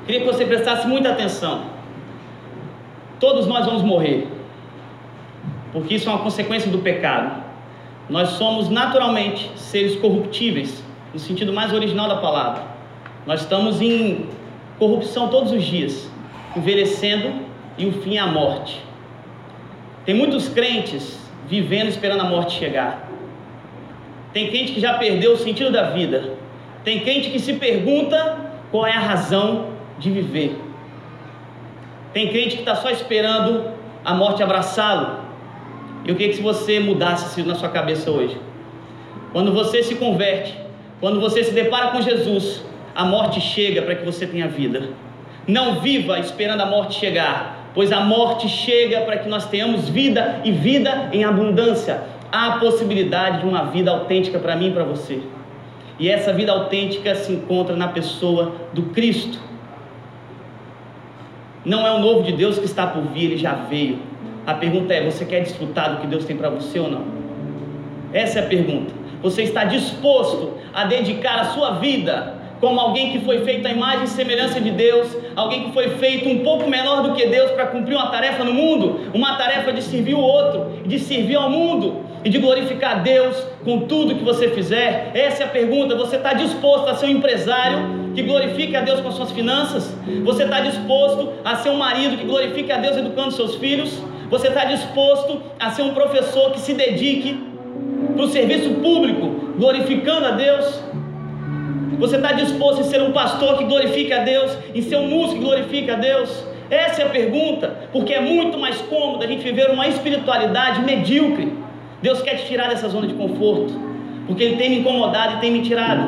Queria 0.05 0.21
que 0.21 0.27
você 0.27 0.45
prestasse 0.45 0.87
muita 0.87 1.09
atenção. 1.09 1.65
Todos 3.19 3.47
nós 3.47 3.65
vamos 3.65 3.81
morrer, 3.81 4.29
porque 5.73 5.95
isso 5.95 6.11
é 6.11 6.13
uma 6.13 6.23
consequência 6.23 6.71
do 6.71 6.81
pecado. 6.81 7.43
Nós 8.11 8.29
somos 8.31 8.69
naturalmente 8.69 9.51
seres 9.57 9.97
corruptíveis, 9.97 10.85
no 11.15 11.19
sentido 11.19 11.51
mais 11.51 11.73
original 11.73 12.11
da 12.11 12.17
palavra. 12.17 12.72
Nós 13.27 13.43
estamos 13.43 13.81
em 13.81 14.27
corrupção 14.79 15.29
todos 15.29 15.53
os 15.53 15.63
dias, 15.63 16.11
envelhecendo 16.57 17.33
e 17.79 17.87
o 17.87 17.93
fim 17.93 18.17
é 18.17 18.21
a 18.21 18.27
morte. 18.27 18.83
Tem 20.05 20.15
muitos 20.15 20.49
crentes 20.49 21.21
vivendo 21.47 21.89
esperando 21.89 22.23
a 22.23 22.25
morte 22.25 22.59
chegar. 22.59 23.09
Tem 24.33 24.49
crente 24.49 24.73
que 24.73 24.81
já 24.81 24.95
perdeu 24.95 25.35
o 25.35 25.37
sentido 25.37 25.71
da 25.71 25.91
vida. 25.91 26.35
Tem 26.83 27.01
crente 27.01 27.31
que 27.31 27.39
se 27.39 27.55
pergunta 27.55 28.51
qual 28.71 28.87
é 28.87 28.93
a 28.93 28.99
razão 28.99 29.69
de 29.99 30.11
viver. 30.11 30.59
Tem 32.13 32.29
crente 32.29 32.57
que 32.57 32.63
está 32.63 32.75
só 32.75 32.91
esperando 32.91 33.71
a 34.05 34.15
morte 34.15 34.43
abraçá-lo. 34.43 35.21
Eu 36.05 36.17
queria 36.17 36.31
que 36.31 36.37
se 36.37 36.43
você 36.43 36.81
mudasse 36.81 37.39
isso 37.39 37.49
na 37.49 37.55
sua 37.55 37.69
cabeça 37.69 38.11
hoje. 38.11 38.37
Quando 39.33 39.53
você 39.53 39.83
se 39.83 39.95
converte, 39.95 40.59
quando 41.01 41.21
você 41.21 41.45
se 41.45 41.53
depara 41.53 41.93
com 41.93 42.03
Jesus, 42.03 42.65
a 42.95 43.05
morte 43.05 43.41
chega 43.41 43.83
para 43.83 43.95
que 43.95 44.05
você 44.05 44.27
tenha 44.27 44.49
vida. 44.49 44.91
Não 45.47 45.81
viva 45.81 46.19
esperando 46.19 46.61
a 46.61 46.67
morte 46.67 46.99
chegar, 46.99 47.71
pois 47.75 47.91
a 47.91 48.01
morte 48.01 48.49
chega 48.49 49.01
para 49.01 49.19
que 49.19 49.29
nós 49.29 49.47
tenhamos 49.47 49.89
vida 49.89 50.41
e 50.45 50.53
vida 50.53 51.09
em 51.13 51.25
abundância. 51.25 52.03
Há 52.31 52.55
a 52.55 52.59
possibilidade 52.59 53.41
de 53.41 53.47
uma 53.47 53.65
vida 53.65 53.91
autêntica 53.91 54.39
para 54.39 54.57
mim 54.57 54.69
e 54.69 54.73
para 54.73 54.85
você. 54.85 55.21
E 55.99 56.09
essa 56.09 56.33
vida 56.33 56.53
autêntica 56.53 57.15
se 57.15 57.33
encontra 57.33 57.77
na 57.77 57.89
pessoa 57.89 58.53
do 58.73 58.85
Cristo. 58.85 59.39
Não 61.65 61.87
é 61.87 61.93
o 61.93 61.99
novo 61.99 62.23
de 62.23 62.33
Deus 62.33 62.59
que 62.59 62.65
está 62.65 62.87
por 62.87 63.03
vir, 63.13 63.25
ele 63.25 63.37
já 63.37 63.55
veio. 63.55 63.99
A 64.47 64.55
pergunta 64.55 64.93
é: 64.93 65.05
você 65.05 65.25
quer 65.25 65.41
desfrutar 65.41 65.95
do 65.95 66.01
que 66.01 66.07
Deus 66.07 66.25
tem 66.25 66.37
para 66.37 66.51
você 66.51 66.79
ou 66.79 66.91
não? 66.91 67.05
Essa 68.13 68.41
é 68.41 68.45
a 68.45 68.47
pergunta. 68.47 68.93
Você 69.23 69.43
está 69.43 69.65
disposto 69.65 70.55
a 70.75 70.85
dedicar 70.85 71.39
a 71.39 71.45
sua 71.47 71.79
vida 71.79 72.42
como 72.63 72.79
alguém 72.79 73.11
que 73.11 73.25
foi 73.25 73.45
feito 73.45 73.67
à 73.67 73.73
imagem 73.73 74.05
e 74.05 74.07
semelhança 74.07 74.61
de 74.61 74.71
Deus, 74.71 75.09
alguém 75.35 75.65
que 75.65 75.73
foi 75.73 75.89
feito 75.97 76.29
um 76.29 76.45
pouco 76.45 76.71
menor 76.71 77.03
do 77.03 77.13
que 77.13 77.27
Deus 77.27 77.51
para 77.51 77.67
cumprir 77.67 77.97
uma 77.97 78.07
tarefa 78.07 78.45
no 78.45 78.55
mundo, 78.55 79.11
uma 79.13 79.35
tarefa 79.37 79.73
de 79.73 79.83
servir 79.83 80.15
o 80.15 80.21
outro, 80.21 80.81
de 80.87 80.97
servir 81.01 81.35
ao 81.35 81.51
mundo 81.51 82.05
e 82.25 82.31
de 82.31 82.39
glorificar 82.39 82.93
a 82.93 82.99
Deus 83.01 83.37
com 83.65 83.81
tudo 83.81 84.15
que 84.15 84.23
você 84.23 84.49
fizer? 84.51 85.11
Essa 85.13 85.43
é 85.43 85.47
a 85.47 85.49
pergunta. 85.49 85.97
Você 85.97 86.15
está 86.15 86.35
disposto 86.35 86.89
a 86.89 86.95
ser 86.95 87.07
um 87.07 87.11
empresário 87.11 88.13
que 88.15 88.23
glorifique 88.23 88.77
a 88.77 88.81
Deus 88.81 89.01
com 89.01 89.09
as 89.09 89.15
suas 89.15 89.33
finanças? 89.33 89.93
Você 90.23 90.45
está 90.45 90.61
disposto 90.61 91.33
a 91.45 91.57
ser 91.57 91.71
um 91.71 91.79
marido 91.79 92.17
que 92.17 92.25
glorifique 92.25 92.71
a 92.71 92.77
Deus 92.77 92.97
educando 92.97 93.33
seus 93.33 93.57
filhos? 93.57 94.01
Você 94.31 94.47
está 94.47 94.67
disposto 94.67 95.43
a 95.59 95.73
ser 95.73 95.83
um 95.83 95.93
professor 95.95 96.53
que 96.53 96.61
se 96.61 96.75
dedique 96.75 97.41
para 98.15 98.25
o 98.25 98.29
serviço 98.29 98.71
público, 98.75 99.57
glorificando 99.59 100.27
a 100.27 100.31
Deus? 100.31 100.92
Você 102.03 102.17
está 102.17 102.33
disposto 102.33 102.81
em 102.81 102.83
ser 102.83 103.01
um 103.01 103.13
pastor 103.13 103.57
que 103.59 103.63
glorifique 103.63 104.13
a 104.13 104.25
Deus, 104.25 104.59
em 104.75 104.83
ser 104.83 104.97
um 104.97 105.07
músico 105.07 105.39
que 105.39 105.45
glorifique 105.45 105.89
a 105.89 105.95
Deus? 105.95 106.45
Essa 106.69 107.03
é 107.03 107.05
a 107.05 107.09
pergunta, 107.09 107.77
porque 107.93 108.13
é 108.13 108.21
muito 108.21 108.59
mais 108.59 108.77
cômodo 108.79 109.23
a 109.23 109.27
gente 109.29 109.45
viver 109.45 109.71
uma 109.71 109.87
espiritualidade 109.87 110.83
medíocre. 110.83 111.53
Deus 112.03 112.21
quer 112.21 112.39
te 112.39 112.47
tirar 112.49 112.71
dessa 112.71 112.89
zona 112.89 113.07
de 113.07 113.15
conforto, 113.15 113.73
porque 114.27 114.43
Ele 114.43 114.57
tem 114.57 114.71
me 114.71 114.79
incomodado 114.81 115.37
e 115.37 115.41
tem 115.43 115.53
me 115.53 115.63
tirado. 115.63 116.03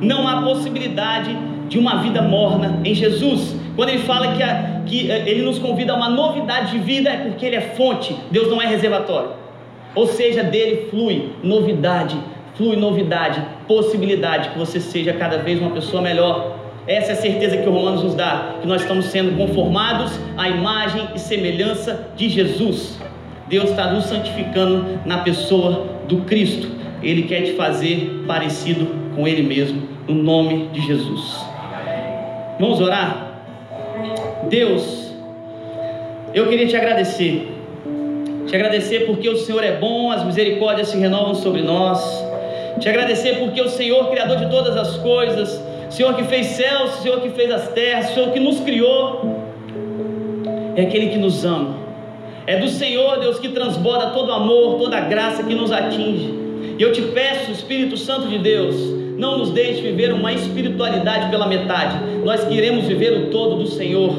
Não 0.00 0.26
há 0.26 0.42
possibilidade 0.42 1.38
de 1.68 1.78
uma 1.78 2.02
vida 2.02 2.20
morna 2.20 2.80
em 2.84 2.92
Jesus. 2.92 3.54
Quando 3.76 3.90
Ele 3.90 4.02
fala 4.02 4.32
que, 4.32 4.42
a, 4.42 4.82
que 4.84 5.08
eh, 5.08 5.22
Ele 5.28 5.42
nos 5.42 5.56
convida 5.60 5.92
a 5.92 5.96
uma 5.96 6.08
novidade 6.08 6.72
de 6.72 6.78
vida, 6.78 7.08
é 7.08 7.18
porque 7.18 7.46
Ele 7.46 7.54
é 7.54 7.60
fonte, 7.60 8.12
Deus 8.32 8.50
não 8.50 8.60
é 8.60 8.66
reservatório. 8.66 9.30
Ou 9.94 10.08
seja, 10.08 10.42
dele 10.42 10.88
flui 10.90 11.30
novidade, 11.44 12.16
flui 12.54 12.76
novidade, 12.76 13.42
possibilidade 13.66 14.50
que 14.50 14.58
você 14.58 14.80
seja 14.80 15.12
cada 15.14 15.38
vez 15.38 15.60
uma 15.60 15.70
pessoa 15.70 16.02
melhor. 16.02 16.58
Essa 16.86 17.12
é 17.12 17.14
a 17.14 17.16
certeza 17.16 17.56
que 17.56 17.68
o 17.68 17.72
Romanos 17.72 18.02
nos 18.02 18.14
dá, 18.14 18.56
que 18.60 18.66
nós 18.66 18.82
estamos 18.82 19.06
sendo 19.06 19.36
conformados 19.36 20.18
à 20.36 20.48
imagem 20.48 21.08
e 21.14 21.18
semelhança 21.18 22.08
de 22.16 22.28
Jesus. 22.28 22.98
Deus 23.48 23.70
está 23.70 23.92
nos 23.92 24.06
santificando 24.06 25.00
na 25.06 25.18
pessoa 25.18 25.86
do 26.08 26.18
Cristo. 26.22 26.68
Ele 27.02 27.22
quer 27.22 27.42
te 27.42 27.52
fazer 27.52 28.24
parecido 28.26 28.88
com 29.14 29.28
Ele 29.28 29.42
mesmo, 29.42 29.82
no 30.08 30.14
nome 30.14 30.68
de 30.72 30.80
Jesus. 30.80 31.36
Vamos 32.58 32.80
orar? 32.80 33.42
Deus, 34.48 35.14
eu 36.34 36.48
queria 36.48 36.66
te 36.66 36.76
agradecer. 36.76 37.48
Te 38.46 38.56
agradecer 38.56 39.06
porque 39.06 39.28
o 39.28 39.36
Senhor 39.36 39.62
é 39.62 39.76
bom, 39.76 40.10
as 40.10 40.24
misericórdias 40.24 40.88
se 40.88 40.98
renovam 40.98 41.34
sobre 41.34 41.62
nós. 41.62 42.31
Te 42.80 42.88
agradecer 42.88 43.38
porque 43.38 43.60
o 43.60 43.68
Senhor, 43.68 44.10
Criador 44.10 44.38
de 44.38 44.50
todas 44.50 44.76
as 44.76 44.96
coisas, 44.98 45.62
Senhor 45.90 46.14
que 46.14 46.24
fez 46.24 46.46
céus, 46.46 46.90
Senhor 47.02 47.20
que 47.20 47.30
fez 47.30 47.50
as 47.50 47.68
terras, 47.68 48.06
Senhor 48.06 48.30
que 48.30 48.40
nos 48.40 48.60
criou, 48.60 49.42
é 50.74 50.82
aquele 50.82 51.08
que 51.08 51.18
nos 51.18 51.44
ama. 51.44 51.76
É 52.46 52.56
do 52.56 52.68
Senhor, 52.68 53.20
Deus, 53.20 53.38
que 53.38 53.50
transborda 53.50 54.10
todo 54.10 54.32
amor, 54.32 54.78
toda 54.78 54.98
graça 55.00 55.42
que 55.42 55.54
nos 55.54 55.70
atinge. 55.70 56.34
E 56.78 56.82
eu 56.82 56.92
te 56.92 57.02
peço, 57.02 57.52
Espírito 57.52 57.96
Santo 57.96 58.26
de 58.26 58.38
Deus, 58.38 58.74
não 59.18 59.38
nos 59.38 59.50
deixe 59.50 59.82
viver 59.82 60.12
uma 60.12 60.32
espiritualidade 60.32 61.30
pela 61.30 61.46
metade. 61.46 61.98
Nós 62.24 62.44
queremos 62.44 62.86
viver 62.86 63.12
o 63.12 63.30
todo 63.30 63.56
do 63.56 63.66
Senhor. 63.66 64.14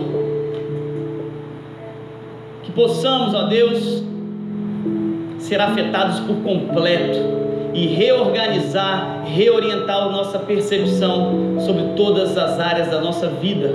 Que 2.62 2.72
possamos, 2.72 3.34
ó 3.34 3.48
Deus, 3.48 4.04
ser 5.40 5.60
afetados 5.60 6.20
por 6.22 6.38
completo 6.38 7.43
e 7.74 7.88
reorganizar, 7.88 9.24
reorientar 9.26 10.04
a 10.04 10.10
nossa 10.10 10.40
percepção 10.40 11.58
sobre 11.60 11.84
todas 11.96 12.38
as 12.38 12.60
áreas 12.60 12.90
da 12.90 13.02
nossa 13.02 13.28
vida. 13.28 13.74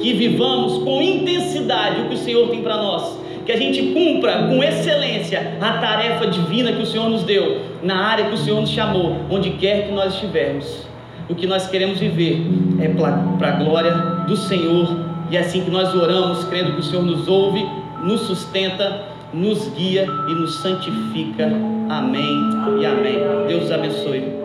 Que 0.00 0.12
vivamos 0.12 0.82
com 0.84 1.02
intensidade 1.02 2.02
o 2.02 2.08
que 2.08 2.14
o 2.14 2.18
Senhor 2.18 2.48
tem 2.48 2.62
para 2.62 2.76
nós. 2.76 3.18
Que 3.44 3.52
a 3.52 3.56
gente 3.56 3.82
cumpra 3.92 4.46
com 4.46 4.62
excelência 4.62 5.56
a 5.60 5.78
tarefa 5.78 6.26
divina 6.26 6.72
que 6.72 6.82
o 6.82 6.86
Senhor 6.86 7.08
nos 7.08 7.22
deu, 7.24 7.62
na 7.82 8.06
área 8.06 8.26
que 8.26 8.34
o 8.34 8.38
Senhor 8.38 8.60
nos 8.60 8.70
chamou, 8.70 9.16
onde 9.30 9.50
quer 9.50 9.86
que 9.86 9.92
nós 9.92 10.14
estivermos. 10.14 10.86
O 11.28 11.34
que 11.34 11.46
nós 11.46 11.66
queremos 11.68 11.98
viver 11.98 12.46
é 12.80 12.88
para 12.88 13.48
a 13.48 13.52
glória 13.52 13.90
do 14.26 14.36
Senhor. 14.36 14.88
E 15.30 15.36
é 15.36 15.40
assim 15.40 15.62
que 15.62 15.70
nós 15.70 15.94
oramos, 15.94 16.44
crendo 16.44 16.72
que 16.72 16.80
o 16.80 16.82
Senhor 16.82 17.02
nos 17.02 17.26
ouve, 17.28 17.66
nos 18.02 18.22
sustenta 18.22 19.18
nos 19.32 19.68
guia 19.74 20.06
e 20.28 20.34
nos 20.34 20.60
santifica. 20.60 21.77
Amém 21.88 22.50
e 22.80 22.86
amém. 22.86 23.18
Deus 23.48 23.70
abençoe. 23.70 24.37